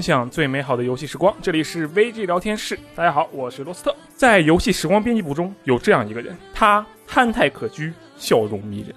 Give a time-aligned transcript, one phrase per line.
[0.00, 2.74] 分享最美好的游戏时光，这里是 VG 聊天室。
[2.94, 3.94] 大家好，我是罗斯特。
[4.16, 8.94] 在游戏时光编辑部中有这样一个人，他憨态可掬，笑容迷人。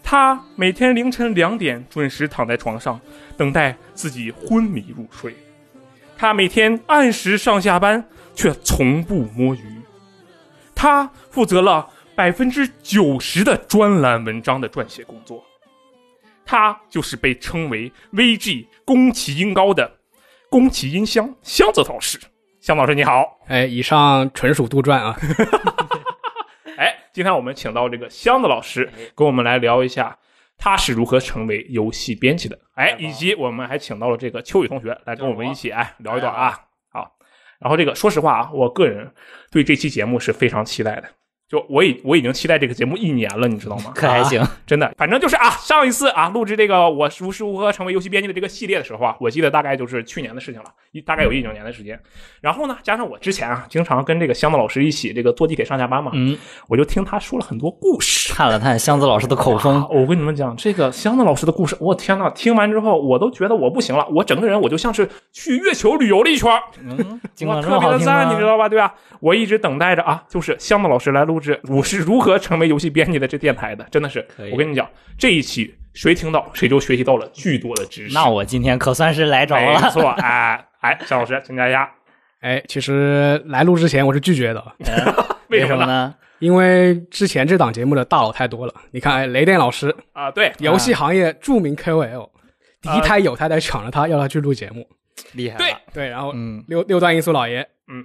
[0.00, 3.00] 他每天凌晨两点准时躺在床上，
[3.36, 5.34] 等待自己昏迷入睡。
[6.16, 9.80] 他每天按时上下班，却从不摸鱼。
[10.72, 15.44] 他负责了百分之九十的专栏文章的撰写工作。
[16.46, 19.97] 他就是被称为 VG 宫崎英高的
[20.50, 22.18] 宫崎英香香子老师。
[22.60, 25.16] 香子老师你好，哎，以上纯属杜撰啊。
[26.76, 30.16] 哎，今天我们请到这个香子老师，跟我们来聊一下
[30.56, 32.58] 他是如何成为游戏编辑的。
[32.74, 36.58] 哎，以及我们还请到了这个秋雨同学来跟我们一起哎聊一段啊。
[36.90, 37.16] 好，
[37.58, 39.12] 然后这个说实话啊，我个人
[39.50, 41.08] 对这期节目是非常期待的。
[41.48, 43.90] 就我已我已经期待这个节目一年了，你知道吗？
[43.94, 51.98] 可还行，真的，反正就是啊，上一次啊录制这个我如时如何成为游戏编辑的这个系列的时候啊，我记得大概就是去年的事情了，一大概有一整年的时间。
[52.42, 56.36] 然后呢，加上我之前啊，经常跟这个箱子老师一起这个坐地铁上下班嘛，嗯，
[56.68, 66.50] 我就听他说了很多故事，看了看箱子老师的口风，我跟你们讲，这个箱子老师的故事，我天呐，听完之后我都觉得我不行了，我整个人我就像是去月球旅游了一圈，
[66.84, 68.68] 嗯，我，特别的赞，你知道吧？
[68.68, 68.94] 对吧？
[69.20, 74.88] 我一直等待着啊，就是箱子老师来录制我是如何成为游戏编辑的这电台的，真的是，我跟你讲，
[75.18, 78.14] 这一期谁听到谁就学习到了巨多的知识。
[78.14, 81.90] 那我今天可算是来着了，没错，哎哎，向老师请加一下。
[82.40, 84.64] 哎，其实来录之前我是拒绝的，
[85.48, 86.14] 为什么呢？
[86.38, 88.72] 因为之前这档节目的大佬太多了。
[88.92, 92.30] 你看，哎，雷电老师啊，对，游戏行业著名 KOL，
[92.80, 94.88] 第一胎有胎在抢着他要他去录节目，
[95.32, 95.56] 厉害。
[95.56, 98.04] 对对，然后嗯，六六段音速老爷，嗯，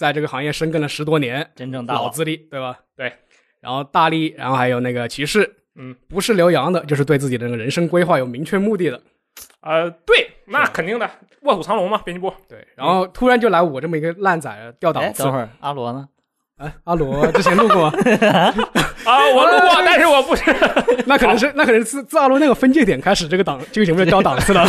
[0.00, 2.78] 在这个行业深耕了十多年，真正大佬资历，对吧？
[2.96, 3.12] 对。
[3.60, 8.98] 然后大力，然后还有那个骑士，嗯，不是留洋的，就是对自己的那个人生规划有明确目的的。
[9.60, 11.10] 呃，对，那肯定的，
[11.42, 12.32] 卧虎藏龙嘛，编辑部。
[12.48, 14.50] 对，然后突然就来我这么一个烂仔
[14.80, 15.22] 掉档次。
[15.22, 16.08] 等会儿阿罗呢？
[16.56, 17.84] 哎，阿罗之前录过
[19.04, 20.42] 啊，我录过， 但是我不是。
[21.04, 24.66] 那可能是那可能是自阿罗那个分界点开始，这个档这个节目就掉档次了。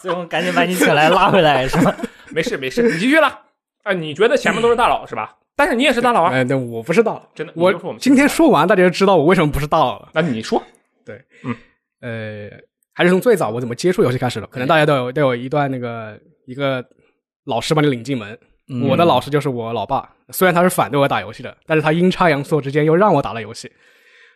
[0.00, 1.94] 所以我们赶紧把你请来拉回来，是吧？
[2.32, 3.49] 没事没事，你继续了。
[3.82, 5.36] 啊，你觉得前面都是大佬是吧？
[5.56, 6.32] 但是你也是大佬啊！
[6.32, 7.52] 哎，那我不是大佬，真的。
[7.54, 10.08] 我今天说完，大家就知道我为什么不是大佬了。
[10.14, 10.62] 那你说，
[11.04, 11.54] 对，嗯，
[12.00, 12.56] 呃，
[12.94, 14.46] 还是从最早我怎么接触游戏开始的。
[14.46, 16.82] 可能大家都有都有一段那个一个
[17.44, 18.38] 老师把你领进门。
[18.88, 23.70] 我的老师就是我老爸，虽然他是反对我打游戏的，但是他阴差阳错之间又让我打了游戏。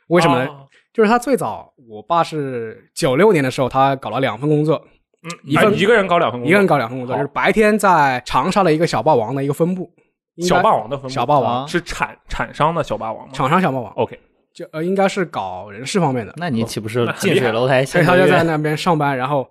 [0.08, 0.50] 为什么呢？
[0.92, 4.84] 就是他最早，我爸是九六年的时候，他搞了两份工作，
[5.24, 9.90] 嗯，一份一个人搞两份工作，一个人搞两份工作，就是白天在长沙的一个小霸王的一个分部。
[10.38, 13.32] 小霸王的分部，小霸王是产产商的小霸王吗？
[13.32, 14.18] 厂商小霸王，OK，
[14.52, 16.34] 就呃应该是搞人事方面的。
[16.36, 17.84] 那你岂不是近水楼台？
[17.84, 19.48] 所以他就在那边上班，然后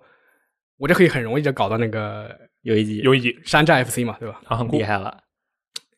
[0.76, 2.30] 我就可以很容易就搞到那个
[2.62, 4.40] 游戏机，游戏机山寨 FC 嘛，对吧？
[4.44, 5.16] 他，很厉害了。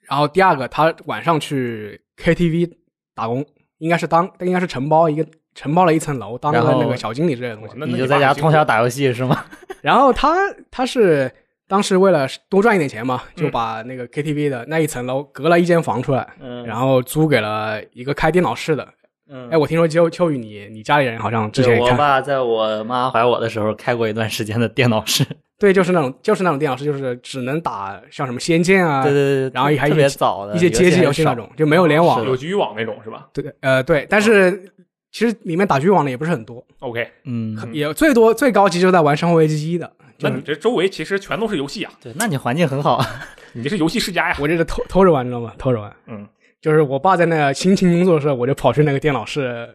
[0.08, 2.70] 然后第二个，他晚上去 KTV
[3.12, 3.44] 打工，
[3.78, 5.26] 应该是当应该是承包一个
[5.56, 7.74] 承包了一层楼，当个那个小经理之类的东西。
[7.90, 9.44] 你就在家通宵打游戏是吗？
[9.82, 10.36] 然后他
[10.70, 11.28] 他是。
[11.68, 18.86] 当时为了多赚一点钱嘛，就把那个 KTV 的那一层楼隔了一间房出来，嗯，然后租给了一个开电脑室的。
[19.28, 25.26] 嗯，哎，我听说秋秋雨你你家里人好像之前我爸在我妈怀我的时候开过一段时间的电脑室。
[25.58, 33.26] 对，就是那种就是那种电脑室，就是只能打像什么仙剑啊，对对对，然后还特别早的一些街机游戏那种，就没有联网，有局域网那种是吧？
[33.32, 34.72] 对，呃，对，但是
[35.16, 36.62] 其实里面打局网的也不是很多。
[36.80, 39.90] OK，嗯，也最多最高级就在玩《生活危机一》的。
[40.20, 41.92] 那你这周围其实全都是游戏啊？
[42.02, 43.02] 对，那你环境很好，
[43.54, 44.36] 你这是游戏世家呀！
[44.38, 45.54] 我这是偷偷着玩，你知道吗？
[45.56, 45.90] 偷着玩。
[46.06, 46.28] 嗯，
[46.60, 49.66] 就是我爸在那辛勤工作的时候，我就跑去那个电脑室。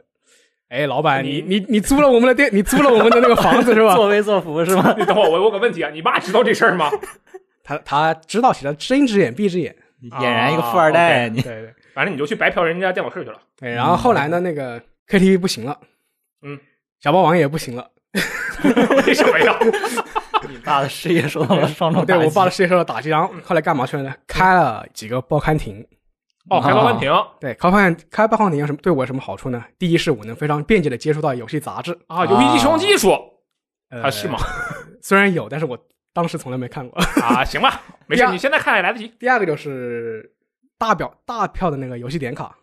[0.69, 3.95] 哎，老板，你你你租了我们的店，你租了我们的那个房子是吧？
[3.97, 4.93] 作威作福是吗？
[4.95, 6.88] 你等会儿，我有个问题啊，你爸知道这事儿吗？
[7.65, 9.75] 他他知道，其实睁一只眼闭一只眼，
[10.11, 11.27] 俨然一个富二代。
[11.29, 13.39] 你对对，反正你就去白嫖人家电脑室去了。
[13.59, 15.77] 对，然后后来呢，那个 KTV 不行了，
[16.41, 16.57] 嗯，
[17.01, 17.91] 小霸王也不行了。
[19.05, 19.57] 为什么呀？
[20.49, 24.13] 你爸的事业受到了双重对我爸的事业受到打击，然后后来干嘛去了呢？
[24.25, 25.85] 开了几个报刊亭。
[26.49, 27.11] 哦，开报刊亭。
[27.39, 29.63] 对，开报刊开报刊亭有什么对我有什么好处呢？
[29.77, 33.11] 第一是我能非常便捷的接触到游戏杂志啊，游戏机使用技术
[33.89, 34.39] 啊啊是吗？
[35.01, 35.77] 虽然有，但是我
[36.13, 37.43] 当时从来没看过啊。
[37.45, 39.07] 行吧，没事，你现在看也来得及。
[39.19, 40.33] 第二个就是
[40.77, 42.55] 大表大票的那个游戏点卡。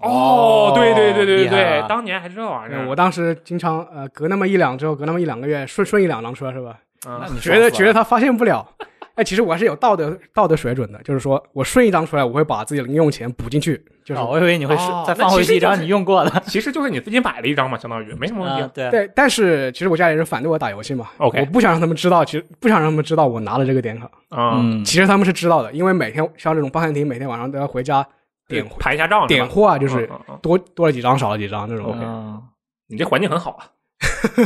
[0.00, 2.88] 哦，对对对对对对，当年还是这玩意儿。
[2.88, 6.78] 我当时经常呃隔那么一两周，隔那么一两个月顺顺一两张出来是吧？
[7.06, 8.66] 嗯，觉得觉得他发现不了，
[9.14, 14.74] 哎，其实我还是有道德道德水准的，就是说我顺一张出来，我会把自己的零用钱补进去，就是、哦我以为你会
[15.06, 16.40] 再放回去一张你用过的。
[16.46, 18.70] 其实就是你自己买了一张嘛，相当于没什么问题啊，。
[18.74, 19.10] 对，对。
[19.14, 24.06] 但是其实我家里人反对我打游戏嘛 OK 我不想让他们知道，其实不想让他们知道我拿了这个点卡。
[24.30, 28.04] 啊，嗯，其实他们是知道的，因为每天像这种报餐厅，每天晚上都要回家
[28.48, 30.08] 点盘一下账，点货啊，就是
[30.42, 31.96] 多多了几张，少了几张那种。
[32.00, 32.42] 嗯
[32.86, 33.70] 你这环境很好啊。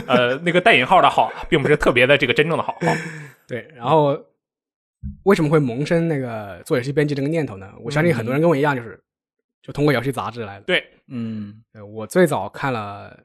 [0.07, 2.79] 呃，那个带引号的好，并不是特别的这个真正的好。
[3.49, 4.17] 对，然后
[5.25, 7.73] 为什么会萌生那个做游戏编辑这个念头呢？
[7.81, 9.03] 我相信很多人跟我一样，就是
[9.61, 10.65] 就通过游戏杂志来的。
[10.67, 13.19] 对，嗯，呃我最早看了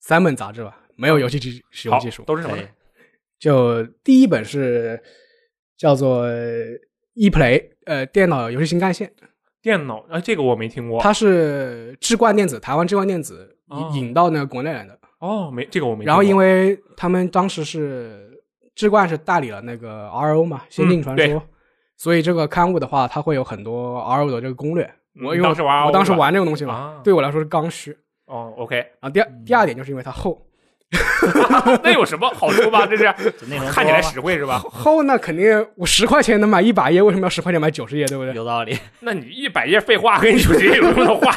[0.00, 2.56] 三本杂志吧，没有游戏技使用技术，都是什么？
[3.40, 5.02] 就第一本是
[5.76, 6.28] 叫做
[7.16, 9.12] ePlay，呃，电脑游戏新干线，
[9.62, 11.00] 电脑啊，这个我没听过。
[11.00, 14.98] 它是智冠电子，台湾智冠电子哦引引到那个国内来的。
[15.18, 16.06] 哦，没这个我没听过。
[16.06, 18.40] 然后因为他们当时是
[18.74, 21.40] 智冠是代理了那个 RO 嘛，《仙境传说》对
[21.96, 24.84] 所以这个刊物的话，它会有很多 RO 的这个攻略。
[24.84, 27.94] 嗯我因为我当时玩这个东西嘛，啊对我来说是刚需。
[28.26, 30.40] 哦，OK，然后第二第二点就是因为它厚，
[31.84, 32.84] 那有什么好处吧？
[32.86, 33.04] 这是
[33.70, 34.58] 看起来实惠是吧？
[34.70, 38.34] 厚那肯定我十块钱能买一百页，为什么要十块钱买九十页，对不对？
[38.34, 38.76] 有道理。
[39.00, 41.32] 那你一百页废话跟你说这有什么话？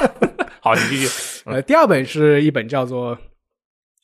[0.60, 3.16] 好，你继续呃，第二本是一本叫做《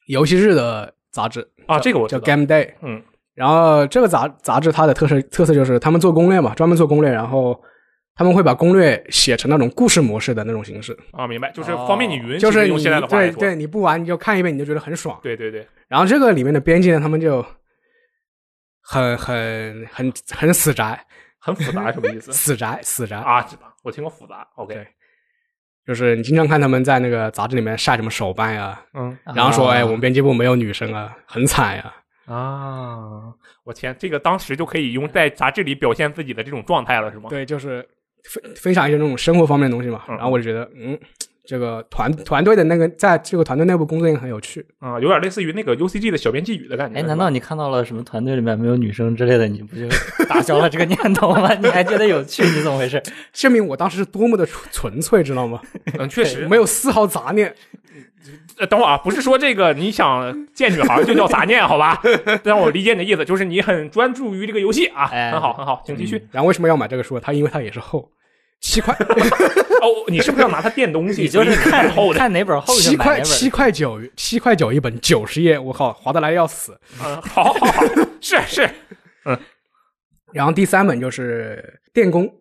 [0.07, 2.21] 游戏日》的杂志啊，叫叫这个我知道。
[2.21, 2.73] Game Day。
[2.81, 3.01] 嗯，
[3.33, 7.59] 然后这个杂杂志它的特色特色就是他们做攻略嘛，专门做攻略，然后
[8.19, 15.17] 他们会把攻略写成那种故事模式的那种形式，啊，明白，就是方便你云，就是你其实用现在的话来说，对对，你不玩你就看一遍，你就觉得很爽。
[15.23, 17.41] 对对对，然后这个里面的编辑呢，他们就
[18.81, 21.01] 很很很很死宅，
[21.39, 23.41] 很复杂，什么意思死宅死宅，啊？
[23.43, 24.45] 知道，我听过复杂。
[24.57, 24.85] OK，
[25.87, 31.95] 就是你经常看他们在那个杂志里面晒什么手办呀，嗯然后说啊哎我们编辑部没有女生啊，很惨呀。
[32.25, 33.33] 啊，
[33.63, 37.29] 我天，这个当时就可以用在杂志里表现自己的这种状态了，是吗？
[37.29, 37.87] 对，就是
[38.23, 40.03] 分分享一些那种生活方面的东西嘛。
[40.07, 40.97] 嗯然后我就觉得，嗯，
[41.49, 44.63] 这个团团队的那个在这个团队内部工作也很有趣。
[44.77, 46.99] 啊，有点类似于那个 UCG 的小编寄语的感觉。
[46.99, 49.87] 哎，难道你看到了什么团队里面没有女生之类的，你不就
[50.27, 51.51] 打消了这个念头吗？
[51.55, 52.43] 你还觉得有趣？
[52.43, 53.01] 你怎么回事？
[53.33, 55.59] 证明我当时是多么的纯纯粹，知道吗？
[55.97, 57.51] 嗯，确实 没有丝毫杂念。
[58.59, 61.99] 呃，等会儿啊，不是说这个你想见女孩就叫杂念，好吧？
[62.43, 66.21] 让我理解你的意思，就是你很专注于这个游戏啊，哎很好，很好，请继续。
[66.29, 67.19] 然后为什么要买这个书？
[67.19, 68.11] 它因为它也是厚，
[68.61, 68.93] 七块。
[69.81, 71.21] 哦，你是不是要拿它垫东西？
[71.23, 73.49] 你就是看厚的，看哪本厚的七块七。
[73.49, 76.79] 块九七块九一本，九十页，我靠，划得来要死。
[77.03, 77.83] 嗯，好好好，
[78.21, 78.69] 是是，
[79.25, 79.37] 嗯。
[80.33, 82.31] 然后第三本就是电工，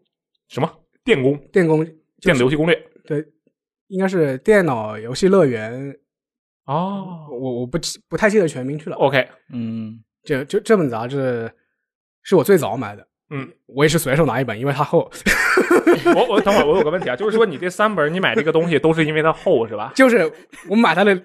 [0.48, 0.70] 什么？
[1.04, 1.82] 电工、电工
[2.20, 2.74] 电子游戏攻略？
[3.06, 3.24] 对，
[3.86, 5.96] 应该是电脑游戏乐园，
[6.66, 7.26] 哦。
[7.30, 8.96] 我我不记不太记得全名去了。
[8.96, 11.50] ，OK，嗯，这这这本杂志
[12.22, 15.10] 是我最早买的，嗯，我也是随手拿一本，因为它厚。
[16.14, 19.92] 我我等会儿我有个问题啊，就是说你这三本你买这个东西都是因为它厚是吧？
[19.94, 20.30] 就是
[20.69, 21.20] 我买它的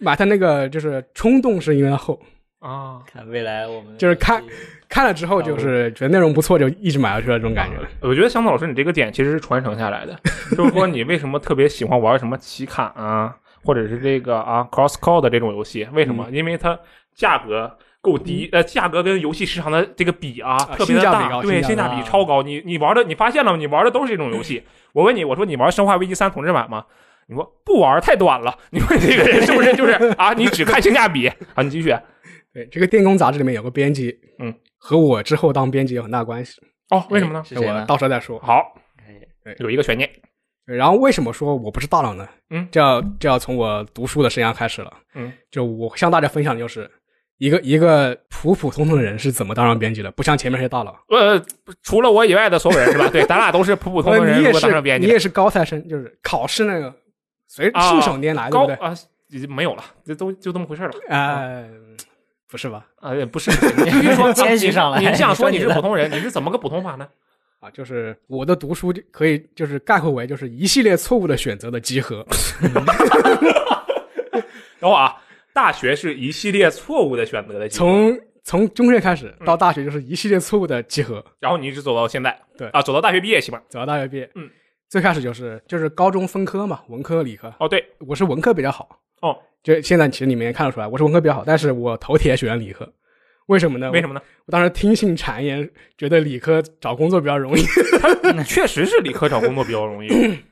[0.00, 2.20] 买它那个就是冲动是因为它厚，
[2.60, 4.42] 啊，看未来我们就是看
[4.88, 7.76] 看了之后就是觉得内容不错，就一直买下去了这种感觉。
[8.00, 10.16] 我觉得香子老师你这个点其实是传承下来的，
[10.56, 13.34] 就是说你为什么特别喜欢玩什么奇卡啊，
[13.64, 15.86] 或者是这个啊 cross code 这种游戏？
[15.92, 16.26] 为什么？
[16.30, 16.78] 因为它
[17.14, 17.76] 价格。
[18.00, 22.42] 够低，呃，价格跟游戏市场的这个比啊，特别的大，性价比高对，性价比比超高。
[22.42, 23.56] 你你玩的，你发现了吗？
[23.56, 24.62] 你玩的都是这种游戏。
[24.92, 26.84] 我问你，我说你玩《生化危机三》同志版吗？
[27.26, 28.56] 你说不玩，太短了。
[28.70, 30.32] 你说这个人是不是就是啊？
[30.32, 31.62] 你只看性价比啊？
[31.62, 31.94] 你继续。
[32.54, 36.54] 对，这个电工杂志里面有个编辑，嗯，和我之后当编辑有很大关系。
[36.90, 37.44] 哦，为什么呢？
[37.56, 37.84] 我？
[37.84, 38.38] 到时候再说。
[38.38, 38.74] 好，
[39.44, 40.08] 哎有一个悬念。
[40.64, 42.26] 然后为什么说我不是大佬呢？
[42.50, 44.92] 嗯这要这要从我读书的生涯开始了。
[45.14, 46.90] 嗯，就我向大家分享的就是
[47.38, 50.94] 一个一个普普通通的人是怎么当上编辑的，不像前面那些大佬。
[51.08, 51.40] 呃，
[51.82, 53.08] 除了我以外的所有人是吧？
[53.08, 56.92] 对，咱俩都是普普通通人，如果呃你也是当上编辑，你也是高材生，就是考试那个
[57.46, 58.76] 随啊信手拈来，对不对？
[58.76, 58.94] 高啊，
[59.30, 60.90] 已经没有了，这都就这么回事了。
[61.08, 61.68] 呃，
[62.50, 62.86] 不是吧？
[63.00, 67.06] 啊，也不是，你必须说 谦虚上来你你这样说你是 普通人，你是怎么个普通法呢？
[67.60, 72.24] 啊，就是我的读书就可以就是概括为就是一系列错误的选择的集合。
[74.80, 75.16] 等会儿啊，
[75.58, 84.30] 大学是一系列错误的选择的从从中学开始到大学就是一系列错误的集合，然后你一直走到现在，对啊，走到大学毕业，起码走到大学毕业。
[84.36, 84.48] 嗯，
[84.88, 89.00] 最开始就是就是高中分科嘛，文科理科，哦，对，我是文科比较好。
[89.20, 92.88] 哦，就现在其实你们也看得出来，我是文科比较好，但是我头铁选理科。
[93.46, 93.90] 为什么呢？
[93.90, 94.22] 为什么呢？
[94.46, 97.62] 我当时听信谗言，觉得理科找工作比较容易。
[98.46, 100.08] 确实是理科找工作比较容易，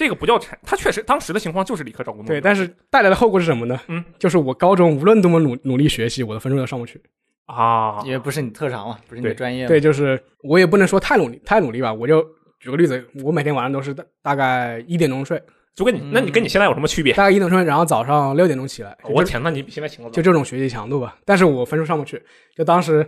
[0.00, 2.28] 这个不叫产，他确实当时的情况就是理科找工作。
[2.28, 3.78] 对，但是带来的后果是什么呢？
[3.88, 6.98] 嗯，就是我高中无论多么努努力学习，我的分数都上不去。
[7.44, 9.68] 啊，因为不是你特长嘛，不是你的专业嘛。
[9.68, 11.92] 对，就是我也不能说太努力，太努力吧。
[11.92, 12.26] 我就
[12.60, 15.38] 举个例子，我每天晚上都是大大概一点钟睡，
[15.74, 17.12] 就跟你，那你跟你现在有什么区别？
[17.12, 18.96] 大概一点钟睡，然后早上六点钟起来。
[19.04, 20.10] 我天，那你比现在强了。
[20.12, 21.18] 就这种学习强度吧。
[21.26, 22.22] 但是我分数上不去，
[22.56, 23.06] 就当时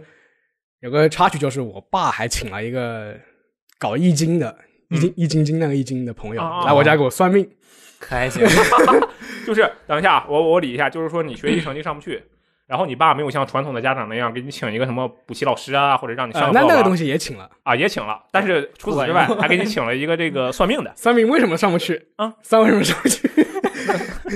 [0.81, 3.17] 有个插曲，就是我爸还请了一个
[3.79, 4.55] 搞易经的。
[4.93, 7.49] 易经易筋经那个易经的朋友来我家给我算命，
[7.99, 8.47] 可还行。
[9.47, 12.23] 就是等一下，我我理一下，就是说你学习成绩上不去，
[12.69, 17.51] 然后你爸没有像传统的家长那样给你请一个什么补习老师啊，或者让你上那那个东西也请了。
[17.65, 20.93] 啊也请了，但是除此之外还给你请了一个这个算命的。
[20.97, 22.33] 算命为什么上不去啊？
[22.43, 23.29] 算为什么上不去？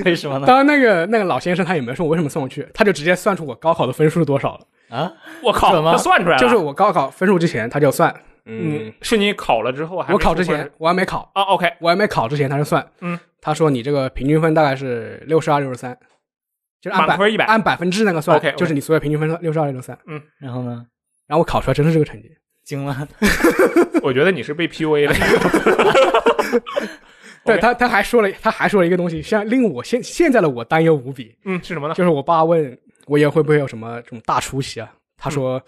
[0.03, 0.45] 为什么呢？
[0.45, 4.95] 当然，那个那个老先生他也没说我为什么上不去，他就直接算出我高考的分数是多少了。
[4.95, 5.11] 啊，
[5.41, 8.13] 我靠，怎么他算出来了，就是我高考分数之前他就算，
[8.47, 15.97] 嗯嗯，，是你考了之后还没我考之前我还没考，啊，OK，我还没考之前他就算，嗯，他说你这个平均分大概是六十二、六十三，
[16.81, 19.97] 就是按百满分100按百分之那个算 OK，OK 就是你所有平均分六十二、六十三。
[20.05, 20.85] 嗯然后呢？
[21.27, 22.31] 然后我考出来真是这个成绩，
[22.63, 23.07] 惊了。
[24.01, 25.13] 我觉得你是被 PUA 了。
[27.43, 31.93] 对 OK 他他还说了他还说了一个东西，像令我现现在的我担忧无比，嗯，是什么呢？
[31.93, 32.77] 就是我爸问
[33.07, 34.89] 我以后会不会有什么这种大出息啊？
[35.17, 35.61] 他说、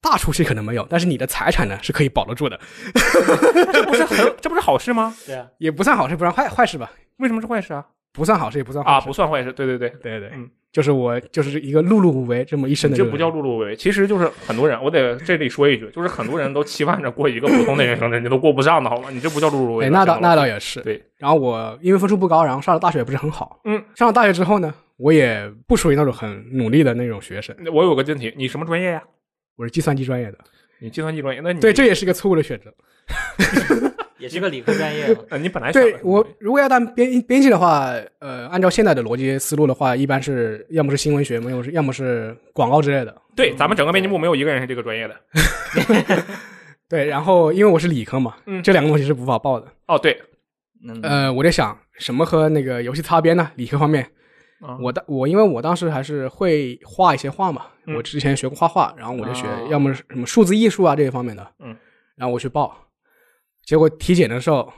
[0.00, 2.58] 大出息可能没有，但是你的财产呢是可以保得住的，
[3.72, 5.14] 这不是很这不是好事吗？
[5.26, 6.90] 对啊，也不算好事，不算坏坏事吧？
[7.18, 7.84] 为什么是坏事啊？
[8.12, 19.08] 不算好事，也不算坏啊，不算坏事，对对对，对对，嗯就是我就是一个碌碌无为这么一生的人，这不叫碌碌无为，其实就是很多人，我得这里说一句，就是很多人都期盼着过一个普通的人生，人家都过不上的好吗？
[19.12, 20.80] 你这不叫碌碌无为那倒那倒也是。
[20.80, 23.60] 对，然后我因为分数不高，然后上了大学也不是很好。
[23.64, 29.02] 嗯，上了大学之后呢，我也不属于那种很努力的那种学生，我有个问题，你什么专业呀？
[29.56, 30.38] 我是计算机专业的。
[30.80, 32.72] 你计算机专业，那你对，这也是一个错误的选择。
[34.18, 35.20] 也是个理科专业嘛。
[35.30, 43.14] 呃，你本来想的对我如果要当编编辑的话，呃，按照现在的逻辑思路的话，一般是要么是新闻学，要么是要么是广告之类的。
[43.36, 45.16] 对，咱们整个编辑部没有一个人是这个专业的。
[46.88, 49.66] 对，然后因为我是理科嘛，嗯这两个东西是无法报的。
[49.88, 50.16] 哦，对，
[50.86, 53.50] 嗯，呃，我在想什么和那个游戏擦边呢？
[53.56, 54.06] 理科方面，
[54.64, 61.76] 啊我当我因为我当时还是会画一些画嘛，嗯我之前学过画画，然后我就学哦要么是什么数字艺术啊这一方面的，嗯，
[62.16, 62.74] 然后我去报，
[63.64, 64.72] 结果体检的时候，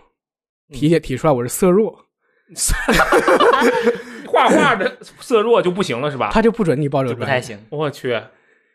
[0.72, 2.04] 体检体出来我是色弱，
[4.26, 6.30] 画画的色弱就不行了是吧？
[6.32, 7.24] 他就不准你报这个专业。
[7.24, 7.58] 就不太行。
[7.70, 8.20] 我去，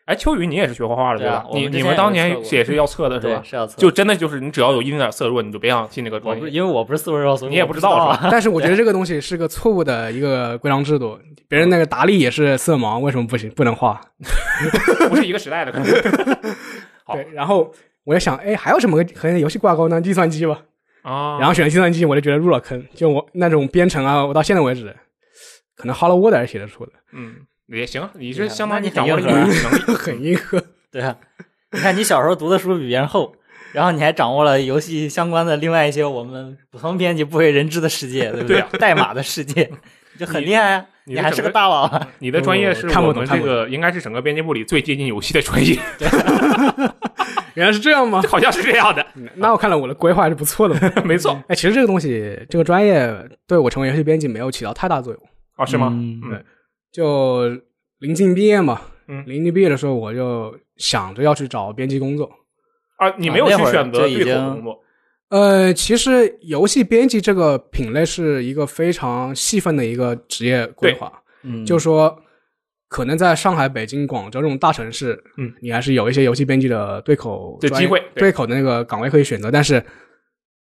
[0.04, 1.50] 哎，秋雨你也是学画画的对啊吧？
[1.54, 3.42] 你你们当年也是要测的是对，吧？
[3.44, 3.80] 是要测。
[3.80, 6.58] 就真的就是你只要有一丁点色弱，你就别想进那个我不是专业。
[6.58, 8.28] 因为我不是四分肉，所以你也不不知道是吧。
[8.32, 11.18] 但是我觉得这个东西是个错误的一个规章制度，
[11.48, 14.00] 别人那个达利也是色盲，为什么不行不能画？
[15.08, 15.86] 不是一个时代的，可能。
[17.04, 17.72] 好对，然后
[18.04, 20.00] 我就想，哎，还有什么和游戏挂钩呢？
[20.00, 20.58] 计算机吧。
[21.02, 22.84] 啊，然后选了计算机，我就觉得入了坑。
[22.94, 24.94] 就我那种编程啊，我到现在为止，
[25.76, 27.34] 可能 Hello World 还是写得出的，嗯
[27.76, 29.52] 也行，你是相当于你掌握了能力。
[29.94, 30.62] 很硬核。
[30.90, 31.16] 对啊，
[31.72, 33.34] 你看你小时候读的书比别人厚，
[33.72, 39.70] 然后你还掌握了游戏相关的另外一些我们普通编辑不为人知的世界，对不对啊代码的世界，
[40.12, 40.86] 你就很厉害啊！
[41.04, 42.08] 你你还是个大佬啊！
[42.20, 45.76] 你的专业是看不我们这懂看不个应该是整个编辑部里最接近游戏的专业，
[47.54, 48.22] 原来是这样吗？
[48.28, 49.04] 好像是这样的。
[49.36, 51.02] 那我看来我的规划还是不错的嘛。
[51.04, 53.12] 没错，哎，其实这个东西，这个专业
[53.48, 55.22] 对我成为游戏编辑没有起到太大作用。
[55.56, 55.88] 哦，是吗？
[55.90, 56.44] 嗯嗯
[56.92, 57.48] 就
[57.98, 59.24] 临近毕业嘛，嗯。
[59.26, 62.30] 临近毕业的时候，我就想着要去找编辑工作。
[62.98, 64.78] 啊，你没有去选择对口工作。
[65.30, 71.10] 呃，其实游戏编辑这个品类是一个非常细分的一个职业规划，
[71.42, 72.14] 嗯，就说
[72.88, 77.98] 可能在上海、北京、广州这种大城市，嗯，你还是有一些游戏编辑的对口专业的机会。
[78.14, 78.20] 对。
[78.24, 79.82] 对口的那个岗位可以选择，但是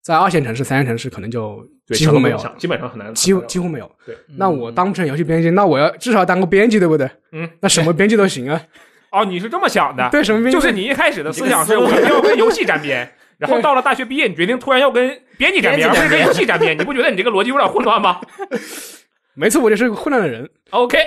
[0.03, 3.91] 在二线城市、三线城市可能就对几乎没有，基本上很难，几乎几乎没有。
[4.05, 7.09] 对，那我当不成游戏编辑，那我要至少当个编辑，对不对？
[7.33, 8.61] 嗯，那什么编辑都行啊。
[9.11, 10.07] 哦，你是这么想的？
[10.09, 18.21] 对，什么编辑就是你一开始的思想是我要跟游戏沾边， 然后到了大学毕业，你决定突然要跟编辑沾边，而不是跟游戏沾边，你不觉得你这个逻辑有点混乱吗
[19.35, 20.49] 没错，我就是个混乱的人。
[20.71, 20.97] ？OK，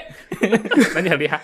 [0.95, 1.41] 那你很厉害。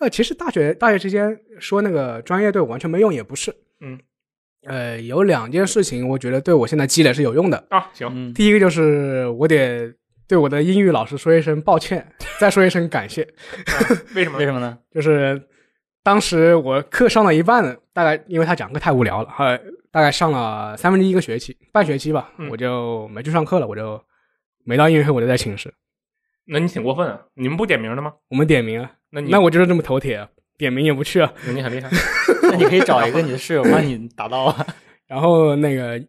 [0.00, 3.54] 呃，其实大学大学之间说那个专业对我完全没用也不是。
[3.80, 3.98] 嗯，
[4.66, 7.64] 呃，有两件事情我觉得对我现在积累是有用的。
[7.70, 9.92] 啊，行，嗯，第一个就是我得
[10.26, 12.06] 对我的英语老师说一声抱歉，
[12.38, 13.26] 再说一声感谢。
[14.14, 14.44] 为什么为？
[14.44, 14.78] 什么呢？
[14.94, 15.40] 就是
[16.02, 19.58] 当时我课上了一半，大概因为他讲课太无聊了，呃，
[19.90, 24.02] 大概上了三分之一个学期，半学期吧，嗯我就没去上课了，我就
[24.64, 25.72] 没到音乐会，我就在寝室。
[26.46, 27.20] 那你挺过分啊！
[27.34, 28.12] 你们不点名的吗？
[28.28, 31.32] 我们点名啊，那你那我就是这么头铁啊，点名也不去啊。
[31.46, 31.90] 那 你很厉害。
[32.42, 34.66] 那你可以找一个你的室友帮你打到啊。
[35.06, 36.00] 然后那个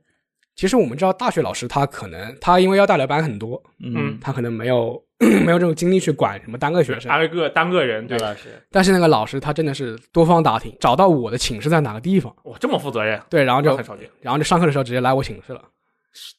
[0.56, 5.02] 其实我们知道，大学老师他可能他因为要带的班很多，嗯他可能没有
[5.46, 7.10] 没有这种精力去管什么单个学生。
[7.10, 14.10] 单个单个人，对对，老师，但是那个老师他真的是多方打听，找到我的寝室在哪个地方，哇，这么负责任，对，然后就很少见。
[14.22, 15.62] 然后就上课的时候直接来我寝室了。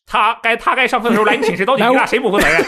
[0.07, 2.65] 他该他该上课的时候来你寝室，到底 你俩谁不负责任？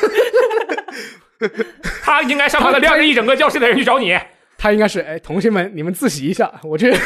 [2.02, 4.12] 他应该上课的晾着一整个教室的人去找你，
[4.58, 6.92] 他应该是哎，同学们你们自习一下，我去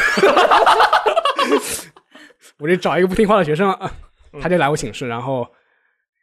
[2.58, 3.92] 我去找一个不听话的学生，啊
[4.40, 5.44] 他就来我寝室，然后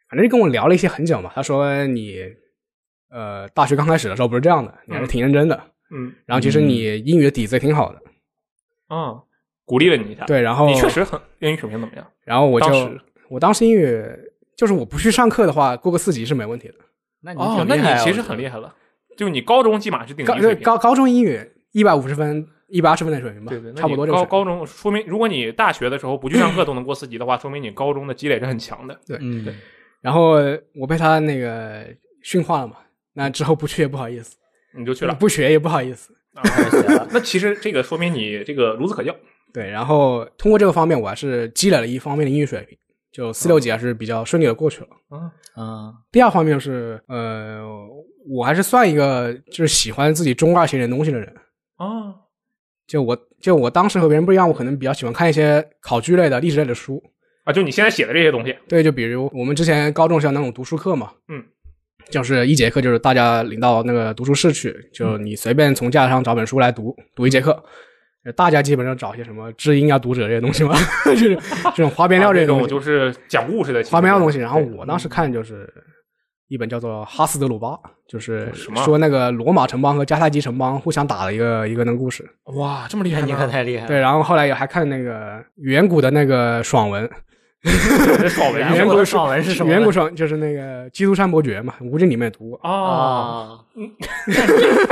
[0.08, 1.30] 反正就跟我聊了一些很久嘛。
[1.34, 2.18] 他说你
[3.10, 5.60] 呃大学刚开始的时候不是这样的，你还是挺认真的，
[5.90, 8.02] 嗯然后其实你英语的底子也挺好的，
[8.88, 9.14] 啊，
[9.64, 12.06] 鼓励了你一下。，对，然后你确实很英语水平怎么样？
[12.24, 14.04] 然后我就当我当时英语
[14.56, 16.74] 就是我不去上课的话，过个四级是没问题的。
[17.22, 18.74] 那你哦，那你其实很厉害了。
[19.20, 21.38] 就你高中起码是顶高级水平，高高中英语
[21.72, 28.98] 一百五十分、一百二十分的水平吧，对对，那差不多高高中说明，如果你大学的时候不去上课都能过四级的话，说明你高中的积累是很强的。
[29.18, 29.54] 嗯对
[30.00, 30.36] 然后
[30.74, 31.86] 我被他那个
[32.22, 32.76] 训话了嘛，
[33.12, 34.34] 那之后不去也不好意思，
[34.74, 35.14] 你就去了。
[35.14, 36.14] 不学也不好意思。
[37.12, 39.14] 那其实这个说明你这个孺子可教。
[39.52, 42.78] 对，然后通过这个方面，我还是积累了一方面的英语水平，
[43.12, 44.88] 就四六级还是比较顺利的过去了。
[45.10, 47.60] 嗯嗯第二方面是，呃，
[48.28, 51.32] 我还是算一个就是喜欢自己中二型点东西的人。
[51.76, 52.14] 啊
[52.86, 57.00] 就我就我当时和别人不一样，我可能比较喜欢看一些考据类的、历史类的书。
[57.44, 57.52] 啊！
[57.52, 61.42] 就你现在写的这些东西，对，就比如我们之前高中是有那种读书课嘛，嗯，
[62.10, 67.64] 就是一节课就是大家领到那个读书室去，就你随便从架子上找本书来读，读一节课。
[68.36, 70.74] 大家基本上找一些什么知音啊、读者这些东西嘛，
[71.06, 71.34] 就是
[71.74, 74.38] 这种花边料这种就是讲故事的花边料的东西。
[74.38, 75.72] 然后我当时看就是
[76.50, 77.68] 一本叫做《哈斯德鲁巴》，
[78.08, 82.28] 就是什么说那个罗马城邦和迦太基城邦互相打的一个一个那个故事。
[82.56, 83.46] 哇，这么厉害那你可？
[83.46, 83.86] 太厉害了。
[83.86, 87.08] 对，然后后来也还看那个远古的那个爽文，
[88.18, 89.70] 这爽文远古的爽文是什么？
[89.70, 92.58] 远古爽就是那个《基督山伯爵》嘛，吴京里面也读过。
[92.68, 93.60] 啊，啊，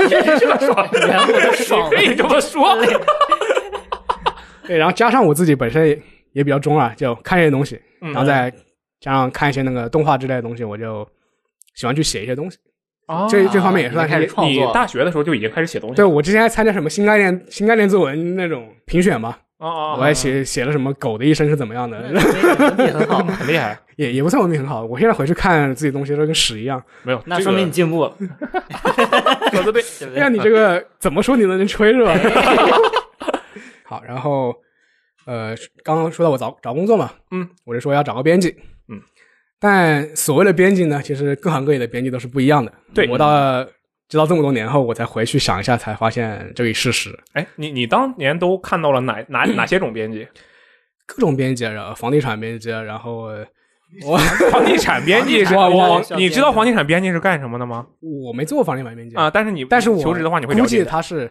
[0.08, 2.76] 这个爽远古的爽可以这么说。
[4.64, 6.00] 对，然后加上我自己本身也
[6.34, 8.48] 也比较中二，就看这些东西，嗯然后再
[9.00, 11.08] 加上看一些那个动画之类的东西，我就
[11.78, 12.58] 喜欢去写一些东西。
[13.06, 14.28] 啊这这方面也算你开始是。
[14.28, 19.92] 你创作大学的时候就已经开始写东西对，我之前还参加什么新概念新概念作文那种评选嘛，啊啊！
[19.94, 24.84] 我还写写了什么狗的一生是怎么样的，文笔很好， 很厉害，也也不算文笔很好。
[24.84, 26.82] 我现在回去看自己东西都跟屎一样。
[27.02, 28.14] 没有，那说明你进步了，
[29.52, 29.82] 说的对。
[29.82, 30.20] 对不对？
[30.20, 32.14] 那你这个怎么说你都能吹是吧？
[33.88, 34.54] 好，然后
[35.24, 38.62] 呃，刚刚说到我找找工作嘛，嗯，我就说要找个编辑，嗯，
[39.60, 42.72] 但所谓的编辑呢，其实各行各业的编辑都是不一样的。
[42.94, 43.64] 对我到
[44.08, 47.18] 直到这么多年后，我才回去想一下，才发现这一事实。
[47.32, 50.26] 哎，你你当年都看到了哪哪 哪些种编辑？
[51.06, 53.44] 各种编辑，然后房地产编辑，然后呃
[54.06, 54.16] 我
[54.50, 57.86] 房地产编辑是我你知道房地产编辑是干什么的吗？
[58.00, 60.66] 我没做过房地产编辑啊，，但是你但是我求职的话，你会估。
[60.66, 61.30] 计他是嗯。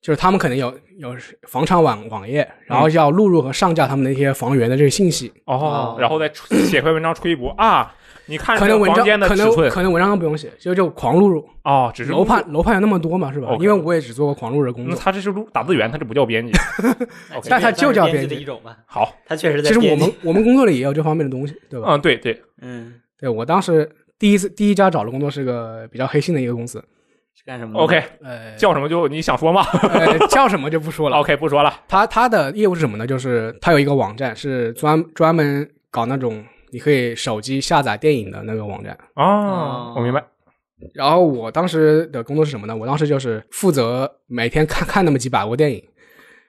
[0.00, 1.14] 就是他们可能有有
[1.48, 7.94] 房产网网页，然后要录入和上架他们那些房源的这个信息，哦哦，然后再出写篇文章吹一波啊！
[8.26, 11.44] 你看可能文章可能可能文章都不用写，就就狂录入。
[11.64, 13.56] 哦，只是楼盘楼盘有那么多嘛，是吧？
[13.60, 15.00] 因为我也只做过狂录的工那作。
[15.02, 16.52] 他这是录打字员，他这不叫编辑。
[17.50, 21.88] 但他就叫编编辑的一种吧， 好，他确实在其实我们我们工作里也有这方面的东西，对吧？
[21.90, 26.84] 嗯，对对，嗯对我当时第一次第一家找的工作是个比较黑心的一个公司，是
[27.50, 31.16] 干什么的 OK，呃，叫什么就你想说吗呃叫什么就不说了。
[31.16, 31.80] ？OK，不说了。
[31.88, 33.04] 他他的业务是什么呢？
[33.04, 38.96] 就是他有一个网站，是专专门搞那种你可以手机下载电影的那个网站。
[39.16, 40.22] 哦，我明白。
[40.94, 42.76] 然后我当时的工作是什么呢？
[42.76, 45.82] 我当时就是负责每天看看那么几百部电影，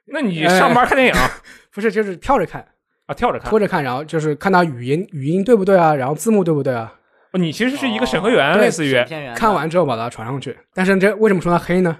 [0.05, 1.13] 那你上班看电影
[1.73, 2.63] 不是就是跳着看，
[3.07, 3.59] 啊，跳着看拖。
[3.59, 7.00] 着看，然后就是看他语音语音对不对啊，然后字幕对不对啊，哦
[7.39, 8.93] 你其实是一个审核员，对类似于
[9.35, 10.57] 看完之后把它传上去。
[10.73, 11.97] 但是这为什么说它黑呢？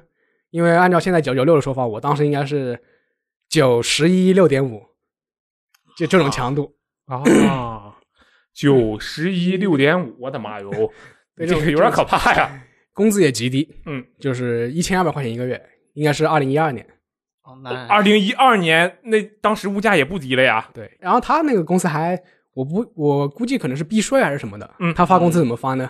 [0.50, 2.78] 因为按照现在九九六的说法，我当时应该是
[3.48, 4.82] 九十一六点五，
[5.98, 6.76] 就这种强度。
[7.06, 7.96] 啊，
[8.54, 10.70] 九十一六点五，我的妈哟，
[11.38, 12.50] 这个有点可怕呀。
[12.94, 15.62] 工资也极低，嗯，就是一千二百块钱一个月，
[15.94, 16.86] 应该是二零一二年。
[17.44, 20.70] 哦，那二零一二年那当时物价也不低了呀。
[20.74, 22.22] 对，然后他那个公司还，
[22.54, 24.70] 我不，我估计可能是避税还是什么的。
[24.80, 25.90] 嗯他发工资怎么发呢？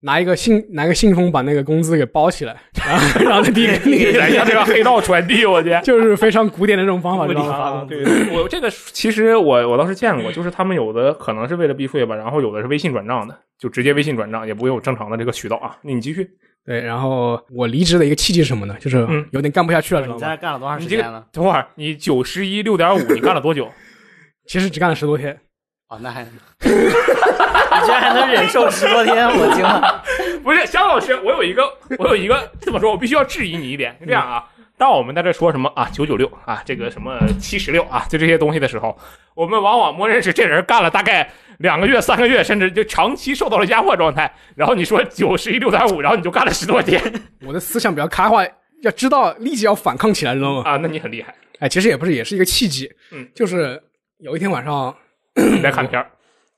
[0.00, 2.54] 拿一个信，拿个信封把那个工资给包起来，
[2.86, 5.70] 然后然后他第一个听起来像这个黑道传递，我去。
[5.82, 7.54] 就是非常古典的这种方法，我知道吗？
[7.56, 15.74] 啊，对，对我这个其实我我倒是见过，就是他们有的可能是为了避税吧，然后有的是微信转账的，就直接微信转账，也不会有正常的这个渠道啊。
[15.82, 16.28] 那你继续，
[16.66, 18.76] 对，然后我离职的一个契机是什么呢？
[18.78, 20.16] 就是嗯有点干不下去了，知道吗？
[20.16, 21.26] 你在那干了多长时间了？
[21.32, 23.66] 等会儿你九十一六点五，你干了多久？
[24.46, 25.40] 其实只干了十多天，
[25.88, 30.02] 哦，那还， 你居然还能忍受十多天，我惊了。
[30.42, 31.62] 不是肖老师，我有一个，
[31.98, 34.44] 我有一个这么说，我必须要质疑你一点，是这样啊。
[34.76, 38.98] 当我们在这说什么啊九九六啊这个什么七十六啊就这些东西的时候，
[39.34, 44.34] 我们往往默认是这人干了大概两个月、三个月，甚至就长期受到了压迫状态。
[44.56, 47.00] 然后你说九十一六点五，然后你就干了十多天
[47.46, 48.44] 我的思想比较开化，
[48.82, 50.62] 要知道立即要反抗起来，知道吗？
[50.68, 51.32] 啊，那你很厉害。
[51.60, 52.90] 哎，其实也不是，也是一个契机。
[53.12, 53.80] 嗯，就是
[54.18, 54.94] 有一天晚上，
[55.34, 56.10] 你在看片儿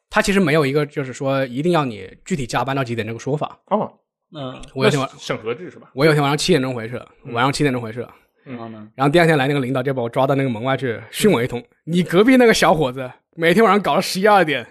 [0.09, 3.59] 他其实没有一个就是说一定要你具体加班到几点这个说法。
[3.67, 3.93] 哦，
[4.35, 5.91] 嗯，我有天晚上审核制是吧？
[5.95, 8.01] 我有天晚上七点钟回去，了晚上七点钟回去，
[8.45, 8.89] 然后呢？
[8.95, 11.63] 然后第二天来那个领导就把我抓到那个门外去训我一通。
[11.85, 14.67] 你隔壁那个小伙子每天晚上搞到十一二点，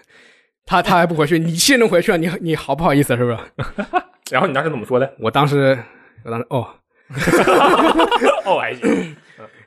[0.64, 3.38] 他他还不回去，你七点钟回去了，你你好不好意思是不是？
[4.32, 5.14] 然后你当时怎么说的？
[5.20, 5.78] 我当时
[6.24, 6.66] 我当时哦，
[8.46, 8.82] 哦，还行。
[8.90, 9.16] 嗯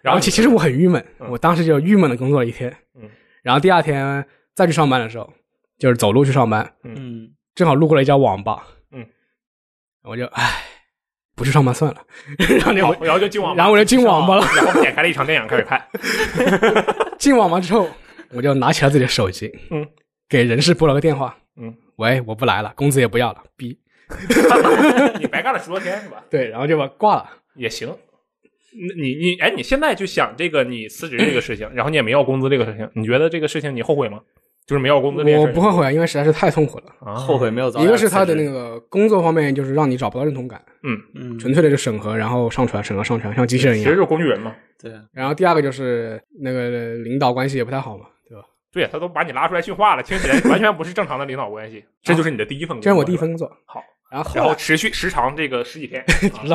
[0.02, 2.74] 然后其其实我很郁闷，嗯我当时就郁闷的工作了一天。
[2.96, 3.02] 嗯，
[3.44, 4.26] 然后第二天
[4.56, 5.32] 再去上班的时候，
[5.78, 8.68] 就是走路去上班，嗯，正好路过了一家网吧。
[8.92, 9.06] 嗯，
[10.04, 10.64] 我就唉，
[11.36, 12.02] 不去上班算了。
[12.60, 14.46] 然后就，然后就进网吧，然后我就进网吧了。
[14.56, 15.88] 然后点开了一场电影开始看。
[17.18, 17.90] 进网吧之后，
[18.32, 19.88] 我就拿起了自己的手机，嗯，
[20.28, 23.80] 给人事拨了个电话，嗯，喂，我不来了，工资也不要了，逼。
[25.20, 26.24] 你白干了十多天是吧？
[26.30, 27.30] 对，然后就把挂了。
[27.56, 27.94] 也行。
[28.74, 34.20] 那你你哎，你现在就想这个你辞职这个事情，然后你也没要工资这个事情，你觉得这个事情你后悔吗？
[34.68, 35.50] 就是没要工资这件事情。
[35.50, 36.86] 我不后悔啊，因为实在是太痛苦了。
[37.00, 43.86] 啊，后悔没有早一个是他的那，个工作方面，就是让你找不到认同感，嗯，纯粹的就审核，然后上传，审核上传，像机器人一样。
[43.86, 44.56] 其实就是工具人嘛。
[44.80, 48.46] 对，然后第二个就是那个领导关系也不太好嘛，对吧？
[48.72, 51.84] 对他都把你拉出来训话了，听起来完全不是正常的领导关系。
[52.04, 53.52] 这就是你的第一份工作，这是我第一份工作。
[53.66, 56.04] 好，然后持续时长这个十几天，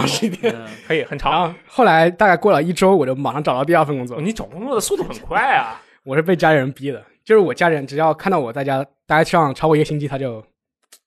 [0.06, 1.48] 十几天，嗯可以很然长。
[1.48, 4.20] 后后来大概过了一周，我就马上找到第二份工作哦。
[4.20, 5.80] 你找工作的速度很快啊！
[6.04, 10.44] 我是被家里人逼的，就是我家人只要看到我在家待上超过一个星期，他就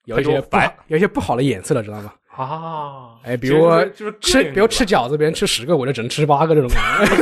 [0.06, 0.56] 有一些不
[0.86, 2.12] 有一些不好的眼色了，知道吗？
[2.34, 7.14] 啊，哎比如就是吃，比如吃，饺子，别人吃十个，我就只能吃八个这种感觉。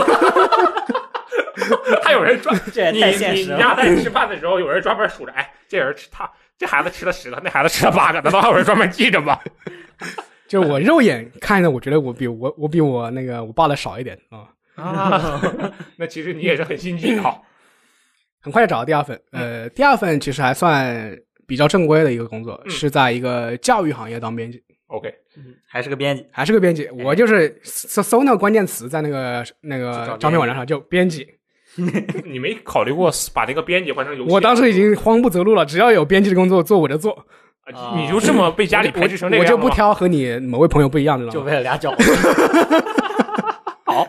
[2.02, 3.76] 还有人专这也你太现实你你家了。
[3.82, 9.38] 在吃饭的时候，有人专门数着，哎，这人吃他 这孩子吃了十个，那孩子吃了八个，难道还有人专门记着吗？
[10.48, 14.48] 就我肉眼看着，我觉得我比我我比我那个我爸的少一点啊。
[14.76, 15.40] 啊，
[15.96, 17.44] 那其实你也是很心机好。
[18.40, 25.12] 很快就找到第二份，呃，第二份其实还算比较正规的一个工作，嗯是在一个教育行业当编辑，OK，
[25.66, 26.88] 还是个编辑，还是个编辑。
[26.90, 31.26] 我就是搜搜那个关键词，在那个那个招聘网站上就编辑。
[32.24, 34.30] 你没考虑过把这个编辑换成游戏？
[34.32, 37.12] 我当时已经慌不择路了，只要有编辑的工作做我就做，
[37.72, 41.32] 啊你就这么被家里排斥成这样我就不挑和你某位朋友不一样，的了？
[41.32, 42.12] 就为了俩饺子。
[43.84, 44.06] 好，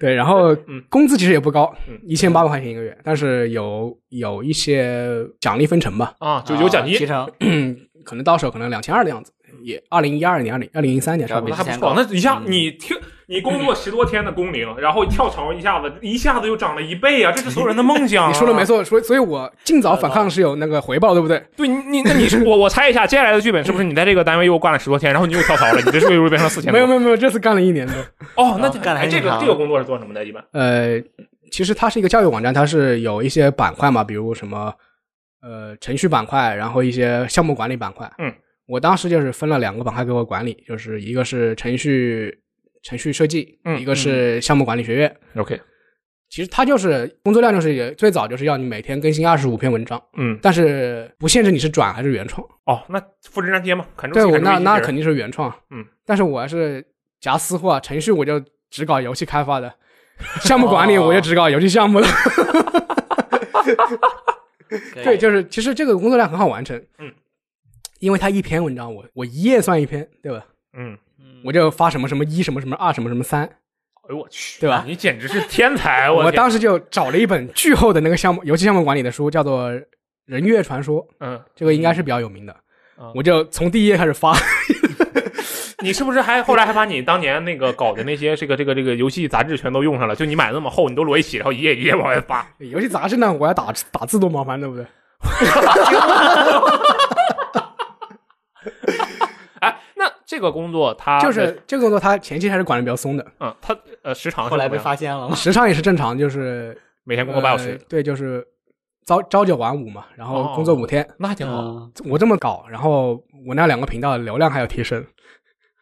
[0.00, 7.28] 对，然后嗯工资其实也不高嗯，一千八百块钱一个月，但是有有一些奖励分成吧，啊，就有奖金，提成，
[8.04, 9.32] 可能到手可能两千二的样子。
[9.62, 11.94] 也二零一二年、二零二零一三年差不多还不错。
[11.96, 12.94] 那一下嗯你听，
[13.26, 17.32] 你工作十多天的工龄，然后跳槽一下子，一下子就涨了一倍啊！
[17.32, 18.28] 这是所有人的梦想、啊。
[18.28, 18.64] 你说的没。
[18.64, 21.42] 错，所以所以我尽早反抗是有那个回报，对不对？
[21.56, 26.72] 对你，你那你是我我猜一下，接下来的剧本是不是你在这个单位又干了十多天，然后你又跳槽了，你的税又变成四千？
[26.72, 27.94] 没有没有没有，这次干了一年多。
[28.36, 30.24] 哦，那就干得还哎这个这个工作是做什么的？
[30.24, 30.98] 一般呃，
[31.52, 34.72] 其实它是一个教育网站，它是有一些板块嘛，比如什么
[35.42, 38.10] 呃程序板块，然后一些项目管理板块。
[38.18, 38.32] 嗯，
[38.66, 42.36] 我当时就是分了两个板块给我管理，就是一个是程序
[42.84, 45.16] 程序设计，嗯一个是项目管理学院。
[45.34, 45.60] OK，
[46.28, 52.46] 其实它就是工作量，就是也最早就是要你每天更新二十五篇文章，嗯，但是不限制你是转还是原创。
[52.66, 56.84] 哦，那复制粘贴嘛，肯定对那那肯定是原创，嗯，但是我还是
[57.20, 59.74] 夹私货啊，程序我就只搞游戏开发的，
[60.42, 62.06] 项目管理我就只搞游戏项目的。
[65.04, 67.12] 对，就是其实这个工作量很好完成，嗯，
[68.00, 70.44] 因为他一篇文章我我一页算一篇，对吧？
[70.76, 70.98] 嗯，
[71.44, 73.50] 我就发什么什么一什么什么二什么什么三，哎
[74.08, 76.10] 呦我去，对吧你简直是天才！
[76.10, 79.70] 我天当时就找了一本巨厚的那个项目游戏项目管理的书，叫做
[80.24, 82.52] 《人月传说》，嗯，这个应该是比较有名的。
[82.98, 84.32] 嗯我就从第一页开始发，
[85.82, 90.14] 你是不是还后来还把你当年那个搞的那些这个这个这个游戏杂志全都用上了？
[90.14, 92.46] 就你买那么厚，你都摞一起，然后一页一页往外发。
[92.58, 94.86] 游戏杂志呢，我要打打字多麻烦，对不对？
[99.60, 105.34] 哎，那这个工作他就是这个工作，他前期还是管的比较松的，嗯，他呃时长后来被发现了吗？
[105.36, 108.44] 时长也是正常，就是每天工作八小呃时，对，就是
[109.06, 111.08] 朝朝九晚五嘛，然后工作五天。
[111.18, 111.60] 那还挺好。
[111.60, 115.04] 嗯，我这么搞，然后我那两个频道的流量还有提升，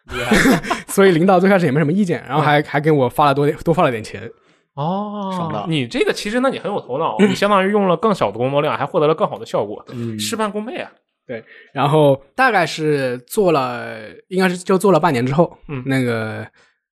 [0.87, 4.31] 所以领导最开始也没什么意见，然后还、还给我发了多点多发了点钱。
[4.75, 10.91] 哦到，你这个其实那你很有头脑，你相当于用了更小的工作量，还获得了更好的效果，嗯事半功倍啊！
[11.73, 13.97] 然后大概是做了，
[14.29, 16.47] 应该是就做了半年之后，嗯那个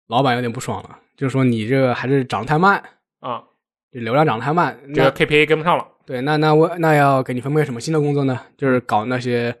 [0.06, 2.82] 老板有点不爽了，就说你这个还是涨得太慢，
[3.20, 3.42] 啊，
[3.90, 4.78] 这流量涨得太慢。
[4.88, 5.86] 那这个 KPI 跟不上了。
[6.06, 8.40] 对，那那我那要给你分配什么新的工作呢？
[8.56, 9.54] 就是搞那些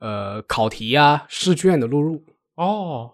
[0.00, 2.22] 呃考题啊、试卷的录入，
[2.56, 3.10] 哦，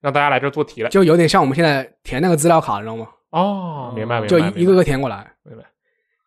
[0.00, 0.90] 让大家来这做题了。
[0.90, 3.08] 就有点像我们现在填那个资料卡，知道吗？
[3.30, 5.32] 哦，明白明白，就一一个个填过来。
[5.44, 5.64] 明白。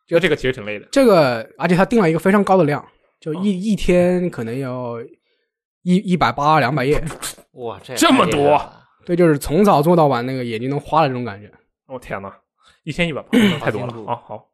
[0.08, 0.88] 就这个其实挺累的。
[0.92, 2.84] 这个，而且他定了一个非常高的量，
[3.20, 5.02] 就哦一、一天可能要
[5.84, 7.04] 一一百八两百页，
[7.54, 8.62] 哇，这也这么多
[9.06, 11.50] 对，就是从早做到晚，那个眼睛都花了这种感觉。
[11.88, 12.32] 我、哦天哪，
[12.84, 14.20] 一天一百八，太多了啊！
[14.26, 14.50] 好，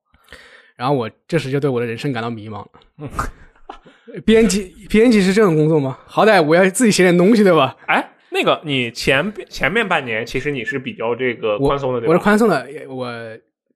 [0.76, 4.22] 然后我这时就对我的人生感到迷茫了。
[4.26, 5.98] 编辑，编辑是这种工作吗？
[6.06, 7.76] 好歹我要自己写点东西，对吧？
[7.88, 12.14] 哎，那个你前前面半年其实你是比较这个宽松的，对吧？
[12.14, 13.12] 我是宽松的，我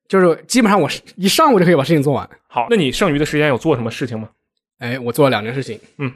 [0.07, 2.29] 就是基本上我一上午就可以把事情做完。
[2.47, 4.29] 好，那你剩余的时间有做什么事情吗？
[4.79, 6.11] 哎，我做了两件事情，嗯，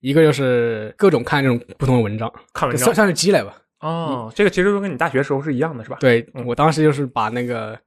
[0.00, 3.56] 一个就是各种看这种不同的文章，看文章算算是积累吧。
[3.80, 5.98] 哦，这个其实就跟你大学时候是一样的，是吧？
[6.00, 7.78] 对嗯我当时就是把那个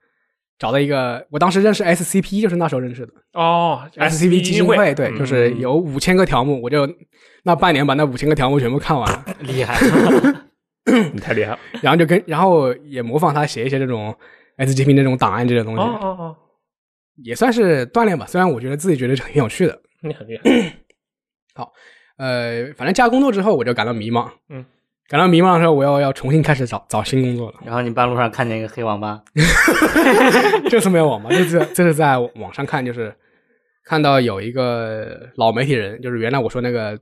[0.59, 6.87] 找到一个，我当时认识 SCP，就是那时候认识的哦 SCP 基金会会，对，嗯就是有五千个条目，我就
[7.43, 9.79] 那半年把那五千个条目全部看完了，厉害，
[11.13, 11.59] 你太厉害了。
[11.81, 14.15] 然后就跟然后也模仿他写一些这种
[14.57, 16.35] SCP 那种档案这些东西，哦哦哦，
[17.23, 18.25] 也算是锻炼吧。
[18.27, 20.43] 虽然我觉得自己觉得挺有趣的，你很厉害
[21.55, 21.71] 好。
[22.17, 24.65] 呃，反正加工作之后我就感到迷茫，嗯，
[25.07, 27.59] 感到迷茫的时候，我要要重新开始找找新工作了。
[27.65, 29.23] 然后你半路上看见一个黑网吧
[30.69, 33.13] 这次没有网吧，这次这是在网上看，就是
[33.85, 36.99] 看到有一个老媒体人，就是原来我说那个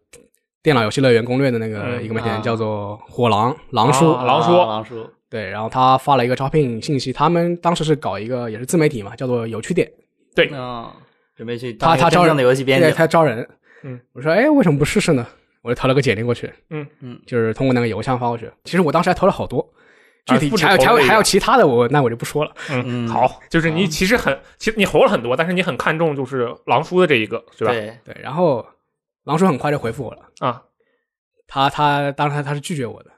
[0.61, 9.91] 电脑游戏乐园攻略的那个嗯一个媒体人，啊叫做火狼狼叔，啊狼叔啊狼叔，对，然后他发了一个招聘信息，他们当时是搞一个也是自媒体嘛，叫做有趣点，
[10.35, 10.87] 对，嗯，
[11.37, 13.47] 准备去他他招人的游戏编对，辑，他招人，
[13.83, 15.25] 嗯，我说哎，为什么不试试呢？
[15.61, 16.85] 我就投了个简历过去，嗯。
[17.01, 18.49] 嗯，就是通过那个邮箱发过去。
[18.63, 19.65] 其实我当时还投了好多，
[20.25, 22.51] 具体还有还有还有其他的，我那我就不说了。
[22.71, 23.07] 嗯，嗯。
[23.07, 27.71] 好，就是你其实很，其实你投了很多，但是你很看重就是狼叔的这一个，是吧？
[27.71, 28.65] 对，对，然后
[29.25, 30.21] 狼叔很快就回复我了。
[30.39, 30.61] 啊，
[31.47, 33.11] 他他当时他是拒绝我的，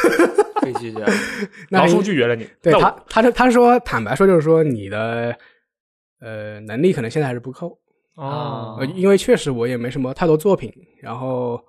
[0.62, 1.04] 被拒绝，
[1.70, 2.48] 狼叔拒绝了你。
[2.62, 5.36] 对他他是他说坦白说就是说你的
[6.20, 7.78] 呃能力可能现在还是不够，
[8.14, 11.60] 哦呃，因为确实我也没什么太多作品，然后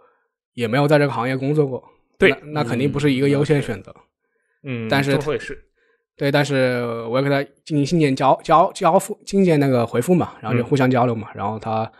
[0.53, 1.83] 也没有在这个行业工作过，
[2.17, 3.93] 对那那肯定不是一个优先选择。
[4.63, 5.57] 嗯，但是这么说也是，
[6.15, 10.65] 对，但是我要跟他进行信件交交交付，信件那个回复嘛，然后就嗯。
[10.65, 11.91] 互相交流嘛，然后他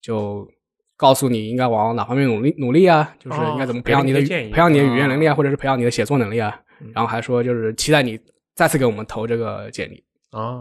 [0.00, 0.48] 就
[0.96, 6.90] 告诉你应该往哪方面努力努力啊，就是应该怎么培养你的培养你的语言能力啊，或者是培养你的写作能力啊，嗯。
[6.94, 8.18] 然后还说就是期待你
[8.54, 10.02] 再次给我们投这个简历。
[10.30, 10.60] 啊，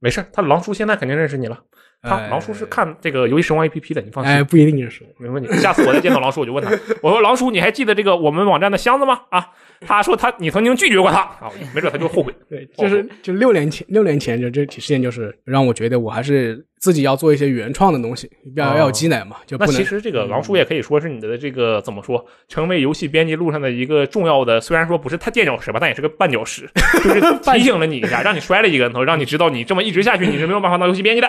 [0.00, 1.58] 没事，他狼叔现在肯定认识你了。
[2.00, 4.32] 他呃狼叔是看这个游戏神话 APP 的，你放心。
[4.32, 5.04] 哎，不一定认识。
[5.18, 5.52] 没问题。
[5.58, 6.70] 下次我再见到狼叔，我就问他，
[7.02, 9.20] 我说狼叔，你还记得这个我们网站的箱子吗？
[9.30, 9.48] 啊，
[9.80, 12.32] 他说他你曾经拒绝过他啊，没准他就后悔。
[12.48, 26.68] 对，就是就六年前，六年前就这起事件，就是让我觉得我还是自己要做一些原创的东西，要、哦要有积累嘛，就不能那其实这个狼叔也可以说是你的这个怎么说，成为游戏编辑路上的一个重要的，虽然说不是太垫脚石吧，但也是个绊脚石，
[27.02, 31.28] 就是提醒了你一下，让你摔了一个跟头，让你知道你这么一直下去你是没有办法当游戏编辑的。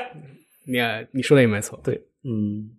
[0.66, 0.78] 你
[1.12, 2.70] 你说的也没错，对嗯，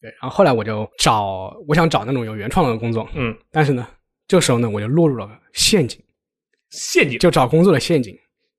[0.00, 0.10] 对。
[0.20, 3.86] 然后后来我就找，我想找那种有原创的工作，嗯，但是呢，
[4.26, 6.00] 这时候呢，我就落入了陷阱，
[6.70, 8.16] 陷阱，就找工作的陷阱。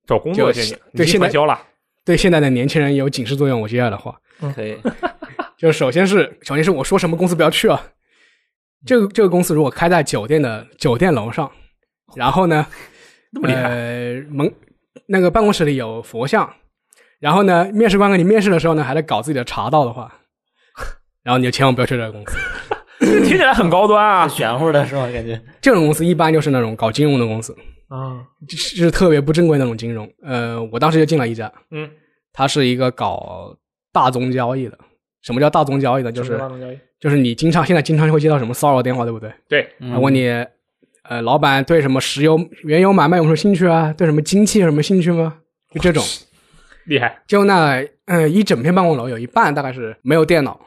[0.07, 1.61] 找工作的陷阱，对现在你传销了。
[2.05, 3.61] 对现在的年轻人有警示作用。
[3.61, 4.17] 我接下来的话，
[4.55, 4.77] 可以，
[5.57, 7.81] 就首先是首先是我说什么公司不要去啊，
[8.85, 11.51] 这个这个公司如果开在酒店的酒店楼上，
[12.15, 12.65] 然后呢，
[13.31, 14.51] 那么厉害呃，门
[15.07, 16.51] 那个办公室里有佛像，
[17.19, 20.11] 然后呢，面试官跟你面试的时候呢，还在搞自己的茶道的话，
[21.23, 22.37] 然后你就千万不要去这个公司。
[22.99, 25.09] 听起来很高端啊玄乎的是吗？
[25.13, 27.55] 感觉这种公司一般就是那种搞金融的公司，
[27.89, 30.09] 啊，就是特别不正规那种金融。
[30.23, 31.89] 呃，我当时就进了一家，嗯，
[32.31, 33.55] 它是一个搞
[33.91, 34.77] 大宗交易的。
[35.21, 36.11] 什么叫大宗交易呢？
[36.11, 36.39] 就是
[36.99, 39.29] 就是你经常现在经常会接到什么骚扰电话，对不对？
[39.49, 40.27] 对，嗯他问你，
[41.03, 43.93] 呃，老板对什么石油、原油买卖有什么兴趣啊？
[43.97, 45.37] 对什么经济有什么兴趣吗？
[45.73, 46.03] 就这种。
[46.85, 50.59] 厉害，就那呃一整片办公楼有一半大概是没有电脑，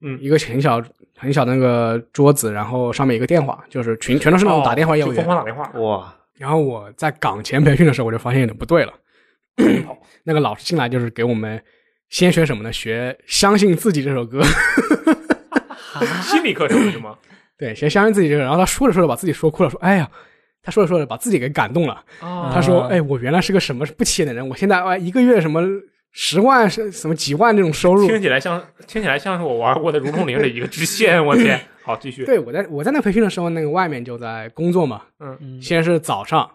[0.00, 0.82] 嗯一个很小
[1.18, 5.16] 很小的那个桌子，然后上面一个电话，就是全全都是那种打电话业务员。
[5.16, 8.92] 疯狂打电话，哇，然后我在岗前培训的时候，我就发现有点不对了。
[10.24, 11.62] 那个老师进来就是给我们
[12.10, 12.72] 先学什么呢？
[12.72, 14.42] 学《相信自己》这首歌。
[16.22, 17.16] 心理课程是吗？
[17.56, 18.42] 对，先相信自己这个。
[18.42, 20.10] 然后他说着说着把自己说哭了，说：“哎呀，
[20.62, 22.04] 他说着说着把自己给感动了。
[22.20, 25.62] 啊他说：“哎，我原来是个什么不起眼的人，我现在哎一个月什么
[26.18, 28.08] 十万是什么几万这种收入。
[28.08, 31.60] 听起来像听起来像是我玩过的《如龙零》的一个支线，我天！
[31.84, 32.24] 好，继续。
[32.24, 35.02] 对，我在我在那培训的时候，那个外面就在工作嘛。
[35.20, 36.50] 嗯，先是早上，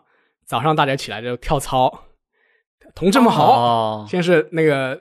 [0.47, 2.05] 早上大家起来就跳操，
[2.95, 3.53] 同志们好。
[3.53, 4.99] 哦，先是那个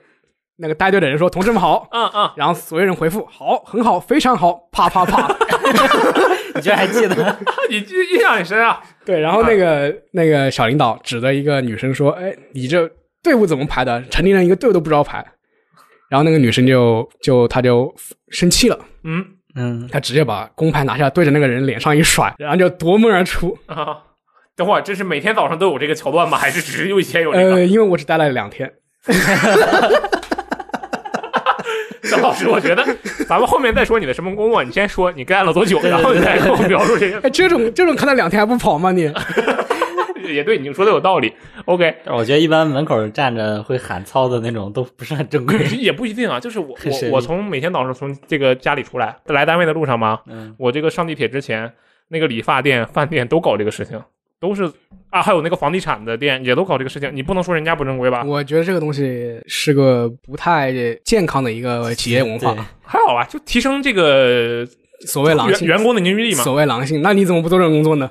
[0.57, 1.87] 那个带队的人说：“同志们好。
[1.91, 5.27] 嗯嗯，”然后所有人回复：“好，很好，非常好。”啪啪啪。
[6.53, 7.39] 你居然还记得？
[7.71, 8.79] 你记印象很深啊。
[9.03, 12.87] 对，然后那个那个小领导指着一个女生说：“哎，你这
[13.23, 14.03] 队伍怎么排的？
[14.09, 15.25] 成年人一个队伍都不知道排。”
[16.09, 17.93] 然后那个女生就就她就
[18.31, 23.57] 生气了，嗯嗯，她直接把工牌拿下，对着那个人脸上一甩，然后就夺门而出。
[23.67, 23.97] 啊，
[24.57, 26.37] 等会儿这是每天早上都有这个桥段吗？
[26.37, 27.53] 还是只是有以前有这个？
[27.53, 28.69] 呃，因为我只待了两天，
[32.09, 32.83] 张老师，我觉得
[33.25, 37.21] 咱们后面再说你的什么工作，你先说你干了多久，然后你再给我描述这个。
[37.21, 39.09] 哎，这种这种看到两天还不跑吗你？
[40.33, 41.33] 也对，你说的有道理。
[41.65, 45.57] OK，我觉得一般门口站着会喊操的那种都不是很正规。
[45.77, 51.71] 也不一定啊，就是我 我我从每天早上从这个家里出来来单位的路上嘛，嗯，我这个上地铁之前，
[52.09, 54.01] 那个理发店、饭店都搞这个事情，
[54.39, 54.63] 都是
[55.09, 58.23] 啊，还有那个房地产的店也都搞这个事情，你不能说人家不正规吧？
[58.25, 62.55] 我觉得这个东西是个不太健康的一个企业文化。
[62.83, 64.65] 还好啊，就提升这个
[65.05, 66.43] 所谓狼性，员员工的凝聚力嘛。
[66.43, 68.09] 所谓狼性，那你怎么不做这种工作呢？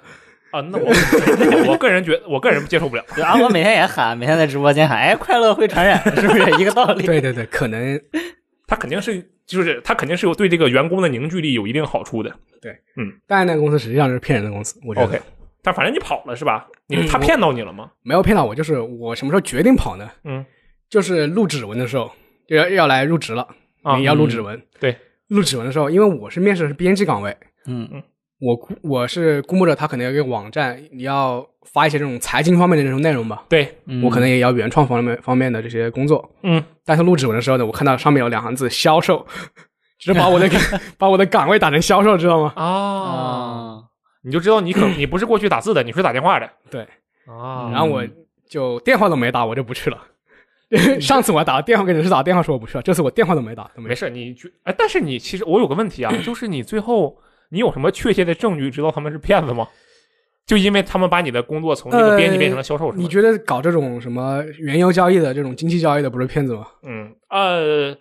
[0.51, 3.05] 啊，那我我我个人觉得，我个人接受不了。
[3.15, 7.05] 对啊，我每天也喊，每天在直播间喊，哎，快乐会传染，是不是一个道理？
[7.07, 8.01] 对对对，可能
[8.67, 12.35] 他肯定是，就是他肯定是有对这个员工的凝聚力有一定好处的。
[12.61, 15.21] 对，嗯但那个公司实际上是骗人的公司，我觉得 OK，
[15.63, 16.67] 但反正你跑了是吧？
[16.89, 17.91] 你嗯他骗到你了吗？
[18.03, 20.11] 没有骗到我，就是我什么时候决定跑呢？
[20.25, 20.45] 嗯，
[20.89, 22.11] 就是录指纹的时候，
[22.49, 23.47] 就要要来入职了，
[23.83, 24.61] 啊你要录指纹。
[24.79, 24.97] 对，
[25.29, 27.37] 录指纹的时候，因为我是面试的是编辑岗位，
[27.67, 28.03] 嗯嗯
[28.40, 36.29] 我估我是估摸着他可能有一个网站，你要发一些这种财经方面的这种内容吧，对，嗯，我可能也要原创方面方面的这些工作。
[36.42, 39.26] 嗯，但是录指纹的时候呢，我看到上面有两行字“销售”，
[40.00, 40.48] 只是把我的
[40.96, 42.53] 把我的岗位打成销售，知道吗？
[42.57, 43.83] 啊，啊，
[44.22, 46.48] 你就知道你可你不是过去打字的，你是打电话的。
[46.70, 46.81] 对，
[47.26, 48.03] 啊，然后我
[48.48, 49.98] 就电话都没打，我就不去了。
[51.00, 57.16] 上次我还打了电话给人事打电话说我不去了，这次我电话都没打，都没没事，你去哎，但是你其实我有个问题啊，就是你最后
[57.51, 59.69] 你有什么确切的证据知道他们是骗子吗？
[60.47, 62.93] 就因为他们把你的工作从那个编辑变成了销售？
[62.93, 66.67] 你觉得搞这种什么原油交易的这种经济交易的不是骗子吗？
[66.83, 67.97] 嗯呃，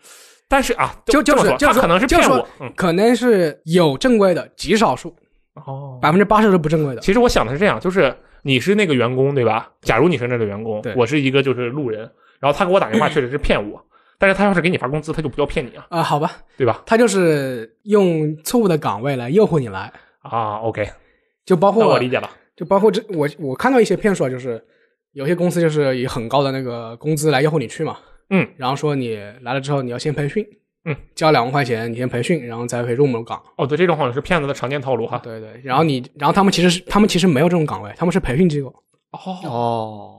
[0.48, 5.16] 但是啊，就这么说就是就是他可能是骗我，嗯可能是有正规的，极少数，
[5.54, 6.00] 哦。
[6.02, 7.02] 百分之八十是不正规的。
[7.02, 9.70] 其实我想的是这样，就是你是那个员工对吧？
[9.82, 12.10] 假如你是那个员工对，我是一个就是路人，
[12.40, 13.80] 然后他给我打电话 确实是骗我，
[14.20, 16.84] 但是他要是给你发工资，他就不叫骗你啊，啊、好吧，对吧？
[16.86, 20.88] 他就是用错误的岗位来诱惑你来，啊，OK，
[21.46, 22.30] 就包括我理解了。
[22.56, 24.62] 就包括这我我看到一些骗术啊，就是
[25.14, 27.98] 有些公司就是以很高的那个工资来诱惑你去嘛，
[28.30, 30.46] 嗯，然后说你来了之后你要先培训，
[30.84, 35.18] 嗯，交两万块钱你先培训，然后再可以入门岗，哦，对，这种好像是骗子的常见套路哈。
[35.24, 38.68] 对对，然后你然后他们其实是他们其实没有这种岗位，他们是培训机构，
[39.12, 39.40] 哦。
[39.46, 40.19] 哦，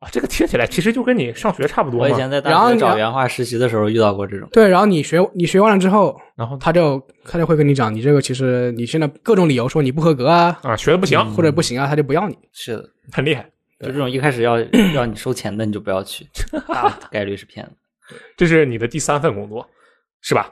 [0.00, 2.06] 啊，这个听起来其实就跟你上学差不多嘛。
[2.06, 4.48] 我以前在大学然后你要找原画实习的时候遇到过这种。
[4.50, 12.38] 对，然后你学你学完了之后，然后他就他就会跟你讲，你这个其实你现在各种理由说你不合格啊，啊，学的不行，嗯或者不行啊，他就不要你。
[12.52, 13.44] 是的，很厉害。
[13.78, 14.58] 就这种一开始要
[14.94, 16.26] 要你收钱的，你就不要去，
[16.68, 17.72] 大概率是骗子。
[18.38, 19.68] 这是你的第三份工作，
[20.22, 20.50] 是吧？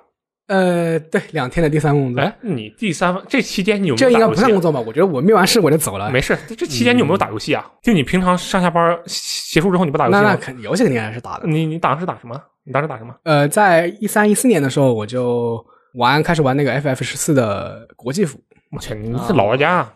[0.48, 4.40] 呃，对，两天的第三份工作，哎，你第三份这期间你有没这应该有打游戏？
[4.40, 4.80] 不算工作吧？
[4.80, 6.11] 我觉得我没完事我就走了。
[6.11, 7.70] 没事，这这期间你有没有打游戏啊？
[7.82, 10.38] 就你平常上下班结束之后你不打游戏那那吗？
[10.40, 11.46] 肯游戏肯定还是打的。
[11.46, 12.40] 你你当时打什么？
[12.64, 13.14] 你当时打什么？
[13.24, 18.38] 呃，在一三一四年的时候，我就玩开始玩那个 FF 十四的国际服，
[18.72, 19.94] 我去，你是老玩家啊！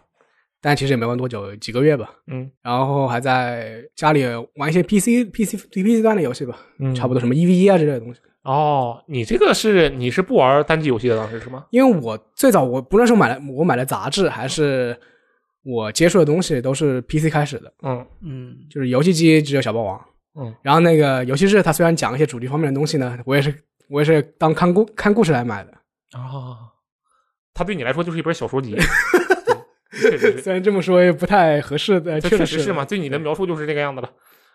[0.61, 2.11] 但其实也没玩多久，几个月吧。
[2.29, 4.25] 嗯然后还在家里
[4.57, 8.21] 玩一些 PC PC PC 端的游戏吧，嗯，差不多什么 EVE 啊之类的东西。
[8.45, 11.65] 哦，你这个是你是不玩单机游戏的当时是吗？
[11.71, 14.97] 因为我最早我不论是买了我买了杂志，还是
[15.65, 20.01] 我接触的东西，都是 PC 开始的，嗯嗯，就是游戏机只有小霸王。
[20.35, 23.55] 嗯，然后那个游戏室，它虽然讲一些主题方面的东西呢，我也是
[23.89, 25.71] 我也是当看故看故事来买的。
[26.15, 26.57] 哦，
[27.55, 28.75] 它对你来说就是一本小说集。
[30.03, 32.85] 对确实是，虽然这么说也不太合适的，这确实确实是嘛？
[32.85, 34.11] 对你的描述就是这个样子了。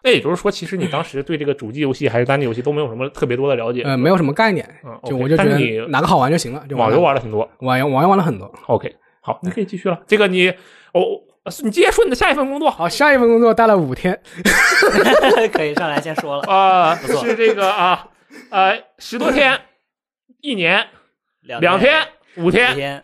[0.08, 3.82] 那也就是说，其实你当时对这个主机游戏还是单机游戏都没有什么特别多的了解。
[3.82, 7.50] 呃，没有什么概念，嗯，就我就觉得你哪个好玩就行了，就网游玩了很多。
[7.60, 8.50] 网游网游玩了很多。
[8.68, 10.00] OK，好，你可以继续了。
[10.08, 10.50] 这个你，
[10.94, 11.04] 哦，
[11.62, 12.72] 你接着说你的下一份工作。
[12.72, 14.18] 好，下一份工作待了五天，
[15.52, 16.44] 可以上来先说了。
[16.50, 18.08] 啊、不错是这个啊，
[18.50, 19.60] 呃，十多天，
[20.40, 20.88] 一年，
[21.42, 23.04] 两天，天，五五天，天，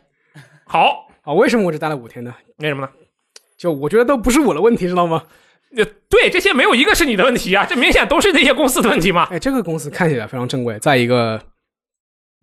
[0.64, 2.34] 好，啊，为什么我只待了五天呢？
[2.60, 2.90] 为什么呢？
[3.58, 5.24] 就我觉得都不是我的问题，知道吗？
[5.76, 9.24] 呃对，这些没有一个是你的问题啊，这明显都是那些公司的问题嘛。
[9.32, 11.42] 哎，这个公司看起来非常正规，在一个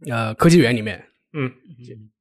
[0.08, 1.02] 呃科技园里面，
[1.32, 1.50] 嗯，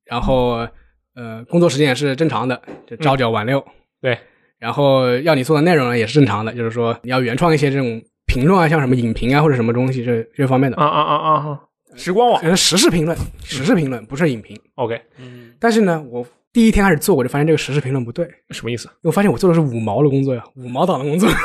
[0.05, 0.67] 然后
[1.15, 3.65] 呃工作时间也是正常的，就朝九晚六。
[4.01, 4.17] 对，
[4.59, 10.77] 然后要你做的内容呢也是正常的，就是说你要原创一些这种评论啊，像什么影评啊或者什么东西这这方面的。
[10.77, 11.59] 啊啊啊啊啊！
[11.95, 14.55] 时光网呃，时事评论，时事评论不是影评。
[14.75, 18.89] ，OK，嗯，但是呢，我第一天开始做，我就发现这个时事评论不对，什么意思？
[19.03, 21.29] 我发现我做的是五毛的工作呀，五毛党的工作。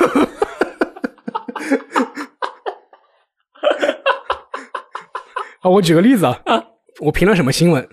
[5.61, 6.65] 啊，我举个例子啊，
[7.01, 7.87] 我评论什么新闻？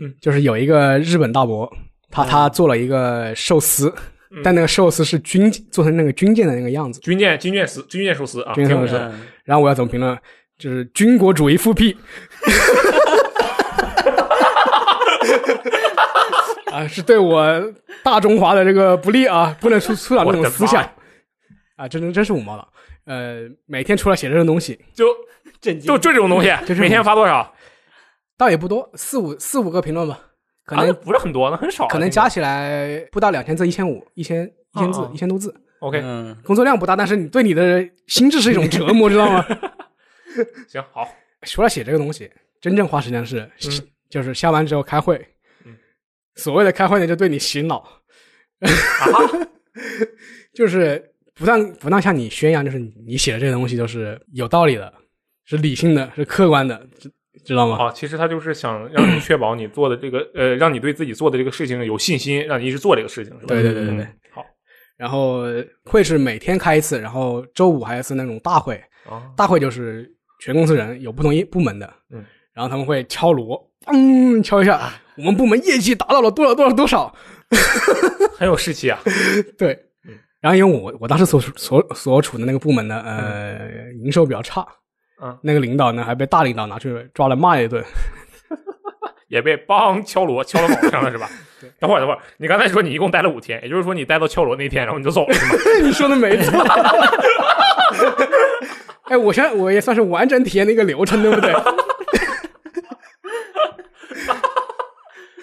[0.00, 1.70] 嗯，就是有一个日本大伯，
[2.10, 3.92] 他他做了一个寿司，
[4.30, 8.94] 嗯但那个寿司是军做成那个军舰的那个样子，军舰军舰司军舰寿司啊，军舰寿司
[9.44, 10.18] 然后我要怎么评论？
[10.58, 11.94] 就是军国主义复辟。
[16.74, 17.72] 啊，是对我
[18.02, 20.82] 大中华的这个不利啊，不能出出导这种思想
[21.76, 22.66] 啊，真真是五毛了。
[23.04, 25.06] 呃，每天除了写这种东西，就
[25.60, 27.54] 震惊就就这种东西， 就是每天发多少？
[28.36, 30.18] 倒也不多，四五四五个评论吧，
[30.64, 34.44] 可啊，能、那不是很多，那很少啊，可能加起来不到两千字，一千五，一千
[34.74, 39.44] 一千字一千多字，OK，嗯，工作量不大，但是你对你的心智是一种折磨，知道吗？
[40.66, 41.08] 行好，
[41.42, 42.28] 除了写这个东西，
[42.60, 45.24] 真正花时间是、嗯就是下班之后开会。
[46.36, 49.04] 嗯所谓的开会呢，就对你洗脑，啊，
[50.52, 51.00] 就是
[51.34, 54.92] 不但不但向你宣扬，就是你你写的这个东西都是有道理的，
[55.44, 57.10] 是理性的，是客观的，知
[57.44, 57.76] 知道吗？
[57.84, 63.48] 啊，其实他就是想让你确保你做的这个，呃，让你对自己做的这个事情有信心，让你一直做这个事情，是吧？
[63.48, 64.04] 对对对对对。
[64.04, 64.44] 嗯好
[64.96, 65.42] 然后
[65.84, 68.74] 会是每天开一次，然后周五还有一次那种大会，
[69.08, 70.08] 啊，大会就是
[70.40, 72.24] 全公司人有不同一部门的，嗯，
[72.54, 77.12] 然后他们会敲锣，嗯，敲一下，我们部门业绩达到了多少多少多少，
[78.38, 78.98] 很 有士气啊。
[79.58, 79.72] 对。
[80.06, 84.64] 嗯，然后因为我我当时所所所处的那个部门呢，呃，营收比较差，
[85.20, 87.82] 嗯，那个领导呢还被大领导拿去抓来骂一顿，
[89.28, 91.28] 也被梆敲锣敲到脑袋上了，是吧？
[91.80, 95.52] 等会儿，等会儿，你刚才说你一共待了五天，也就是说你待到敲锣那天，然后你就走了，是吗？
[95.82, 96.64] 你说的没错。
[99.04, 101.52] 哎，我现在我也算是完整体验了一个流程，对不对？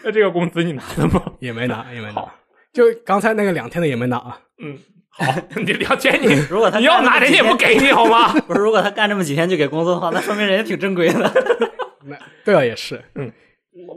[0.04, 1.24] 那这个工资你拿了吗？
[1.40, 2.26] 也没拿，也没拿，
[2.74, 4.40] 就刚才那个两天的也没拿啊。
[4.60, 4.78] 嗯，
[5.10, 5.26] 好，
[5.56, 8.34] 你两千你如果他你要拿，人家也不给你好吗？
[8.48, 11.32] 不是，如果他干这么几天就给工资的话，那说明人家挺正规的。
[12.06, 13.32] 那对啊，也是，嗯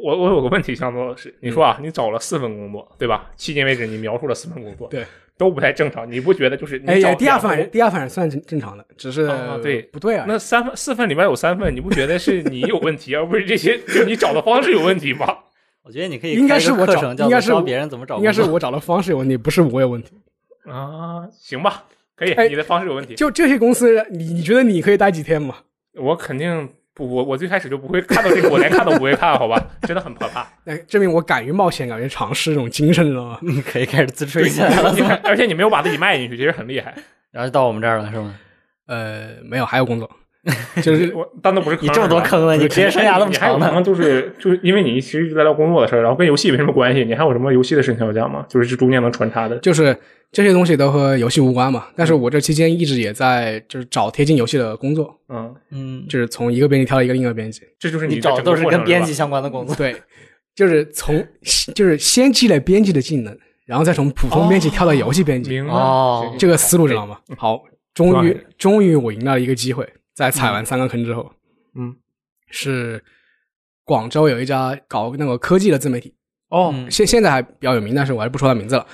[0.03, 3.31] 我我有个问题想做的是，你说啊，你找了四份工作，对吧？
[3.37, 5.05] 迄今为止你描述了四份工作，对，
[5.37, 10.25] 都不太正常，你不觉得就是你找哎呀，第二份第二份算正正常的，只是啊对不对啊？
[10.29, 15.39] 那三份四份里面有三份，你不觉得是你有问题，而不是这些就你找的方式有问题吗？
[15.85, 18.16] 我觉得你可以应该是我找应该是别人怎么找。
[18.16, 20.12] 应该是我找的方式有问题，不是我有问题。
[20.66, 21.85] 啊，行吧，
[22.16, 25.57] 可以，哎你的方式有问题，就这些公司，你你觉得你可以待几天吗？
[26.01, 29.62] 我肯定不，我我最开始就不会看到这个，我连看都不会看，好吧？
[29.82, 30.47] 真的很可怕。
[30.64, 33.39] 那证明我敢于冒险，敢于尝试这种精神，知道吗？
[33.45, 36.95] 你可以开始自吹一下了，而且你没有把自己卖进去，其实很厉害。
[37.30, 38.35] 然后就到我们这儿了，是吗？
[38.87, 40.11] 呃，没有，还有工作，
[40.82, 43.57] 就是我但那不是坑你这么多坑了，你职业生涯那么长呢？
[43.57, 48.45] 你还有可能就是就是因为你其实一直在聊工作的事儿，然后跟游戏没什么关系，你还有什么游戏的事情要讲吗？
[48.49, 49.57] 就是这中间能穿插的。
[49.59, 49.97] 就是
[50.30, 51.86] 这些东西都和游戏无关嘛。
[51.97, 57.62] 但是我这期间一直也在就是找贴近游戏的工作，嗯，嗯，就是从一个编辑跳到一个另一个编辑。
[57.78, 59.74] 这就是你找都是跟编辑相关的工作。
[59.76, 59.97] 对，
[60.55, 61.26] 就是从
[61.74, 63.34] 就是先积累编辑的技能，
[63.64, 67.16] 然后再从普通编辑跳到游戏编辑，哦这个思路知道吗？
[67.38, 67.62] 好，
[67.95, 71.33] 终于终于我赢到了一个机会，在踩完三个坑之后，
[71.77, 71.95] 嗯，
[72.51, 73.03] 是
[73.85, 76.15] 广州有一家搞那个科技的自媒体，
[76.49, 78.87] 哦，嗯现现在还比较有名，但是我还是不说他名字了。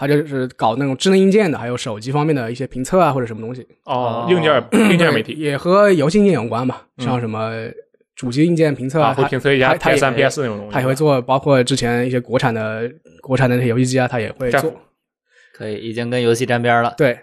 [0.00, 3.66] 他就是搞那种智能硬件的，还有手机方面的一些评测啊，或者什么东西。
[3.84, 7.50] 哦，硬件硬件媒体也和游戏硬件有关嘛，嗯像什么
[8.14, 10.72] 主机硬件评测啊，会他评测一下他他 PS 三、也 PS 四那种东西。
[10.72, 12.88] 他也会做，包括之前一些国产的
[13.20, 14.72] 国产的那些游戏机啊，他也会做。
[15.52, 16.94] 可以，已经跟游戏沾边了。
[16.96, 17.18] 对，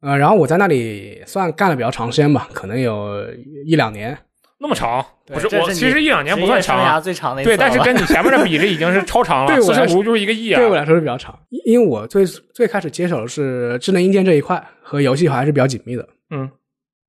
[0.00, 3.24] 呃，然后我在那里算干了比较长时间吧，可能有
[3.64, 4.16] 一两年。
[4.60, 7.00] 那么长，不是我其实一两年不算长生涯啊。
[7.00, 9.46] 最长的对，但是跟你前面的比，这已经是超长了。
[9.46, 10.58] 对我来说四舍五入就是一个亿啊。
[10.58, 16.08] 对我来说是比较长，因因为我最最开始接手的是智能硬件这一块，和游戏还是比较紧密的。
[16.30, 16.50] 嗯，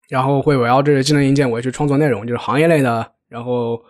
[0.09, 3.81] 然后会围绕这个智能硬件，我也去创作内容，就是行业类的，然后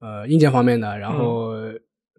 [0.00, 1.52] 呃硬件方面的，然后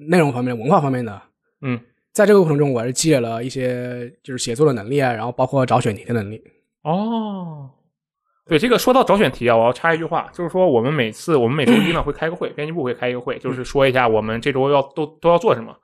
[0.10, 1.22] 内容方面的、文化方面的。
[1.62, 1.80] 嗯，
[2.14, 6.42] 在这个过程中，我还是积累了一些就是写作的能力啊，然后包括找选题的能力。
[6.84, 7.70] 哦，
[8.48, 15.76] 对，这个说到找选题啊，我要插一句话，就是说我们每次我们每周一呢会开个会，编辑部会开一个会，就是说一下我们这周要都都要做什么。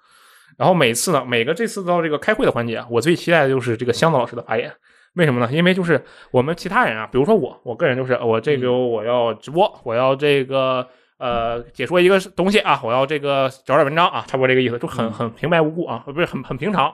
[0.57, 4.73] 然后每次呢，每个这次到这个开会的环节啊，我最期待的就是这个箱子老师的发言。
[5.13, 5.49] 为什么呢？
[5.51, 16.93] 因为就是我们其他人啊，比如说我，我个人就是我这周我要直播，我要这个呃解说一个东西啊，我要这个找点文章啊，差不多这个意思，就很很平白无故啊，不是很很平常。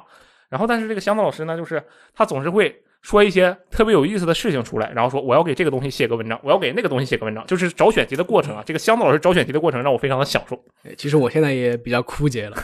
[0.49, 1.81] 然后但是这个箱子老师呢，就是
[2.13, 8.63] 他总是会说一些特别有意思的事情出来，然后说我要给这个东西写个文章，我要给那个东西写个文章，就是找选题的过程啊。
[8.65, 10.57] 这个箱子老师找选题的过程让我非常的享受。
[10.95, 12.55] 其实我现在也比较枯竭了，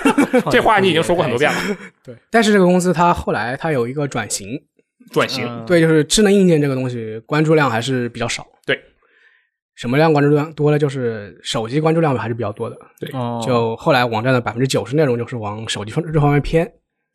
[0.52, 1.58] 这话你已经说过很多遍了。
[2.04, 4.60] 对，但是这个公司它后来它有一个转型，
[5.10, 8.46] 转型，嗯对，就是智能硬件这个东西关注量还是比较少。
[8.66, 8.78] 对，
[9.78, 10.78] 什么量关注量多了？
[10.78, 12.76] 就是手机关注量还是比较多的。
[13.12, 13.40] 哦。
[13.46, 16.66] 就后来网站的百分之九十内容就是往手机方这方面偏。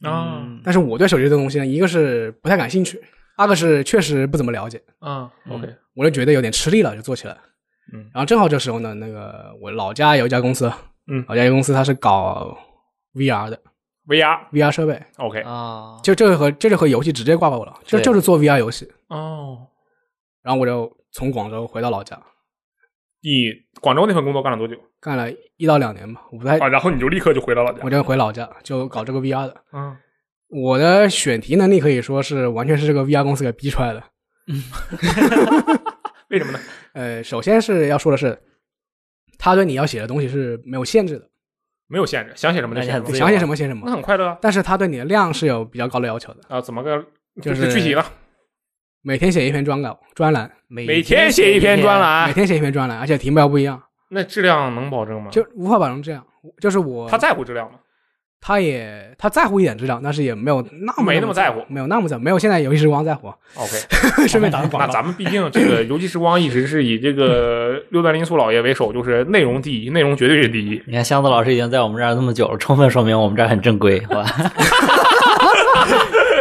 [0.01, 0.61] 啊嗯。
[0.64, 3.01] 但是我对手机这个东西呢，一个是不太感兴趣，
[3.36, 7.36] 二个是确实不怎么了解，嗯，OK，我就觉得有点吃力了，就做起来。
[7.93, 8.09] 嗯。
[8.14, 10.72] 然后正好这时候呢，那个我老家有一家公司，
[11.11, 11.26] 嗯。
[11.28, 12.57] 老家有一公司它是搞
[13.14, 13.59] VR 的。
[14.07, 15.41] VR VR 设备，OK。
[15.41, 18.89] 啊，就这个和这就和游戏直接挂钩了，就就是做 VR 游戏。
[19.09, 19.68] 哦，
[20.41, 22.18] 然后我就从广州回到老家，
[23.24, 23.47] 你
[23.82, 26.67] 广州那份工作干了多久干了一到两年吧，我不太，啊？
[26.67, 29.55] 然后你就立刻就回到老家我就回老家就搞这个 VR 的。
[29.71, 29.95] 嗯
[30.49, 34.03] 我的选题能力可以说是完全是这个 VR 公司给逼出来的。
[34.47, 34.61] 嗯
[36.30, 36.59] 为什么呢？
[36.93, 38.38] 呃，首先是要说的是，
[39.39, 41.28] 他对你要写的东西是没有限制的，
[41.88, 43.95] 没有限制，想写什么就写什么想写什么写什么那么。
[43.95, 44.38] 很快乐啊。
[44.41, 47.03] 但是他对你的量是有比较高的要求的，啊，怎么个
[47.41, 48.03] 就是具体呢？
[49.05, 55.29] 每天写一篇专稿专栏，每每天写一篇专，栏每，天写一篇专栏，而且题目要不一样，那质量能保证吗？
[55.29, 56.23] 就无法保证质量。
[56.61, 57.73] 就是我他在乎质量吗？
[58.39, 63.27] 他也他在乎一点质量，但是也没有那么没那么在乎没有那么在乎，没有现在游戏时光在乎。
[63.55, 63.71] OK，
[64.25, 64.93] 顺便打个那广告。
[64.93, 70.81] 咱们毕竟这个游戏时光一直是以这个 六段林素老爷为首，就是内容第一，内容绝对是第一。
[70.87, 74.25] 你看箱子老师已经在我们这儿那么久了，充分说明我们这儿很正规，好吧？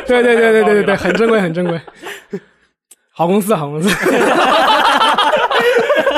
[0.06, 1.80] 对对对对对对对，很正规很珍贵。
[3.14, 3.88] 好公司好公司，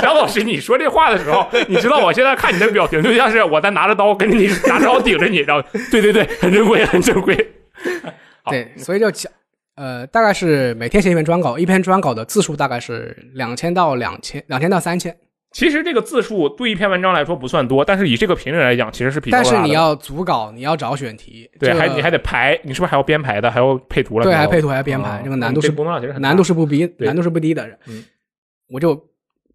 [0.00, 7.34] 张老师，你说这话的时候， 你知道我现在看你的表情，就像是我在拿着刀跟着你拿着刀顶着你，然后对对对， 很珍贵，很珍贵。
[8.48, 9.32] 对，所以就讲，
[9.74, 15.16] 呃，大概是每天写一篇专稿，一篇专稿的字数大概是两千到两千，两千到三千，
[15.54, 19.36] 其实这个字数对一篇文章来说不算多，但是以这个频率来讲，其实是比较。
[19.36, 24.24] 但是你要组稿，你要找选题，对，这个还你还得排，你是不是还要编排的，还要配图了？
[24.24, 27.64] 对，你要还配图还编排，哦这个难度是这个工作量其实很难度是不低，难度是不低的。
[27.86, 28.04] 嗯，
[28.68, 29.00] 我就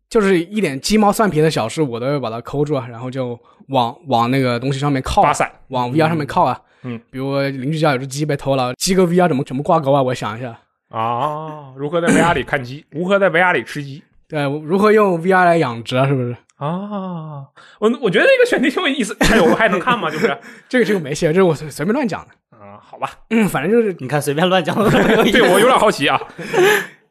[0.10, 3.38] 就是一点鸡毛蒜皮的小事，我都要把它抠住，啊，然后就
[3.68, 5.52] 往往那个东西上面靠啊，发散。
[5.68, 6.58] 往 VR 上面靠啊。
[6.84, 10.02] 嗯，比如邻居家有只鸡被偷了，鸡跟 VR 怎么怎么挂钩啊？
[10.02, 12.86] 我想一下，啊，如何在 VR 里看鸡？
[12.89, 14.02] 如何在 VR 里吃鸡？
[14.30, 16.05] 对，如何用 VR 来养殖啊？
[16.07, 16.38] 是不是？
[16.57, 17.47] 啊，
[17.80, 19.17] 我我觉得这个选题挺有意思。
[19.25, 20.09] 还有还能看吗？
[20.11, 20.38] 就是
[20.69, 22.57] 这个这个没写，这是我随随便乱讲的。
[22.57, 25.39] 啊，好吧，嗯，反正就是你看随便乱讲都没有意思。
[25.39, 26.21] 对我有点好奇啊。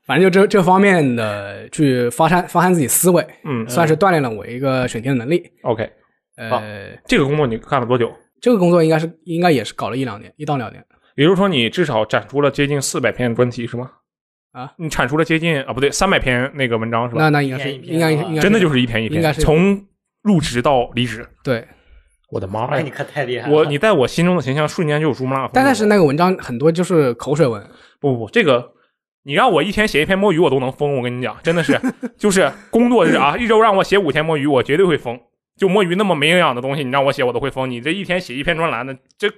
[0.07, 5.51] 反正就这这方面的去发散发散自己思维，嗯算是锻炼了我一个选题的能力。
[5.63, 5.85] ，OK，
[6.49, 8.11] 好呃，这个工作你干了多久？
[8.41, 10.83] 这个工作应该是应该也是搞了一两年，一到两年。
[11.17, 13.91] 也就是说，你至少展出了接近四百篇专题是吗？
[14.53, 17.23] 啊，你产出了接近啊，不对，三百篇那个文章是吧？
[17.23, 19.85] 那那应该是一篇一篇应该啊应该真的就是是一篇一篇，应该是从
[20.23, 21.29] 入职到离职。
[21.43, 21.67] 对。
[22.31, 22.91] 我的妈哎，呀你！
[22.91, 23.57] 可太厉害了！
[23.57, 25.53] 我你在我心中的形象瞬间就有珠穆朗玛峰。
[25.55, 27.67] 但但是那个文章很多就是口水文，
[27.99, 28.71] 不不不，这个
[29.23, 30.99] 你让我一天写一篇摸鱼，我都能疯。
[30.99, 31.81] 我跟你讲，真的是，
[32.19, 35.19] 就是工作日啊，一周让我写五天摸鱼，我绝对会疯。
[35.57, 37.71] 就摸鱼那么没营养的东西，你让我写，我都会疯。
[37.71, 39.31] 你这一天写一篇专栏的，这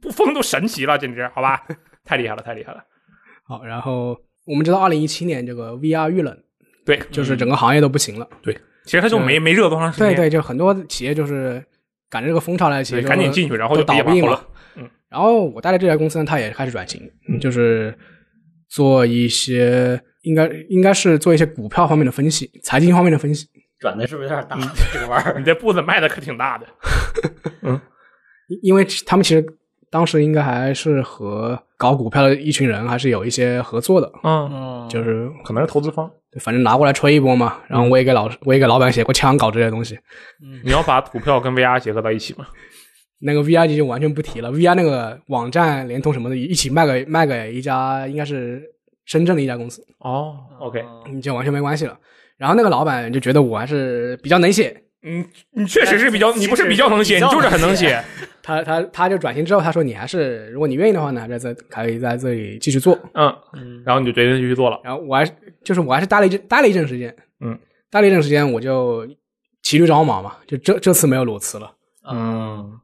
[0.00, 1.62] 不疯都神奇了，简直好吧？
[2.02, 2.82] 太厉害了，太厉害了。
[3.46, 4.16] 好，然后
[4.48, 6.36] 我们知道二零一七年这个 VR 遇冷，
[6.84, 8.26] 对，就是整个行业都不行了。
[8.42, 11.62] 对其实他就没没热多长时间，对对，就很多企业就是
[12.08, 14.42] 赶着这个风潮来，企业对，赶紧进去，然后就倒闭了。。
[14.76, 17.02] 嗯，然后我带的这家公司呢，它也开始转型，
[17.38, 17.94] 就是
[18.70, 23.46] 做一些应该应该是做一些股票方面的分析，财经方面的分析。
[23.78, 24.58] 转的是不是有点大？
[24.92, 26.66] 这个弯儿 你这步子迈的可挺大的。
[27.62, 27.78] 嗯
[28.62, 29.44] 因为他们其实
[29.90, 36.10] 当时应该还是和搞股票的一群人还是有一些合作的，嗯，嗯，就是可能是投资方。
[36.40, 37.58] 反正拿过来吹一波嘛。
[37.68, 39.98] 然后我也给老我也给老板写过枪稿这些东西。
[40.62, 42.46] 你要把股票跟 VR 结合到一起吗？
[43.20, 48.62] 那个 VR 机就完全不提了，VR 那个网站、联通什么的一起卖给卖给一家应该是
[49.06, 51.98] 深圳的一家公司，哦，OK，你就完全没关系了。
[52.36, 58.04] 然后那个老板就觉得我还是比较能写，嗯，你确实是比较，你不是比较能写，你就是很能能写写。
[58.42, 62.98] 他他他就转型之后，他说你还是如果你愿意的话呢，在这可以在这里继续做。
[63.14, 64.80] 嗯，嗯然后你就决定继续做了。
[64.82, 65.32] 然后我还是
[65.62, 67.58] 就是我还是待了一阵待了一阵时间，嗯，
[67.90, 69.06] 待了一阵时间，我就
[69.62, 71.72] 骑驴找马嘛，就这这次没有裸辞了。
[72.10, 72.80] 嗯，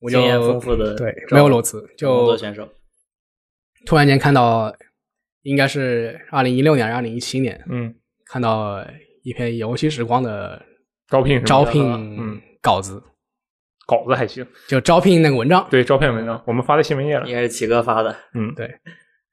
[0.00, 2.66] 我就经验丰富的对没有裸辞，工就作选手，
[3.84, 4.72] 突然间看到，
[5.42, 7.94] 应该是二零一六年、二零一七年，嗯，
[8.24, 8.82] 看到
[9.22, 10.64] 一篇游戏时光的
[11.10, 13.02] 招聘招嗯聘稿子，
[13.86, 15.66] 稿子还行，就招聘那个文章。
[15.68, 17.34] 对，招聘文章我们发在新闻页了应。
[17.34, 18.70] 该是齐哥发的，嗯，对。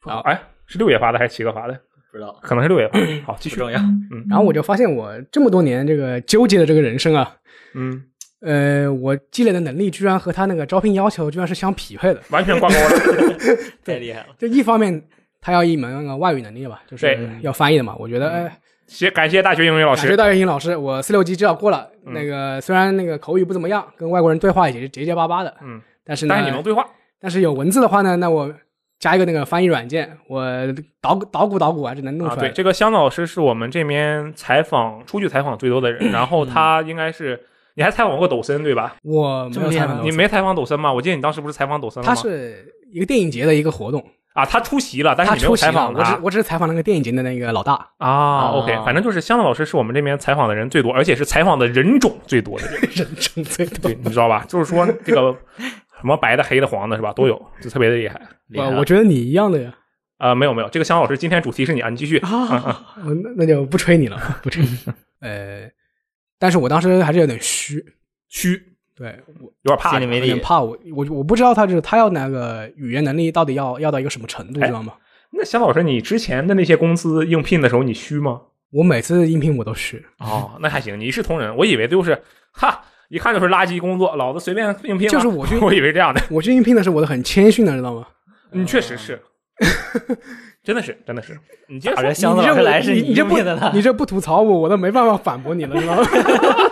[0.01, 1.80] 好，哎，是六爷发的还是齐哥发的？
[2.11, 2.99] 不知道可能是六爷吧。
[3.25, 3.55] 好，继续。
[3.55, 3.80] 不重要。
[3.80, 7.36] 嗯然后我就发现我这么多年这个纠结的这个人生啊，
[7.75, 8.01] 嗯，
[8.41, 12.21] 呃，我积累的能力居然和他那个招聘要求居然是相匹配的。
[12.30, 13.38] 完全挂钩了。
[13.86, 15.03] 太厉害了，就一方面，
[15.41, 17.95] 他要一门那个外语能力吧，就是对要翻译的嘛。
[17.99, 20.17] 我觉得，哎，谢感谢大学英语老师感谢师。
[20.17, 21.88] 大学英语老师，我四六级至少过了。
[22.05, 26.85] 嗯那个虽然那个口语不怎么样，跟外国人对话也是结结巴巴的，嗯，但是呢，但是你能对话。
[27.19, 28.53] 但是有文字的话呢，那我
[28.99, 30.41] 加一个那个翻译软件，我
[31.01, 32.51] 捣鼓捣鼓捣鼓啊，就能弄出来对。
[32.51, 37.38] 这个香老师是我们这边采访出去采访最多的人， 然后他应该是
[37.75, 38.95] 你还采访过抖森对吧？
[39.03, 40.93] 我没有采访你没采访抖森吗？
[40.93, 42.15] 我记得你当时不是采访抖森了吗？
[42.15, 44.01] 他是一个电影节的一个活动，
[44.38, 47.73] 啊，他出席了，但是他你没有出席了，采访他我只我只是采访那个电影节的那个老大。
[47.97, 48.07] 啊。
[48.07, 52.81] 啊 OK，反正就是香老师是我们这边采访的人最多，而且是采访的人种最多的人。
[52.93, 53.97] 人种最多对，。
[54.03, 54.45] 你知道吧？
[54.47, 55.35] 就是说这个
[55.99, 57.11] 什么白的、黑的、黄的，是吧？
[57.13, 58.21] 都有，就特别的厉害。
[58.49, 59.73] 厉害了我我觉得你一样的呀。
[60.19, 62.17] 啊、没有没有，这个香老师今天主题是你啊，你继续。
[62.19, 64.69] 啊，我那那就不吹你了，不吹你。
[65.21, 65.69] 呃，
[66.39, 67.83] 但是我当时还是有点虚，
[68.27, 68.59] 虚，
[68.98, 74.93] 对我有点怕心里没底有点怕我，我我不知道他就是他要那个语言能力到底要要到一个什么程度，哎知道吗？
[75.32, 78.41] 那肖老师，你之前的那些公司应聘的时候，你虚吗？
[78.72, 81.56] 我每次应聘我都虚，哦，那还行，你一视同仁。
[81.56, 82.20] 我以为就是
[82.52, 85.12] 哈，一看就是垃圾工作，老子随便应聘了。
[85.12, 86.22] 就是我去我以为这样的。
[86.30, 88.08] 我去应聘的时候我都很谦逊的，知道吗？
[88.52, 89.22] 你确实是，
[90.64, 91.38] 真的是，真的是。
[91.68, 91.93] 你，这
[93.93, 96.04] 不吐槽我，我都没办法反驳你了，知道吗？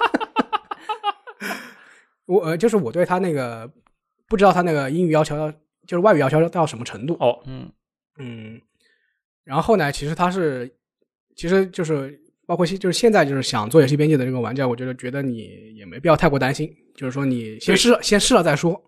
[2.26, 3.70] 我呃，就是我对他那个
[4.28, 7.16] 不知道他那个英语要求要，就是外语要求到什么程度。
[7.20, 7.70] 哦，嗯，
[8.18, 8.60] 嗯，
[9.44, 10.70] 然后呢，其实他是，
[11.36, 18.82] 其实就是包括现就是现在就是想做游戏编辑的这个玩家，我觉得觉得你也没必要太过担心，就是说你先试先试了再说。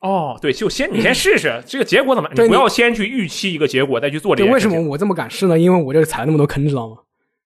[0.00, 4.70] 哦，对，就先你先试试这个结果怎么，你对不要先去预期一个结果再去做这对，件事情。
[4.70, 5.58] 为什么我这么敢试呢？
[5.58, 6.98] 因为我这个踩了那么多坑，知道吗？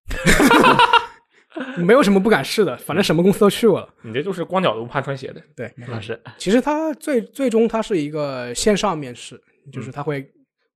[1.76, 3.88] 没有什么不敢试的，反正什么公司都去过了。
[4.02, 5.40] 你这就是光脚的不怕穿鞋的。
[5.56, 9.40] 对，那是其实它最最终它是一个线上面试，
[9.72, 10.26] 就是它会，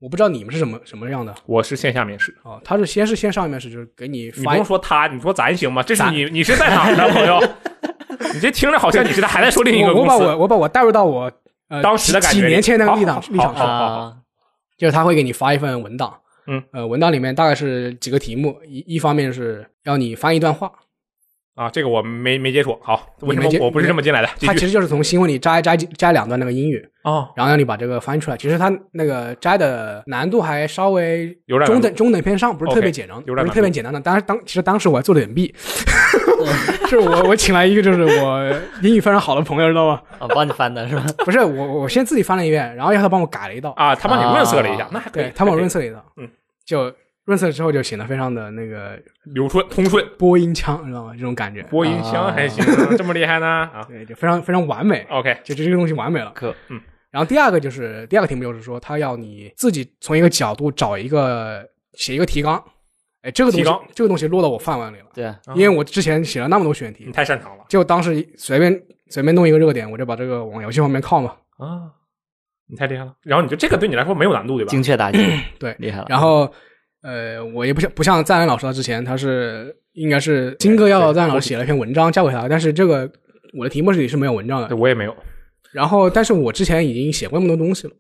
[0.01, 5.83] 我不知道你们是什么什么样的我是线下面试，哦，它是先是线上面试，就是给你你不用说他，你说咱行吗？
[5.83, 7.41] 这是你你是在哪儿的朋友？
[8.35, 10.15] 你这听着好像你是在还在说另一个公司。
[10.15, 11.31] 我我把我我把我带入到我
[11.69, 14.23] 呃当时的感觉几几年前那个立场立场上，
[14.79, 16.15] 就是他会给你发一份文档，
[16.47, 20.73] 嗯，呃，文档里面大概是几个题目，一一方面是要你翻译一段话，
[21.55, 22.79] 啊，这个我没没接触。
[22.81, 24.29] 好，为什你没接么我不是这么进来的？
[24.37, 28.37] 继续它其实就是从新闻里摘摘摘两段那个英语，哦，然后让你把这个翻出来。
[28.37, 34.01] 其实他那个摘的难度还稍微有点中等中等偏上，不是特别简单，不是有点不是特别简单的。
[34.01, 35.55] 当然当其实当时我还做了点弊，
[36.89, 38.51] 是我我请来一个就是我
[38.83, 40.01] 英语非常好的朋友，知道吗？
[40.19, 41.05] 啊，帮你翻的是吧？
[41.19, 46.29] 不是我我先自己翻了一遍，然后让他帮我改了一道，啊，他帮你润色了一下啊，那还可以对他帮我润色色了一道，嗯，
[46.65, 46.93] 就
[47.25, 51.13] 润色之后就显得非常的那个流顺通顺，播音腔，你知道吗？
[51.15, 52.65] 这种感觉，播音腔还行，
[52.97, 56.33] 这么厉害呢啊对，就非常非常完美，？OK，就就这个东西完美了。
[56.35, 61.63] 可嗯然后第二个就是第二个题目就是说，他要你自己从一个角度找一个
[61.93, 62.57] 写一个提纲，
[63.21, 71.37] 哎，这个东西提纲这个东西落到我饭碗里了，对，因为我之前写了那么多选题你，太擅长了就当时随便随便弄一个热点，我就把这个往游戏方面靠嘛。
[71.59, 71.93] 啊，
[72.67, 73.15] 你太厉害了。
[73.23, 74.71] 然后你就这个对你来说没有难度对吧？
[74.71, 75.19] 精确打击，
[75.61, 76.07] 对厉害了。
[76.09, 76.51] 然后
[77.03, 83.11] 呃，我也不像不像赞恩老师他之前他是应该是金哥要赞恩老师写了一篇文章交给他，但是这个
[83.59, 84.77] 我的题目里是没有文章的对。
[84.79, 85.15] 我也没有
[85.73, 87.93] 然后，但是我之前已经写过那么多东西了，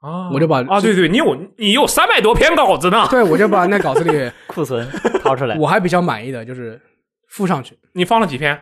[0.00, 4.86] 啊我就把啊，对对，你有你有三百多篇稿子呢，对我就把那稿子里 库存
[5.22, 6.80] 掏出来，我还比较满意的就是
[7.28, 8.60] 附上去你放了几篇？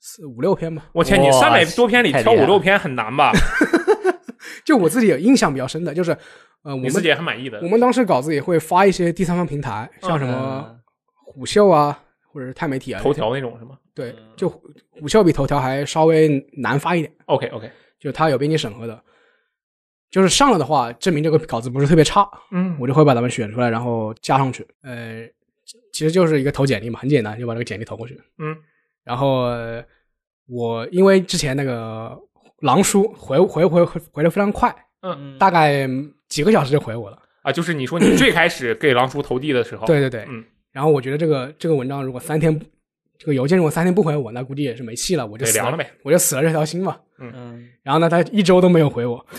[0.00, 3.30] 四五六篇吧，我天，你哇三百多篇里挑五六篇很难吧？
[4.64, 6.12] 就我自己有印象比较深的，就是
[6.62, 10.80] 呃，我们自己也很满意的我们当时稿子也会发一些第三方平台，像什么嗯
[11.24, 12.02] 虎嗅啊，
[12.32, 14.62] 或者是钛媒体啊，头条那种是吗对，就虎
[15.00, 19.02] 虎嗅比头条还稍微难发一点，？OK OK，就它有编辑审核的，
[20.10, 24.66] 就是上了的话，证明这个稿子不是特别差，嗯我就会把它们选出来，然后加上去。
[24.82, 25.26] 呃，
[25.92, 28.18] 其实就是一个投简历嘛，很简单，就把这个简历投过去。
[28.38, 28.56] 嗯，
[29.04, 29.84] 然后呃
[30.48, 32.18] 我因为之前那个
[32.62, 35.88] 狼叔回回回回回的非常快，嗯，大概
[36.28, 37.18] 几个小时就回我了。
[37.42, 42.58] 啊，就是你说你最开始给狼叔投递的时候， 对对对，嗯，然后我觉得这个这个文章如果三天
[43.18, 45.90] 这个邮件如果三天不回我，那估计也是没戏了，我就凉了呗。
[46.02, 46.96] 我就死了这条心嘛。
[47.18, 49.24] 嗯嗯，然后呢，他一周都没有回我，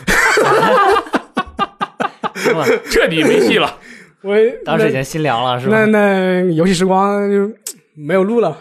[2.35, 2.65] 是吧？
[2.89, 3.79] 彻底没戏了。
[4.21, 5.85] 我当时已经心凉了，是吧那？
[5.85, 7.53] 那游戏时光就
[7.95, 8.57] 没有录了，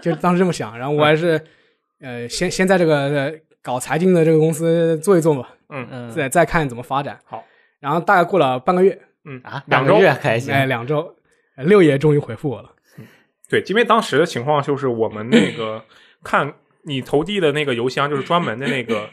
[0.00, 0.78] 就当时这么想。
[0.78, 1.40] 然后我还是
[2.00, 3.32] 呃，先先在这个呃
[3.62, 7.18] 搞财经的这个公司做一做嘛，嗯嗯再再看怎么发展。
[7.24, 7.44] 好，
[7.80, 11.14] 然后大概过了半个月，嗯啊，两周两个月开心，哎，两周，
[11.56, 12.70] 呃六爷终于回复我了。
[13.48, 15.84] 对，因为当时的情况就是我们那个
[16.24, 16.52] 看
[16.84, 19.08] 你投递的那个邮箱，就是专门的那个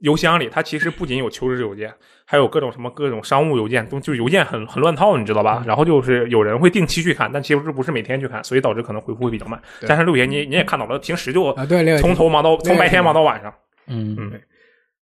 [0.00, 1.94] 邮箱里，它其实不仅有求职邮件，
[2.26, 5.62] 还有各种什么各种商务邮件，都就是邮件很很乱套，你知道吧？
[5.64, 9.62] 然后就是有人会定期去看，但其实不是每天去看，所以导致可能回复会比较慢。
[9.80, 13.54] 对加上六爷你你也看到了，平时就啊，对，六爷从头忙到从白天忙到晚上。
[13.88, 14.16] 嗯。
[14.18, 14.40] 嗯。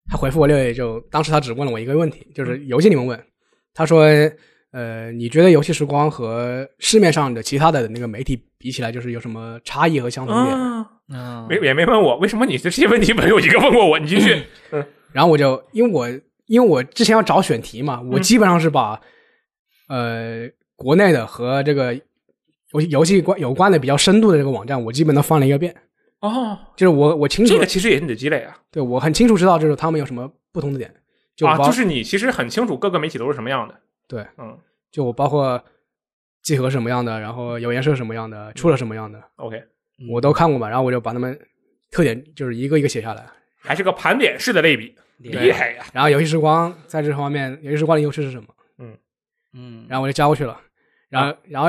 [0.08, 3.20] 他回复我六爷就当时他只问了我一个问题，就是游戏里面问，
[3.74, 4.04] 他说，
[4.70, 10.56] 呃，你觉得游戏时光和市面上的其他的那个媒体比起来，就是有什么差异和相同点？
[10.56, 14.42] 啊，嗯，没也没问我为什么你这些问题没有一个问过我，你继续。
[15.12, 16.08] 然后我就因为我
[16.46, 18.22] 因为我之前要找选题嘛，我嗯。
[18.22, 19.00] 基本上是把、
[19.88, 21.94] 呃国内的和这个
[22.72, 25.74] 游戏游戏关有关的比较深度的这个网站，我基本都翻了一个遍。
[26.20, 28.56] 哦，就是我我清楚，这个其实也是你的积累啊。
[28.70, 30.92] 对我很清楚知道，就是他们有什么不同的点。
[31.34, 33.74] 就啊，就是你其实很清楚各个媒体都是什么样的。
[34.08, 34.58] 对，嗯
[34.90, 35.62] 就我包括
[36.42, 39.62] 集合什么样的，然后有颜色什么样的，出了什么样的，，OK，
[40.10, 40.68] 我都看过嘛。
[40.68, 41.38] 然后我就把他们
[41.90, 43.26] 特点就是一个一个写下来。
[43.58, 45.84] 还是个盘点式的类比，厉害厉害呀。
[45.92, 48.46] 然后游戏时光在这方面，游戏时光的优势是什么？
[48.78, 48.96] 嗯
[49.52, 50.58] 嗯，然后我就加过去了。
[51.08, 51.68] 然后，然后，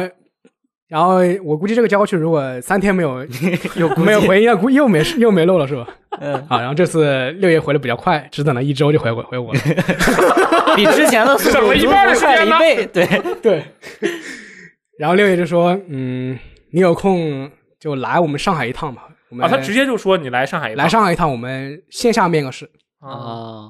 [0.87, 3.25] 然后我估计这个交过去，如果三天没有
[3.75, 5.87] 又没有回应，估计又没又没漏了，是吧？
[6.21, 9.59] 嗯，啊，然后这次六爷回的比较快，只等了一周就回我回我了。
[10.75, 13.05] 比之前的速度省了一半的时间快了一倍，对，
[13.41, 13.63] 对。
[14.97, 16.39] 然后六爷就说：“嗯，
[16.71, 19.09] 你有空就来我们上海一趟吧。
[19.29, 22.69] 我们啊，他直接就说你来上海一趟来上海一趟，我们线下面个试。
[22.99, 23.69] 啊。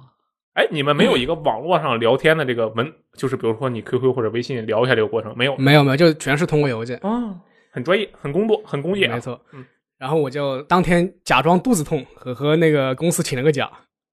[0.58, 5.56] 啊，哎，你们没有一个网络上聊天的这个文，就是比如说你 QQ 或者微信聊一下这个过程，没有？
[5.58, 7.00] 没有没有，就全是通过邮件。
[7.04, 7.36] 哦，
[7.72, 9.14] 很专业，很工作，很工业啊。
[9.14, 9.40] 没错。
[9.54, 9.64] 嗯。
[10.00, 13.70] 然后我就当天假装肚子痛，和和那个公司请了个假，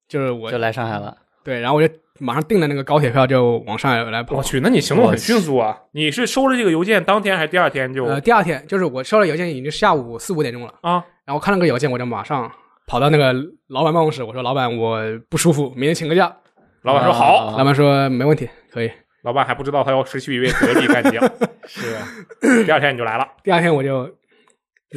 [0.09, 4.43] 就是我就来上海了，对，然后我就马上订了那个高铁票，就往上海来跑我。
[4.43, 5.79] 去，那你行动很迅速啊！
[5.93, 10.73] 你是收了这个邮件当天还是第二天就呃，第二天就是我收了邮件，已经是下午四五点钟了。
[10.81, 11.05] 啊？
[11.27, 12.51] 然后看了个邮件，我就马上
[12.87, 13.33] 跑到那个
[13.69, 16.35] 老板办公室，我说：“老板，我不舒服，明天请个假。
[16.83, 18.91] 老板说啊好，老板说：“没问题，可以。
[19.23, 21.15] 老板还不知道他要失去一位得力干将。
[21.67, 24.11] 是，第二天你就来了，”第二天我就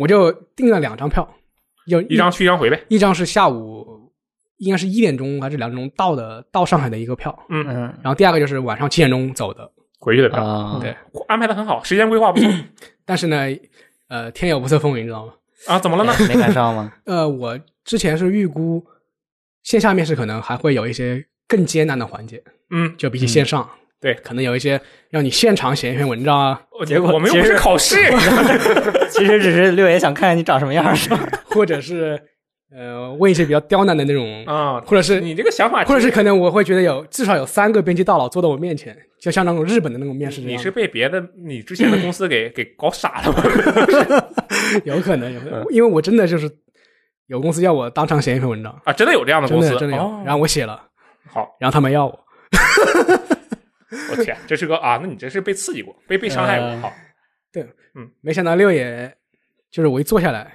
[0.02, 1.28] 我就订了两张票，
[1.90, 2.84] 就一张去一张回呗。
[2.90, 4.12] 一张是下午
[4.58, 9.72] 应该是一点钟还是两点钟到的到上海的一个票，嗯，嗯然后第二个就是晚上七点钟走的。
[10.00, 10.96] 回去的票啊，对，
[11.28, 12.48] 安排的很好，时间规划不错
[13.04, 13.38] 但是呢，
[14.10, 15.34] 呃，天有不测风云，你知道吗？
[15.68, 15.80] 啊。
[15.80, 16.14] 怎么了呢？
[16.28, 16.94] 没赶上吗？
[17.06, 17.58] 呃，我
[17.88, 18.86] 之前是预估
[19.64, 23.68] 线下面试可能还会有一些更艰难的环节，嗯，就比起线上，
[24.02, 24.80] 对可能有一些
[25.10, 27.96] 让你现场写一篇文章啊，结果我们又不其实是考试，
[29.10, 31.28] 其实只是六爷想看看你长什么样，是吧？
[31.50, 32.22] 或者是
[32.76, 43.42] 呃问一些比较刁难的那种，啊，或者是你这个想法，或者是可能我会觉得有至少有三个编辑大佬坐在我面前，就像那种日本的那种面试，你是被别的你之前的公司给 给搞傻了吗？
[44.84, 46.50] 有可能有可能，嗯因为我真的就是
[47.28, 50.82] 有公司要我当场写一篇文章，啊，真的有这样的公司，的真的有，哦然后我写了，
[51.28, 52.26] 好，然后他们要我，
[54.12, 56.68] 我天，这是个啊，那你这是被刺激过，被被伤害过。
[56.68, 56.94] 呃好，
[58.22, 59.16] 没想到六爷
[59.72, 60.54] 就是我一坐下来，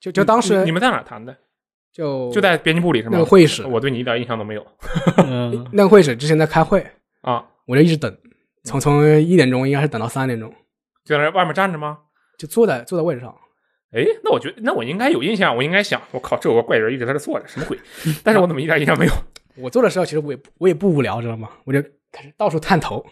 [0.00, 1.36] 就就当时你你们在哪儿谈的？
[1.92, 3.10] 就就在编辑部里是吗？
[3.12, 4.66] 那个会议室，我对你一点印象都没有
[5.18, 6.84] 嗯，那个会议室之前在开会，
[7.20, 7.44] 啊。
[7.66, 8.14] 我就一直等，
[8.64, 10.52] 从从一点钟应该是等到三点钟，
[11.04, 11.98] 就在那外面站着吗？
[12.36, 13.34] 就坐在坐在位置上。
[13.94, 17.78] 哎，那我觉得，那我应该有印象，我应该想，我靠，这有个怪人一直在这坐着，什么鬼？
[18.24, 19.12] 但是我怎么一点印象没有？
[19.56, 21.48] 我做的时候其实我也不我也不无聊，知道吗？
[21.64, 21.80] 我就
[22.10, 23.04] 开始到处探头，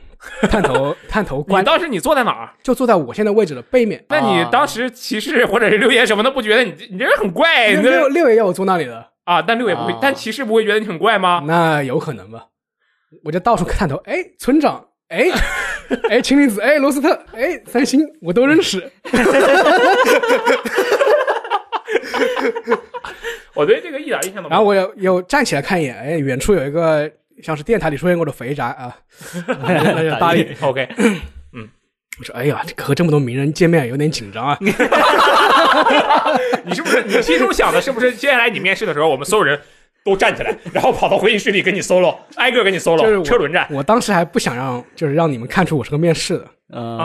[0.50, 2.50] 探头探头 你观，当时你坐在哪儿？
[2.64, 4.04] 就坐在我现在位置的背面。
[4.08, 7.72] 那你当时骑士或者是六爷什么的，不觉得你你这人很怪？
[7.74, 11.44] 你六六爷要我坐那里的，啊，但六爷不会啊，但骑士不会觉得你很怪吗？
[11.46, 12.46] 那有可能吧？
[13.24, 15.26] 我就到处探头，哎，村长，哎，
[16.08, 18.90] 哎，青离子，哎，罗斯特，哎，三星，我都认识。
[23.54, 24.56] 我对这个一点印象都没有。
[24.56, 27.10] 然后我又又站起来看一眼，哎，远处有一个
[27.42, 28.96] 像是电台里出现过的肥宅啊，
[30.18, 30.56] 大力。
[30.60, 31.20] OK，嗯
[32.18, 34.56] 我说，哎呀，这和这么多名人见面有点紧张啊。
[36.64, 39.58] 你是不是你心中想的是不是接下来你面试的时候，我们所有人
[40.04, 43.66] 都站起来，然后跑到会议室里跟你 solo， 挨个跟你 solo，我车轮战？
[43.70, 46.46] 我当时还不想让，就是让你们看出我是个面试的，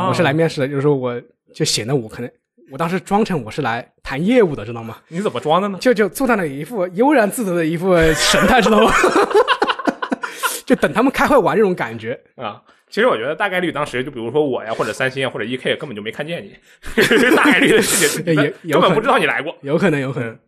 [0.08, 1.22] 我是来面试的，就是说我
[1.54, 2.32] 就显得我可能
[2.72, 4.98] 我当时装成我是来谈业务的，知道吗？
[5.08, 5.78] 你怎么装的呢？
[5.80, 8.92] 就就坐在那里一副悠然自得的一副神态，知道吗？
[10.66, 12.20] 就等他们开会玩这种感觉。
[12.36, 16.58] 啊，其实我觉得大概率当时就比如说我呀，或者三星啊，或者 E K 根本就没看见你，
[17.38, 18.36] 大概率的事情，
[18.70, 19.56] 根本不知道你来过。
[19.62, 20.40] 有可能，有可能，嗯，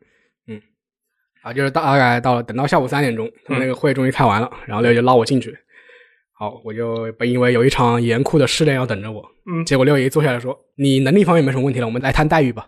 [1.42, 5.56] 啊，就是大概到了，等到下午三点钟，他们那个会终于开完了，然后六爷就拉我进去，
[6.34, 12.68] 好，我就本以为有一场严酷的试炼要等着我，嗯结果六爷一坐下来说，你能力方面没什么问题了，我们来谈待遇吧。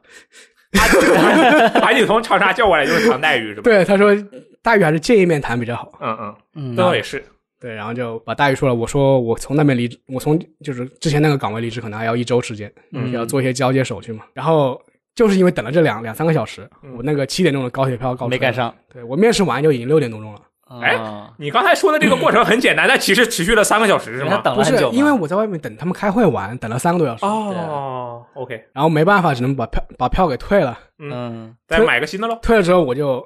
[1.81, 3.63] 把你从长沙叫过来就是谈待遇是吧？
[3.63, 4.15] 对，他说
[4.61, 5.91] 待遇还是见一面谈比较好。
[5.99, 7.21] 嗯嗯，嗯这倒也是。
[7.59, 14.23] 对，然后就把待遇说了，我说我从那边离职，我从就是之前那个岗位离职，可能还要一周时间，嗯要做一些交接手续嘛。
[14.33, 14.81] 然后
[15.21, 18.51] 就是因为等了这两两三个小时，嗯我那个七点钟的高铁票告赶没赶。
[18.51, 18.73] 上。
[18.91, 20.41] 对我面试完就已经六点多钟了。
[20.81, 24.31] 哎啊你刚才说的这个过程很简单，但其实持续了三个小时是吗？
[24.31, 30.79] 不是等了很久嘛，因为我在外面等他们开会完，等了三个多小时，哦，OK，然后没办法，只能把票把票给退了。
[30.97, 32.39] 嗯再买个新的喽。
[32.41, 33.23] 退了之后，我就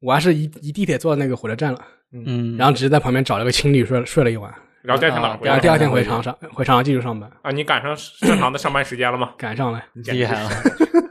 [0.00, 1.78] 我还是一一地铁坐到那个火车站了，
[2.12, 9.30] 嗯，然后直接在旁边找了个青旅睡了睡了一晚，然后第二天早上回来然后第二天回长沙回长沙继续上班，啊，你赶上正常的上班时间了吗？
[9.38, 9.82] 赶上了。
[9.94, 10.50] 厉害了，
[10.94, 11.05] 你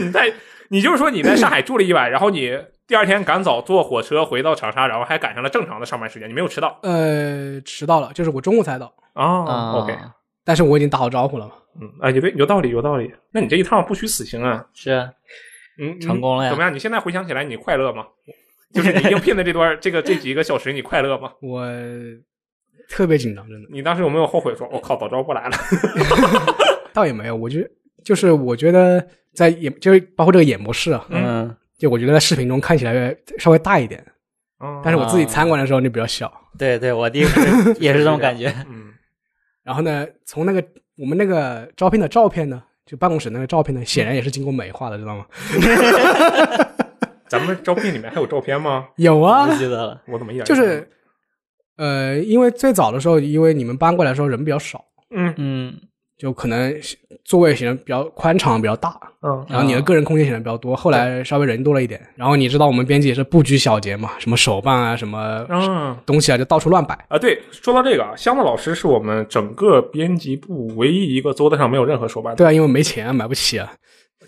[0.12, 0.32] 在，
[0.68, 9.96] 你就是说你在上海住了一晚，然后你第二天赶早坐火车回到长沙，然后还赶上了正常的上班时间，你没有迟到呃，迟到了，就是我中午才到，啊啊 OK，
[10.44, 11.52] 但是我已经打好招呼了嘛。
[11.80, 13.10] 嗯，啊，有对，有道理，有道理。
[13.30, 15.08] 那你这一趟不虚此行啊，是啊
[15.80, 16.74] 嗯，成功了呀怎么样？
[16.74, 18.04] 你现在回想起来，你快乐吗？
[18.74, 21.32] 就是你应聘的这段这个这几个小时，你快乐吗？
[21.40, 21.66] 我
[22.88, 25.56] 特别紧张，真的，你当时有没有后悔说，我、靠，早知道不来了？
[26.92, 27.34] 倒也没有。
[27.36, 27.70] 我觉得
[28.04, 31.56] 就是我觉得在演，就是包括这个演模式啊，嗯。
[31.78, 34.00] 就我觉得在视频中看起来稍微大一点，
[34.60, 36.32] 嗯但是我自己参观的时候就比较小。
[36.56, 38.92] 对对，我第一个也是这种感觉， 嗯。
[39.64, 40.64] 然后呢，从那个
[40.96, 45.26] 我们那个招聘的照片呢，就办公室那个照片呢，显然也是经过美化的，知道吗？
[47.26, 48.90] 咱们招聘里面还有照片吗？
[48.94, 49.48] 有啊。
[49.48, 50.88] 不，记得了，我怎么一点就是
[51.76, 55.34] 呃，因为最早的时候，因为你们搬过来的时候人比较少，嗯。
[55.36, 55.80] 嗯
[56.18, 56.74] 就可能
[57.24, 60.76] 座位显得比较宽敞、比较大，嗯然后你的个人空间显得比较多。
[60.76, 66.94] 后来稍微人多了一点，然后你知道我们编辑也是不拘小节嘛，什么手办啊，什么嗯东西啊，就到处乱摆。
[67.08, 72.36] 啊，对，说到这个啊，箱子老师是我们整个编辑部唯一一个桌子上没有任何手办的。
[72.36, 73.72] 对啊，因为没钱买不起啊。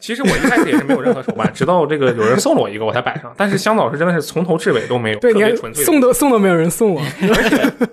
[0.00, 3.32] 其实我一开始也是没有任何手办，直到这个有人送了我一个，我才摆上。
[3.36, 5.86] 但是箱子老师真的是从头至尾都没有，特别纯粹的。
[5.90, 7.00] 送都送都没有人送我。
[7.22, 7.88] 而且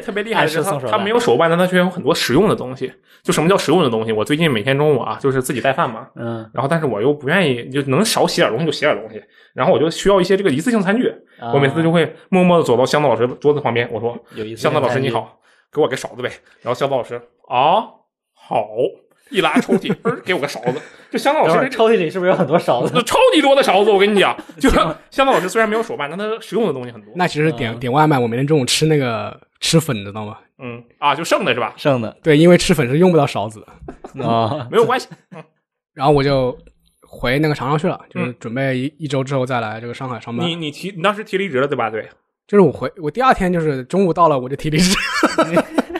[0.00, 2.92] 特别厉害的是他没有手办，但他却有很多实用的东西。
[3.22, 4.12] 就什么叫实用的东西？
[4.12, 9.22] 我最近每天中午啊， 就是自己带饭嘛，嗯，然后但是我又不愿意，就能少洗点东西就洗点东西，
[9.54, 11.08] 然后我就需要一些这个一次性餐具，
[11.40, 14.60] 啊我每次就会默默的走到香子老师桌子旁边，我说有意思。
[14.62, 15.38] 箱子老师你，好，
[15.72, 16.30] 给我个勺子呗。
[16.60, 17.16] 然后香子老师
[17.48, 17.84] 啊
[18.34, 18.68] 好，
[19.30, 20.74] 一拉抽屉， 给我个勺子。
[21.10, 22.92] 就香子老师抽屉里是不是有很多勺子？
[23.04, 24.76] 超级多的勺子，我跟你讲，就是
[25.10, 27.10] 香子老师虽然没有手办，但他实用的东西很多。
[27.16, 29.34] 那其实点点外卖，我每天中午吃那个
[29.64, 30.36] 吃粉，知道吗？
[30.58, 31.72] 嗯啊，就剩的是吧？
[31.78, 33.64] 剩的对，因为吃粉是用不到勺子
[34.14, 34.22] 的。
[34.28, 35.08] 啊， 没有关系。
[35.94, 36.56] 然后我就
[37.00, 40.46] 回那个长沙去了，就是准备一一周之后再来这个上海上班。
[40.46, 41.88] 你你提你当时提离职了对吧？
[41.88, 42.06] 对。
[42.46, 44.94] 就是我回我第二天就是中午到了，我就提离职。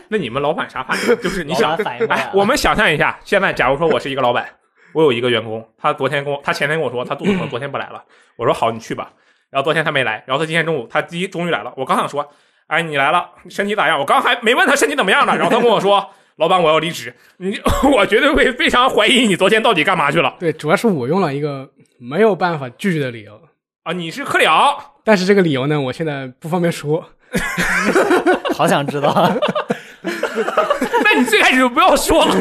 [0.08, 1.16] 那你们老板啥反应？
[1.22, 4.46] 就是你想老板反应过来了，哎我们想象一下，现在假如说我是一个老板，
[4.92, 8.04] 我有一个员工，他昨天跟我，他前天跟我说他肚子疼，昨天不来了。
[8.36, 9.10] 我说好，你去吧。
[9.48, 11.72] 然后昨天他没来，然后他今天中午他第一终于来了。
[11.78, 12.28] 我刚想说，
[12.66, 13.98] 哎，你来了，身体咋样？
[13.98, 17.14] 我刚还没问他身体怎么样呢，然后他跟我说，老板我要离职。
[17.36, 17.60] 你
[17.92, 23.40] 我绝对会非常怀疑你昨天到底干嘛去了对，主要是我用了一个没有办法拒绝的理由，
[23.84, 23.92] 啊？
[23.92, 24.76] 你是科了。
[25.04, 27.04] 但是这个理由呢，我现在不方便说。
[28.54, 29.12] 好想知道。
[30.02, 32.34] 那你最开始就不要说了。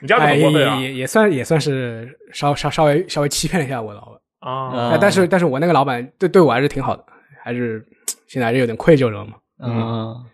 [0.00, 0.76] 你这样怎哎，也么过分啊？
[0.80, 4.52] 也也算也算是稍稍稍微稍微欺骗了一下我老板。
[4.52, 7.04] 啊，但是但是我那个老板对对我还是挺好的，
[7.44, 7.84] 还是
[8.26, 9.34] 现在还是有点愧疚，知道吗？
[9.62, 10.24] 嗯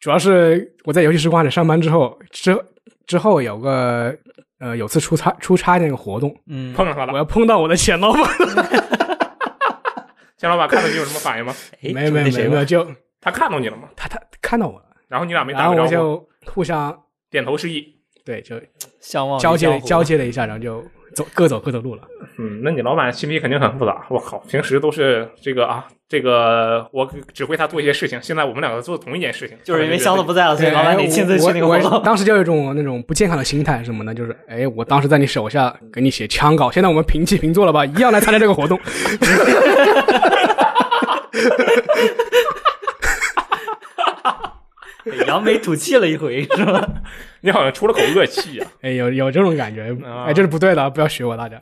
[0.00, 2.58] 主要是我在游戏时光里上班之后，之
[3.06, 4.16] 之后有个
[4.58, 7.12] 呃有次出差出差那个活动，嗯，碰上他了。
[7.12, 8.22] 我要碰到我的前老板，
[10.38, 11.54] 钱老板看到你有什么反应吗？
[11.82, 13.90] 哎没有没有没有没，就他看到你了吗？
[13.94, 16.98] 他他看到我了，然后你俩没然后打个招呼，我就互相
[17.30, 17.96] 点头示意。
[18.24, 18.58] 对就
[19.00, 20.82] 相望交接交接了一下，然后就
[21.14, 22.02] 走各走各的路了。
[22.38, 24.06] 嗯，那你老板心里肯定很复杂。
[24.08, 32.02] 我靠，平时都是这个啊，这个我指挥他做一些事情，现在我们两个做同一件事情，就是因为箱子不在了，所以，老板哎得亲自去那个活动。
[32.02, 34.14] 当时就有一种那种不健康的心态，什么呢？
[34.14, 38.78] 就是哎，我当时在你手下给你写枪稿，现在我们平起平坐了吧，一样来参加这个活动。
[45.26, 46.88] 扬眉吐气了一回， 是吧？
[47.40, 48.70] 你好像出了口恶气啊！
[48.82, 51.60] 哎，有有这种感觉，啊哎，这是不对的，不要学我，大家。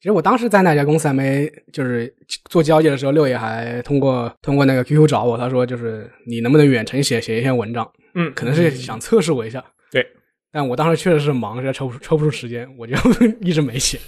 [0.00, 2.12] 其实我当时在那家公司还没就是
[2.48, 9.64] 做交接的时候，六爷还通过通过那个 QQ 找我，他说就是你能不能远程写写一篇文章，嗯，可能是想测试我一下。
[9.90, 10.06] 对，
[10.52, 12.94] 但我当时确实是忙，实在抽不出抽不出时间，我就
[13.40, 13.98] 一直没写，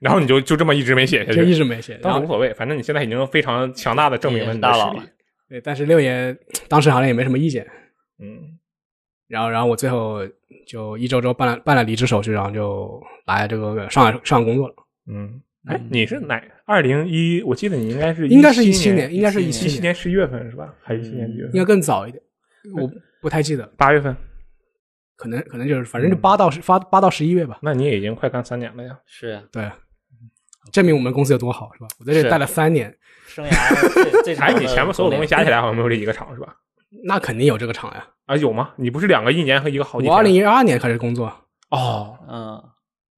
[0.00, 1.92] 然后你就就这么一直没写下去就一，直没写。
[2.02, 5.04] 然后但是无所谓，反正你现在已经非常强大的证明了你的实力大佬了。
[5.48, 6.36] 对，但是六爷
[6.68, 7.66] 当时好像也没什么意见，
[8.18, 8.58] 嗯，
[9.28, 10.20] 然后然后我最后
[10.66, 14.74] 就一周周办了办了离职手续，然后就来这个上海上海工作了。
[15.08, 16.42] 嗯，哎，你是哪？
[16.64, 20.74] 二零一，我记得你应该是应该是17 17年，应该是一17年十一月份是吧？
[20.82, 21.54] 还是一七年几月份？
[21.54, 22.22] 应该更早一点，
[22.74, 22.90] 我
[23.22, 24.16] 不太记得，八月份。
[25.14, 27.58] 可能可能就是反正就八到十八八到十一月吧。
[27.62, 28.98] 那你也已经快干三年了呀。
[29.06, 29.70] 是呀，对，
[30.72, 31.86] 证明我们公司有多好，是吧？
[31.98, 32.94] 我在这待了三年，
[33.36, 36.56] 生涯最最长哎，的你前面所有东西加起来好像没有这一个厂是吧？
[37.04, 38.06] 那肯定有这个厂呀。
[38.24, 38.70] 啊，有吗？
[38.76, 40.10] 你不是两个一年和一个好几天？
[40.10, 41.26] 我二零一二年开始工作，
[41.70, 42.64] 哦，嗯，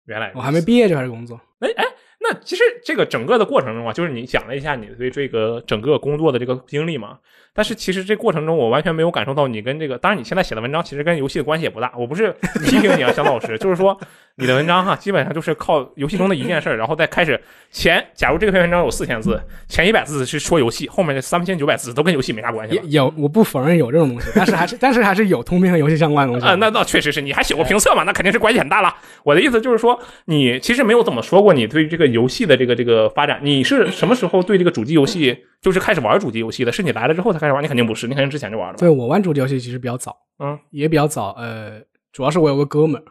[0.06, 1.40] 原来我还没毕业就开始工作。
[1.60, 1.84] 哎哎，
[2.18, 7.20] 那其实这个整个的过程中啊，就是你讲了一下你对这个整个工作的这个经历嘛。
[7.58, 11.92] 但是其实这过程中，我完全没有感受到你跟这个，当然你现在写的文章其实跟游戏的关系也不大。
[11.98, 12.32] 我不是
[12.64, 13.98] 批评你啊，香老师，就是说
[14.36, 17.40] 你的文章哈，基本上就是靠游戏中的一件事，然后再开始
[17.72, 22.80] 前，假如这篇文章有四千字，前一百字是说游戏，后面的三千九百字都跟游戏没啥关系。
[22.84, 26.46] 有，我不否认有这种东西，但是还是但是还是有通篇和游戏相关的东西。
[26.46, 28.04] 啊、那那确实是，你还写过评测嘛？
[28.04, 28.94] 那肯定是关系很大了。
[29.24, 36.70] 我的意思就是说，你其实没有怎么说过你对于这个游戏的这个这个发展，你是什么时候对这个主机游戏就是开始玩主机游戏的？
[36.70, 37.62] 是你来了之后才开始玩？
[37.62, 38.78] 你肯定不是，你肯定之前就玩了吧？
[38.78, 41.32] 对我玩主机游戏其实比较早，嗯，也比较早。
[41.38, 41.80] 呃，
[42.12, 43.04] 主要是我有个哥们儿，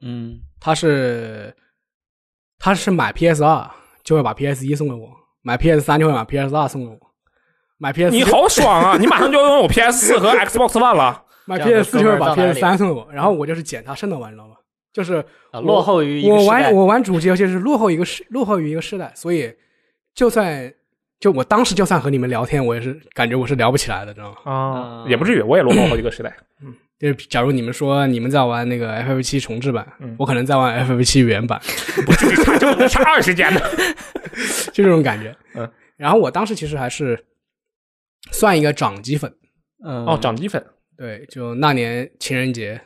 [0.00, 1.54] 嗯，他是
[2.58, 3.70] 他是买 PS 二
[4.02, 5.08] 就会把 PS 一送给我，
[5.42, 6.98] 买 PS 三就会把 PS 二送给我，
[7.78, 8.96] 买 PS 你好爽啊！
[8.98, 11.24] 你马上就要拥有 PS 四和 Xbox One 了。
[11.44, 14.54] 买 PS 四就会把 PS 三送给我，然后我就是捡他剩的玩，你知道吗？
[14.92, 19.52] 就是啊落后于一个我玩我玩主机游戏是落后一个时落后于一个时代，所以
[20.14, 20.72] 就算
[21.22, 24.52] 就我当时就算和你们聊天，我也是感觉我是聊不起来的，知道吗？
[24.52, 26.36] 啊嗯也不至于，我也落后好几个时代。
[26.60, 31.60] 嗯就是假如你们说你们在玩那个 FF 七重置版，嗯我可能在玩 FF 七原版，
[32.06, 33.60] 不至于差这么差二十年呢。
[34.72, 35.34] 就这种感觉。
[35.54, 37.24] 嗯， 然后我当时其实还是
[38.32, 39.32] 算一个掌机粉，
[39.84, 40.64] 嗯哦，掌机粉。
[40.96, 42.80] 对，就那年情人节，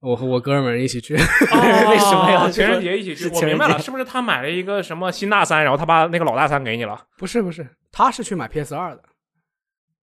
[0.00, 3.28] 我和我哥们儿一起去， 哦为什么要情人节一起去？
[3.34, 6.98] 我明白了，是不是他买了一个什么新大三，然后他把那个老大三给你了？
[7.18, 9.02] 不是不是，他是去买 PS 二的，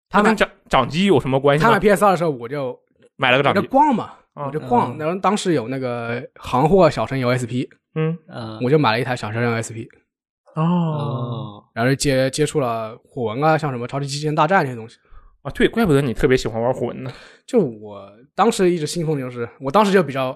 [0.10, 2.78] 他跟掌掌机有什么关系他买？PS 二的时候，我就
[3.18, 3.62] 买了个掌机。
[3.62, 9.88] 就逛嘛，啊我就逛，嗯然后当时有那个行货小神游 SP，嗯，嗯我就买了一台小神游 SP，
[10.56, 14.98] 哦哦，然后接接触了火纹啊，像什么超级机器人大战这些东西。
[15.42, 17.12] 啊，对，怪不得你特别喜欢玩火纹呢。
[17.48, 18.08] 就我
[18.42, 20.36] 当时一直信奉的就是，我当时就比较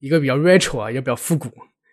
[0.00, 1.48] 一个比较 retro 啊，一个比较复古，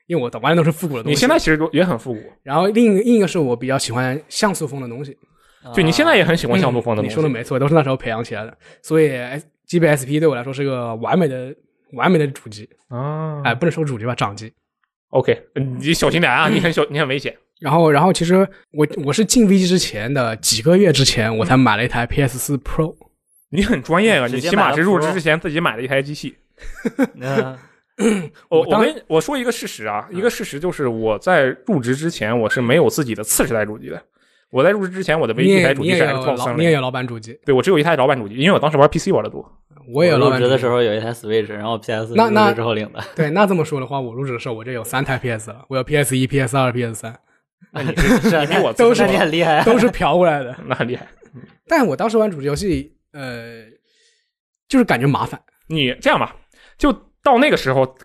[0.07, 1.13] 因为我玩的都是复古的东西。
[1.13, 5.15] 你现在其实都也很复古，然后另一个另一个是我比较喜欢像素风的东西。
[5.75, 7.13] 就你现在也很喜欢像素风的嗯你东西。
[7.13, 8.57] 说的没错，都是那时候培养起来的。
[8.82, 11.55] 所以 S G B S P 对我来说是个完美的
[11.93, 14.51] 完美的主机，啊，哎，不能说主机吧，掌机。
[15.09, 15.39] OK，
[15.80, 17.36] 你小心点啊，你很小，你很危险。
[17.59, 18.36] 然后，然后其实
[18.71, 22.95] 我我是进 V G 之前的几个月之前，我才买了一台 P S 四 Pro。
[23.50, 26.36] 你很专业啊，你起码是入职之前自己买了一台机器。
[27.20, 27.58] 嗯
[28.47, 34.02] 我我我跟我说一个事实啊，一个事实就是我在入职之前我是没有自己的次世代主机的。
[34.52, 36.72] 我在入职之前，我的唯一一台主机是也你也有 Xbox 老你也。
[36.72, 39.45] 有老板主机，对我只有一台老板主机，因为我当时玩 PC 玩的多。
[39.93, 43.04] 我也有老入职的时候有一台 Switch，然后 PS 那那入职之后领的。
[43.16, 47.16] 对，那这么说的话，我入职的时候我就有三台 PS 了，我有 PS 一、PS 二、PS 三，
[47.74, 50.56] 那你是是 啊你比我都是你很厉害，都是嫖过来的。
[50.68, 51.06] 那很厉害。
[51.68, 53.66] 但我当时玩主机游戏，呃，
[54.68, 55.41] 就是感觉麻烦。
[55.68, 56.36] 你这样吧，
[56.78, 56.91] 就
[57.24, 57.95] 到那个时候，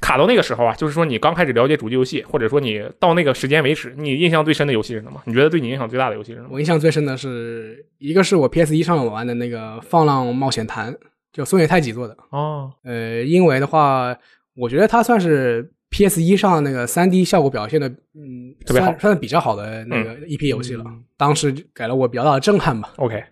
[0.00, 5.22] 卡到那个时候啊，就是说你刚开始了解主机游戏，或者说你到那个时间为止，你印象最深的游戏是什么？
[5.26, 6.48] 你觉得对你影响最大的游戏是什么？
[6.52, 10.92] 我印象最深的是一个是我 PS 一上玩的那个《放浪冒险坛》，
[11.32, 12.16] 就松野太己做的。
[12.30, 14.16] 哦，呃，因为的话，
[14.56, 20.84] 我觉得它算是 PS 一上那个三 D 效果表现的，嗯，特别好算算是比较好的那个一批游戏了。
[21.16, 22.92] 当时给了我比较大的震撼吧。
[22.96, 23.22] OK，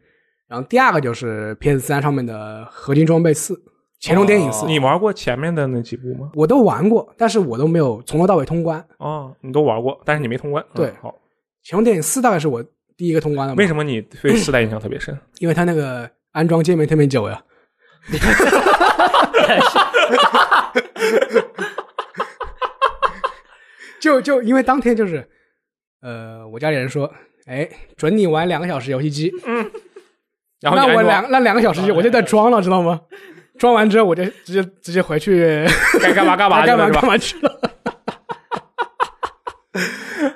[0.52, 3.54] 然后第二个就是 PS 三上面的《合金装备四》
[4.02, 6.30] 《乾隆电影四》哦你玩过前面的那几部吗？
[6.34, 8.86] 我都玩过，但是我都没有从头到尾通关。
[8.98, 10.62] 哦，你都玩过，但是你没通关。
[10.74, 11.08] 对嗯好，
[11.66, 12.62] 《乾隆电影四》大概是我
[12.98, 13.54] 第一个通关的。
[13.54, 15.18] 为什么你对四代印象特别深？
[15.38, 17.42] 因为它那个安装界面特别久呀。
[23.98, 25.26] 就就因为当天就是，
[26.02, 27.10] 呃，我家里人说，
[27.46, 29.70] 哎，准你玩两个小时游戏机，嗯，
[30.62, 33.00] 然后那我两那两个小时我就在装了，知道吗？
[33.58, 35.66] 装完之后我就直接直接回去
[36.00, 37.04] 该干嘛干嘛去干嘛干？
[37.06, 37.60] 嘛去了。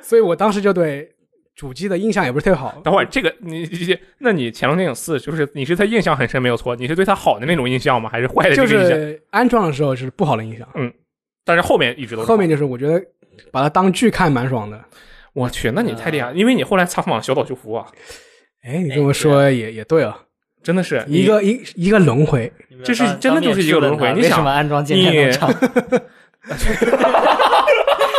[0.02, 1.08] 所以我当时就对
[1.54, 2.74] 主机的印象也不是特别好。
[2.84, 8.08] 等会儿这个你你那你《潜龙电影四》就是你是他印象很深没有错，你是对他好的那种印象吗？
[8.10, 8.66] 还是坏的印象？
[8.66, 10.92] 就是安装的时候是不好的印象，嗯
[11.44, 13.02] 但是后面一直都是后面就是我觉得
[13.50, 14.84] 把它当剧看蛮爽的。
[15.32, 17.86] 我去，那你太厉害了，因为你后来采访小岛秀夫啊，
[18.66, 20.18] 哎，你这么说也也对啊，
[20.62, 22.52] 真的是一个一一个轮回。
[22.84, 25.48] 这是真的就是一个轮回你想什么安装键你盘能长？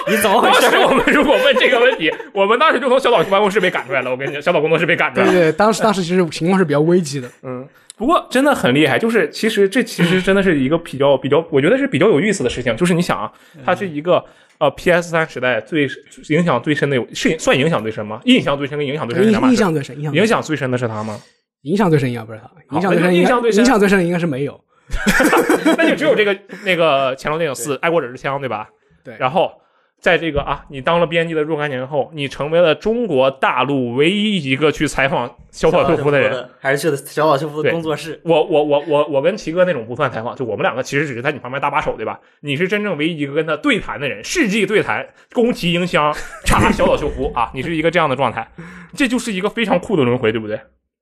[0.09, 0.61] 你怎么回事？
[0.61, 4.09] 当时我们如果问这个问题，我们当时就从小岛办公室被赶出来了。
[4.09, 5.31] 我跟你讲，小岛工作室被赶出来了。
[5.31, 7.29] 对对对，当时当时其实情况是比较危机的。
[7.43, 7.67] 嗯，
[7.97, 12.75] 不过真的很厉害，就是其实这其实真的是一个比较比较，我觉得是比较有意思的事情。
[12.77, 13.29] 就是你想啊，
[13.65, 14.23] 它是一个
[14.59, 15.87] 呃 PS 三时代最
[16.29, 18.21] 影响最深的有是算影响最深吗？
[18.25, 19.53] 印象最深跟影响最深是印两码事。
[19.53, 21.19] 印象最深，印象影响最深的是他吗？
[21.63, 24.59] 影响最深应该不是他，影响最深印象最深影响最深的应该是没有。
[25.77, 28.69] 那就只有这个那个《乾隆电影四》爱国者之枪，对吧？
[29.03, 29.51] 对然后
[29.99, 38.21] 在这个啊，你当了编辑的若干年后，你成为了中国大陆唯一一个去采访小岛秀夫的人。，还是去的小岛秀夫的工作室？
[38.23, 42.19] 我我我我我跟齐哥那种不算采访，就我们两个其实只是在你旁边搭把手，对吧？
[42.41, 48.47] 你是真正唯一一个跟他对谈的人，世纪对谈，宫崎英香查小岛秀夫啊，你是一个这样的状态，
[48.93, 50.59] 这就是一个非常酷的轮回，对不对？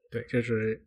[0.09, 0.81] 对，这是。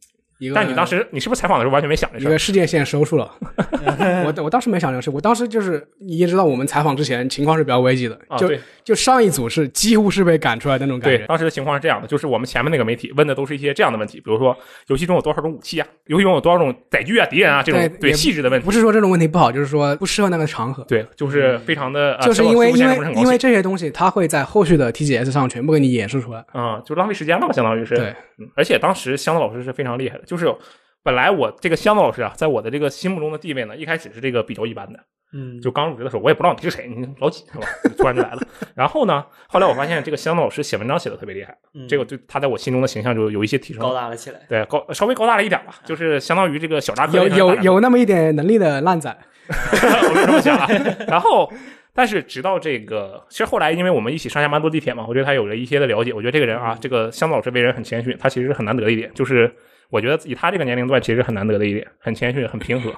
[0.55, 2.31] 但你当时你是不是采访的时候完全没想这事儿？
[2.31, 3.31] 一个事件线收束了。
[4.25, 11.27] 我我当时没想这个事，我当时就是你也知道，我们采访之前情况是比较危机的，啊，就对就上一组是几乎是被赶出来的那种感觉对，觉。
[11.27, 18.65] 当时的情况是这样的，就是我们前面那个媒体问的都是一些这样的问题，比如说游戏中有多少种武器啊，游戏中有多少种载具啊、敌人啊这种对细致的问题。
[18.65, 20.85] 不是说这种问题不好，就是说不适合那个场合。
[20.85, 26.45] 对，就是非常的，呃就是因为因为因为这些东西，它会在后续的 TGS 上全部给你演示出来。
[26.55, 27.95] 嗯，就浪费时间了嘛，相当于是。
[27.95, 30.55] 对，嗯，而且当时香子老师是非常厉害的，就是
[31.03, 35.01] 本来我这个箱子老师啊，在我的这个心目中的地位呢，一开始是这个比较一般的，
[35.33, 37.67] 嗯，就刚入职的时候，我也不知道你是谁，你老几是吧？
[37.97, 38.43] 突然就来了。
[38.75, 44.41] 然后呢，后来我发现这个香子老师写文章写的特别厉害，嗯这个就他在我心中的形象就有一些提升，高大了起来。
[44.49, 49.17] 对高稍微高大了一点吧，就是相当于这个小扎克有有有那么一点能力的烂仔，
[49.49, 50.69] 我是这么想啊。
[51.09, 51.51] 然后，
[51.95, 56.13] 但是直到这个，其实后来因为我们一起上下班坐地铁嘛，我对他有了一些的了解。
[56.13, 59.53] 我觉得这个人啊，这个香子老师为人很谦逊，他其实是很难得一点，就是
[59.91, 62.93] 我觉得以他这个年龄段，其实很难得的一点，很谦逊，很平和。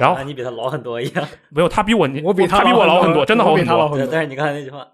[0.00, 1.28] 然后你比他老很多一样。
[1.50, 3.60] 没有，他比我我比他比我老很多，真的好很多。
[3.60, 4.06] 我比他老很多。
[4.06, 4.86] 对但是你看那句话，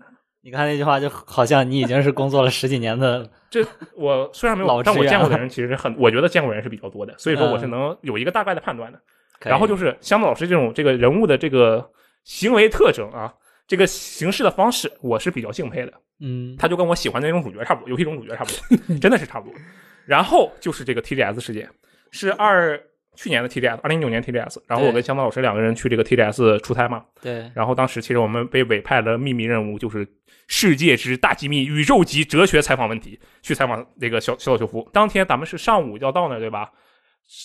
[0.42, 3.64] 你看那句话就好像你已经是工作了十几年的， 这
[3.96, 8.98] 我虽然没老有，但我见过的人其实很，我觉得见过人是比较多的，所以说我是嗯能有一个大概的判断的。
[9.40, 11.84] 然后就是香子老师这种这个人物的这个
[12.22, 13.34] 行为特征啊，
[13.66, 15.92] 这个行事的方式，我是比较敬佩的。
[16.20, 19.59] 嗯，他就跟我喜欢的那种主角差不多，游戏中主角差不多，真的是差不多。
[20.07, 21.68] 然后就是这个 TGS 事件，
[22.11, 22.80] 是二
[23.14, 24.59] 去年的 TGS，二零一九年 TGS。
[24.66, 30.07] 然后我跟香子老师两个人去这个 TGS 出差嘛，对，然后当时其实我们被委派了秘密任务，就是
[30.48, 34.88] 世界之大机密、宇宙级哲学采访问题，去采访那个小小岛秀夫。
[34.92, 36.70] 当天咱们是上午要到那儿，对吧？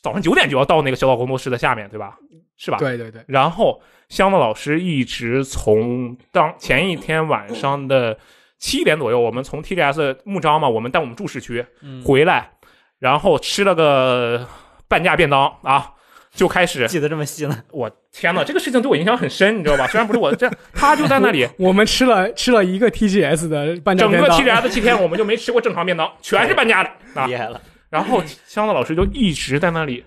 [0.02, 2.18] 早上九点就要到那个小岛工作室的下面，对吧？
[2.58, 2.78] 是吧？
[2.80, 8.18] 对对对，然后香子老师一直从当前一天晚上的
[8.60, 12.52] 七点左右，我们从 TGS 木章嘛，我们带我们住市区嗯，回来，
[13.00, 14.48] 然后吃了个
[14.88, 15.92] 半价便当啊，
[16.32, 16.88] 就开始。
[16.88, 17.64] 记得这么细了。
[17.72, 19.86] 我天呐，这个事情对我影响很深，你知道吧？
[19.88, 27.36] 虽然不是我这，他就在那里，我们吃了吃了一个 TGS 的半价整个 TGS 七天我们就没吃过正常便当，全是半价的啊厉。
[27.36, 30.04] 害了，然后 香子老师就一直在那里，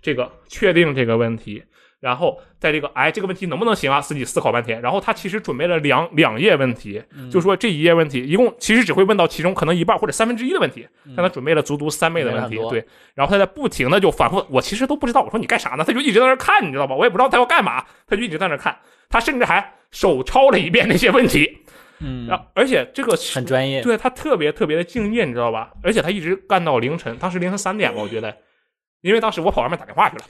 [0.00, 1.62] 这个确定这个问题，
[2.00, 4.80] 然后在这个哎这个问题能不能行啊，自己思考半天。
[4.80, 12.84] 然后他其实准备了两两页问题，嗯就说这一页问题一共其实只会问到其中可能一半或者三分之一的问题，但他准备了足足三倍的问题对。
[13.14, 15.84] 然后他在不停的就反复，我其实都不知道，我说你干啥呢？
[15.84, 16.94] 他就一直在那儿看，你知道吧？
[16.94, 18.76] 我也不知道他要干嘛，他就一直在那儿看，
[19.08, 21.58] 他甚至还手抄了一遍那些问题，
[21.98, 23.82] 嗯，然后而且这个很专业。
[23.82, 25.72] 对他特别特别的敬业，你知道吧？
[25.82, 28.36] 而且他一直干到凌晨，当时凌晨三点吧，我觉得，
[29.02, 30.24] 因为当时我跑外面打电话去了，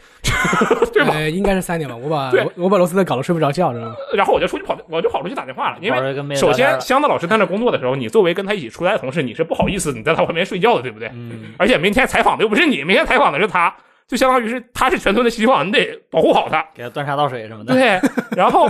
[0.92, 1.14] 对吧？
[1.14, 3.94] 呃，应该是三点吧，我把 对我我把罗斯特搞得睡不着觉，知道吗？
[4.14, 11.08] 然后我就出去跑，我就跑出去打电话了，因为首先箱子老师在那工作的时候，你作为跟他一起出差的同事，你是不好意思你在他旁边睡觉的，对不对？
[11.14, 13.74] 嗯，而且明天采访的又不是你，明天采访的是他，
[14.06, 16.64] 就相当于是他是全村的希望，你得保护好他。
[16.74, 17.72] 给他端茶倒水什么的。
[17.74, 17.98] 对，
[18.36, 18.66] 然后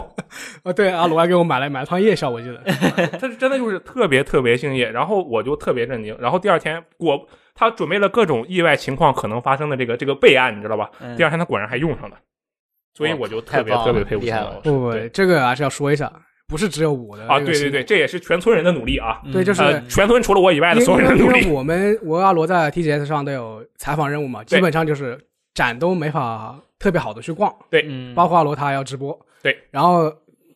[0.62, 2.60] 啊，对，阿鲁还给我买了买了趟夜宵，我记得。
[3.18, 6.16] 他是真的就是特别特别敬业，然后我就特别震惊。
[6.20, 7.18] 然后第二天果
[7.58, 10.88] 他准备了各种意外情况可能发生的这个这个备案，你知道吧？
[11.00, 12.16] 嗯第二天他果然还用上了，
[12.94, 14.70] 所以我就特别特别佩服厉害了香老师。
[14.70, 16.12] 不不，对，这个还是要说一下，
[16.46, 19.20] 不是只有我的啊，对对对，这也是全村人的努力啊。
[19.32, 21.40] 对，就是呃，全村除了我以外的所有人的努力。
[21.40, 25.18] 因为我们我阿罗在 TGS 上都有采访任务嘛，基本上就是
[25.52, 29.18] 展都没法特别好的去逛，对，包括阿罗他还要直播。
[29.42, 30.12] 对，然后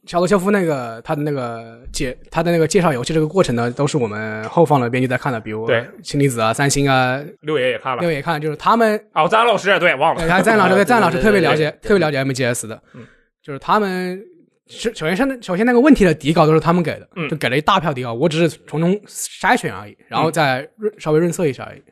[0.07, 13.07] 小罗肖夫那个他的那个介他的那个介绍游戏这个过程呢，都是我们后方的编辑在看的，比如对氢离子啊、三星啊，六爷也看了六也看，就是他们哦，赞老师对忘了赞老师，对，对赞 老师特别了解，特别了解 MGS 的，嗯，
[13.43, 14.20] 就是他们
[14.66, 21.83] 是首先是首先那个问题的底稿都是他们给的，嗯就给了一大票底稿，我只是从中筛选而已，然后再润稍微润色一下而已。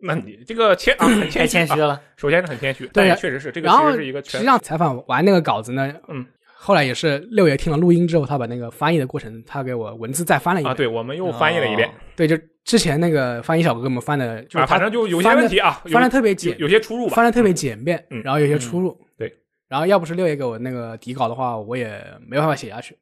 [0.00, 1.44] 那你这个谦啊，很谦。
[1.48, 2.00] 谦虚了。
[2.16, 6.24] 首先是很谦虚，对确实是这个然后其实是一个实际上采访完那个稿子呢，嗯，
[6.60, 10.72] 后来也是六爷听了录音之后，他把那个翻译的过程，他给我文字再翻了一遍。
[10.72, 17.14] 啊，对，我们又翻译了一遍哦对，就之前那个翻译小哥给我们翻的，就是啊，反正就有些问题啊，翻的特别简，有些出入吧。
[17.14, 19.00] 翻的特别简便，嗯然后有些出入。
[19.16, 19.32] 对，
[19.68, 22.96] 然后要不是六爷给我那个底稿的话，我也没办法写下去。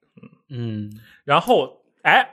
[0.51, 0.93] 嗯，
[1.25, 1.73] 然后，
[2.03, 2.29] 哎，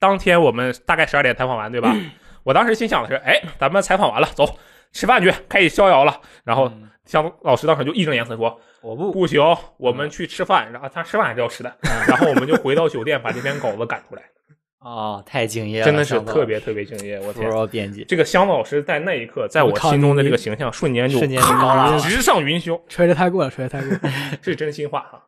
[0.00, 1.94] 当天我们大概十二点采访完，对吧？
[2.42, 4.58] 我当时心想的是，哎，咱们采访完了，走
[4.90, 6.20] 吃饭去，开始逍遥了。
[6.44, 9.38] 然后嗯向老师当时就义正言辞说，我不，不行，
[9.76, 10.72] 我们去吃饭。
[10.72, 11.70] 然后他吃饭还是要吃的。
[12.08, 14.22] 然后我们就回到酒店，把这篇稿子赶出来，
[14.80, 17.20] 哦，太敬业了，真的是特别特别敬业。
[17.20, 24.00] 我天编辑，这个香老师在那一刻，在我心中的这个形象瞬间就瞬间就高了直上云霄， 吹的太过了，吹的太过了。
[24.40, 25.22] 这是真心话哈。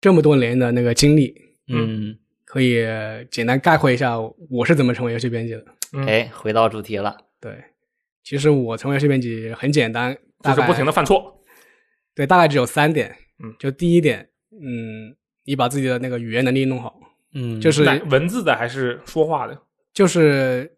[0.00, 1.34] 这么多年的那个经历，
[1.70, 2.82] 嗯，可以
[3.30, 4.16] 简单概括一下
[4.48, 5.64] 我是怎么成为游戏编辑的。
[5.92, 7.52] 嗯哎，回到主题了，对，
[8.28, 10.14] 其实我成为游戏编辑很简单，
[10.44, 11.34] 就是不停的犯错。
[12.14, 13.10] 对，大概只有三点。
[13.42, 17.00] 嗯，就第一点，嗯，你把自己的那个语言能力弄好，
[17.32, 19.58] 嗯，就是文字的还是说话的？
[19.94, 20.70] 就是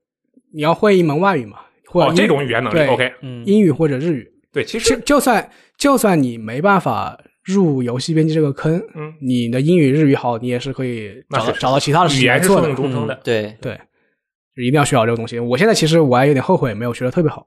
[0.53, 3.13] 你要会一门外语嘛，或者哦，这种语言能力，OK。
[3.23, 4.31] 嗯，英语或者日语。
[4.53, 12.65] 对，其实，就算就算你没办法入游戏编辑这个坑，嗯，你的英语、日语好，你也是可以找到找到其他的语言是受。
[12.65, 13.21] 用终生的嗯。
[13.25, 13.81] 对，对，
[14.61, 15.39] 就一定要学好这个东西。
[15.39, 17.47] 我现在其实我还有点后悔没有学的特别好。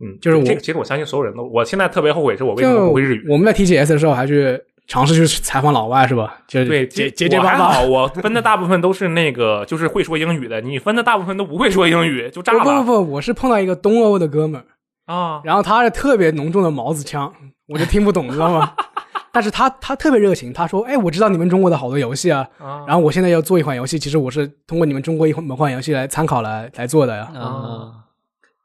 [0.00, 3.26] 嗯，就是我这个，其实我相信所有人都，我现在特别后悔是我为什么不会日语。
[3.28, 6.38] 我们在 TGS 的时候还去尝试去采访老外，是吧？
[6.46, 7.80] 就是对，结结结结巴巴。
[7.82, 10.60] 我分的大部分都是那个，就是会说英语的。
[10.60, 14.62] 你分的大部分都不会说英语，就炸了不不不，我是碰到一个东欧的哥们
[15.06, 15.40] 儿，啊！
[15.44, 17.32] 然后他是特别浓重的毛子腔，
[17.66, 18.74] 我就听不懂，知道吗？
[19.36, 27.30] 但是他他特别热情，他说：“哎，我知道你们中国的好多游戏啊，啊然后我现在要做一款游戏，其实我是通过你们中国一款某款游戏来参考来来做的呀。
[27.34, 27.92] 啊，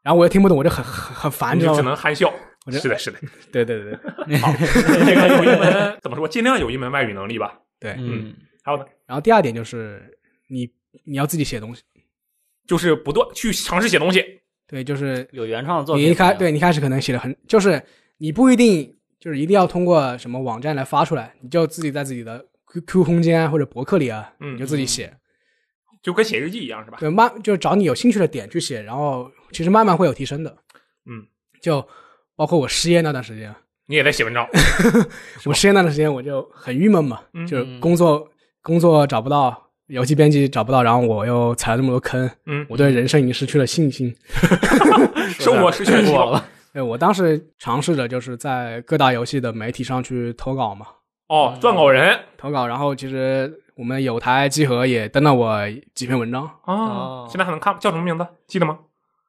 [0.02, 1.81] 然后我又听不懂，我就很很很烦，你就只？
[1.81, 2.34] 能憨笑。
[2.65, 3.19] 我是的，是的。
[3.52, 6.26] 对对对对 好，这个有一门怎么说？
[6.26, 7.53] 尽量有一门外语能力吧。
[7.77, 7.91] 对。
[7.98, 8.34] 嗯，
[8.64, 10.02] 还有呢，然后第二点就是
[10.48, 10.69] 你
[11.03, 11.84] 你要自己写东西，
[12.65, 14.23] 就是不断去尝试写东西。
[14.69, 17.84] 对，就是有原创的作品，你一开，对你开始可能写的很，就是
[18.19, 22.43] 你不一定就是一定要通过什么网站来发出来，你就自己在自己的
[22.73, 25.14] Q Q 空间啊或者博客里啊，嗯你就自己写。
[26.02, 26.98] 就跟写日记一样，是吧？
[26.99, 30.49] 对，慢就是找你有兴趣的点去写，然后其实慢慢会有提升的。
[31.06, 31.23] 嗯，
[31.61, 31.88] 就
[32.35, 33.53] 包括我失业那段时间，
[33.85, 34.48] 你也在写文章，
[35.45, 38.27] 我失业那段时间我就很郁闷嘛，嗯就是工作
[38.64, 44.11] 工作找不到，游戏编辑找不到，然后我又踩了那么多坑，嗯，我对人生已经失去了信心。
[45.38, 46.31] 生活失去了希望。
[46.31, 50.85] 了，对我当时尝试着就是在各大游戏的媒体上去投稿嘛，
[51.27, 55.60] 哦，撰稿人投稿，然后其实我们有台集合也登了我
[55.93, 58.26] 几篇文章，啊哦，现在还能看，叫什么名字？
[58.48, 58.80] 记得吗？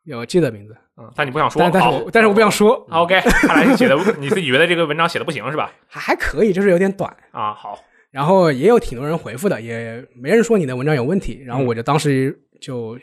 [0.05, 1.61] 有记得名字，嗯，但你不想说。
[1.63, 5.73] 但但是好我但是我不想说，OK， 看来你写的你自己觉得这个文章写的不行是吧？
[5.87, 7.09] 还还可以，就是有点短。
[7.31, 7.79] 啊，好，
[8.11, 11.41] 然后也有挺多人回复的，也没人说你的文章有问题。
[11.45, 12.99] 然后我就当时就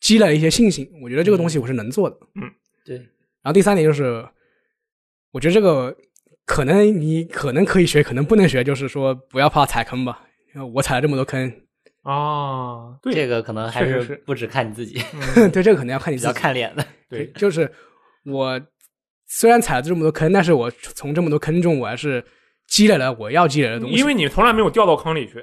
[0.00, 2.16] 积累了一些信心，我觉得这个东西我是能做的。
[2.34, 2.50] 嗯
[2.84, 3.00] 对，
[3.42, 4.24] 然后第三点就是，
[5.32, 5.96] 我觉得这个
[6.44, 10.22] 可能你可能可以学，可能不能学，就是说不要怕踩坑吧。
[10.54, 11.50] 因为我踩了这么多坑，
[12.02, 15.02] 啊，对这个可能还是是不只看你自己，
[15.52, 16.26] 对这个可能要看你自己。
[16.26, 17.72] 要看脸的，对，就是
[18.26, 18.60] 我
[19.26, 22.22] 虽然踩了这么多坑，但是我从这么多坑中，我还是
[22.68, 23.96] 积累了我要积累的东西。
[23.96, 25.42] 因为你从来没有掉到坑里去。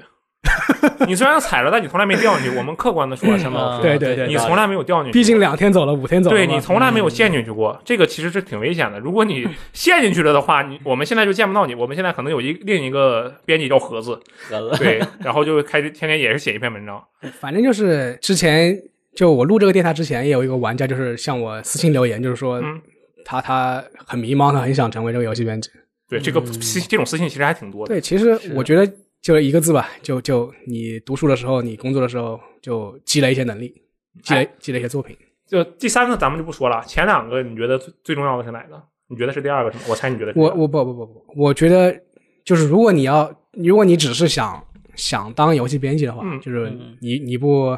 [1.06, 2.56] 你虽然踩了，但你从来没掉进去。
[2.56, 5.18] 我们客观的说，相对来说，对对对你从来没有掉进去。
[5.18, 8.98] 毕竟两天走了，五天走了，对你从来没有陷进去过，这个其实是挺危险的。
[8.98, 11.74] 如果你 陷进去了的话，你我们现在就见不到你。
[11.74, 14.18] 我们现在可能有一另一个编辑叫盒子，
[14.48, 17.02] 盒子，对，然后就开始天天也是写一篇文章。
[17.40, 18.76] 反正就是之前
[19.14, 22.80] 就我录这个电台之前，也有一个玩家就是向我私信留言，就是说嗯
[23.24, 25.70] 他他很迷茫，他很想成为这个游戏编辑。
[26.08, 27.94] 对，这个私这种私信其实还挺多的。
[27.94, 28.90] 对，其实我觉得
[29.22, 33.74] 就一个字吧，就就你读书的时候，你工作的时候，就积累一些能力，
[34.22, 35.16] 积累积累一些作品。
[35.46, 38.82] 就第三个咱们就不说了，前两个你觉得最最重要的是哪个？
[39.08, 39.84] 你觉得是第二个是吗？
[39.88, 42.00] 我猜你觉得是我第二个我不不不不，我觉得
[42.44, 44.64] 就是如果你要，如果你只是想
[44.94, 47.76] 想当游戏编辑的话，嗯就是嗯你你不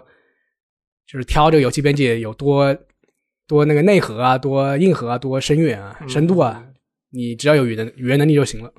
[1.06, 2.76] 就是挑这个游戏编辑有多
[3.48, 6.64] 多那个内核啊，多硬核啊，多深远啊，嗯深度啊，
[7.10, 8.72] 你只要有语言语言能力就行了。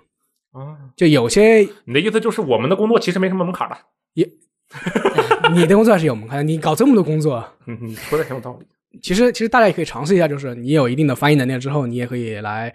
[0.53, 3.77] 啊，就有些你的意思就是我们的工作其实没什么门槛的，
[4.13, 4.27] 也。
[5.53, 8.65] 你的工作还是有门槛的，你搞这么多工作，嗯，嗯说的很有道理。
[9.01, 12.73] 其实其实大家也可以尝试一下，就是你有一定的翻译能力之后，你也可以来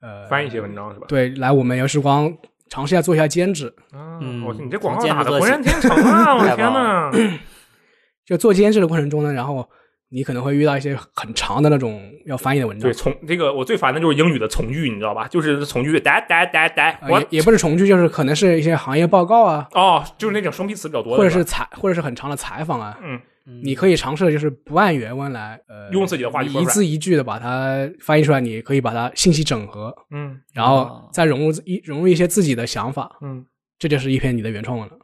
[0.00, 1.06] 呃翻译一些文章是吧？
[1.08, 2.32] 对，来我们游时光
[2.68, 3.72] 尝试一下做一下兼职。
[3.92, 6.34] 啊，嗯我你这广告打的浑然天成啊！
[6.36, 6.74] 我的天棒
[7.12, 7.38] 呐！
[8.26, 9.68] 就做兼职的过程中呢，然后
[10.12, 15.26] 你可能会遇到一些很长的那种要翻译的文章对，，从这个我最烦的就是英语的从句，你知道吧？
[15.28, 22.98] 就是从句哒哒哒哒，我呃也也不是从句，就是可能是一些行业报告啊，哦，就是那种生僻词比较多的，或者是采，或者是很长的采访啊。
[23.02, 23.18] 嗯，
[23.64, 33.44] 你可以尝试就是不按原文来，呃，用自己的话一字一句的把它翻译出来，你可以把它信息整合，嗯然后哦再融入一融入一些自己的想法，嗯，
[33.78, 34.94] 这就是一篇你的原创文了。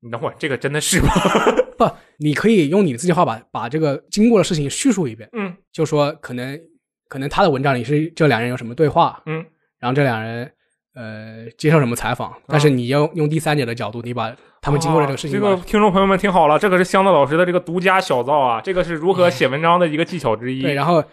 [0.00, 1.08] 你等会儿，这个真的是吗？
[1.78, 6.58] 不，你可以用你的自己话把把这个经过的事情叙述一遍，嗯就说可能
[7.08, 9.44] 可能他的文章里是这两人有什么对话，嗯，
[9.78, 10.50] 然后这两人
[10.94, 20.62] 呃接受什么采访，但是你要用第三者的角度，你把他们经过的这个事情这个听众朋友们听好了，这个是香子老师的这个独家小灶啊，这个是如何写文章的一个技巧之一。
[20.62, 21.04] 对，然后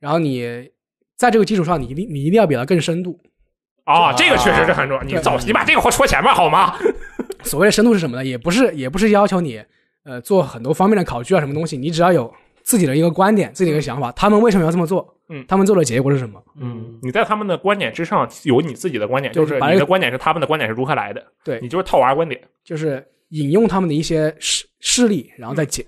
[0.00, 0.68] 然后你
[1.16, 3.20] 在这个基础上，你一定你一定要比他更深度。
[3.84, 5.02] 啊，这个确实是很重要。
[5.04, 6.76] 你早你把这个话说前面好吗？
[7.42, 8.24] 所谓的深度是什么呢？
[8.24, 9.62] 也不是也不是要求你
[10.04, 12.32] 呃做很多方面的考据啊什么东西，你只要有
[12.62, 15.14] 自己的一个观点，自己的一个想法，他们为什么要这么做？
[15.30, 16.42] 嗯他们做的结果是什么？
[16.58, 22.40] 嗯，你在他们的观点之上有你自己的观点，就是你的观点是他们的观点是如何来的，对你就是套娃观点。
[22.64, 25.84] 就是引用他们的一些事事例，然后再解，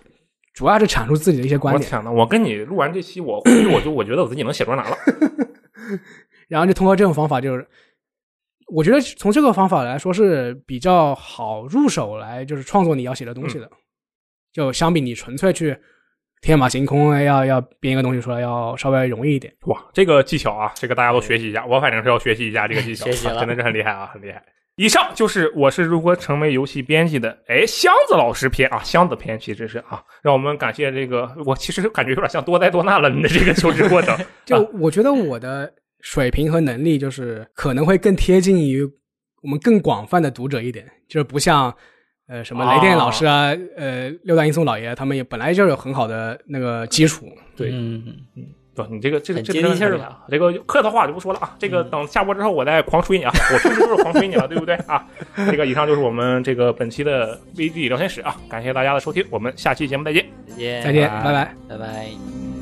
[0.52, 4.96] 主要是阐述自己的一些观点，我天呐，我跟你录完这期，我回去我就我觉得我自己能写专栏了。
[6.48, 7.66] 然后就通过这种方法，就是
[8.72, 13.70] 我觉得从这个方法来说是比较好入手来就是创作你要写的东西的，嗯
[14.52, 15.76] 就相比你纯粹去
[16.40, 19.54] 天马行空要要编一个东西出来要稍微容易一点。
[19.66, 24.42] 哇，这个技巧啊，这个大家都学习一下，我反正是要学习一下这个技巧，学习了真的是很厉害啊，很厉害。
[24.76, 34.16] 以上就是我是如何成为游戏编辑的，哎，箱子老师篇啊，箱子篇其实是啊，让我们感谢这个，我其实感觉有点像多灾多难了你的这个求职过程，
[34.46, 35.70] 就啊我觉得我的
[36.00, 38.82] 水平和能力，就是可能会更贴近于
[39.42, 41.74] 我们更广泛的读者一点，就是不像
[42.28, 48.02] 呃什么雷电老师啊，呃六大音松老爷他们也本来就有很好的那个基础，对嗯，
[48.74, 49.98] 不，你这个这个这个接地气儿！
[50.28, 55.04] 这个客套话就不说了啊，这个等下播之后我再狂吹你啊，我平时都是狂吹你了，对不对啊？
[55.36, 60.24] 这个以上就是我们这个本期的 VG 聊天室啊，感谢大家的收听，我们下期节目再见。
[60.48, 61.54] 再见，再见，拜拜拜。
[61.68, 62.59] 拜拜。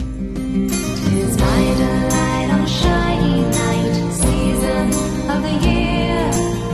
[5.63, 6.31] here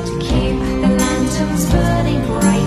[0.06, 2.63] to keep the lanterns burning bright.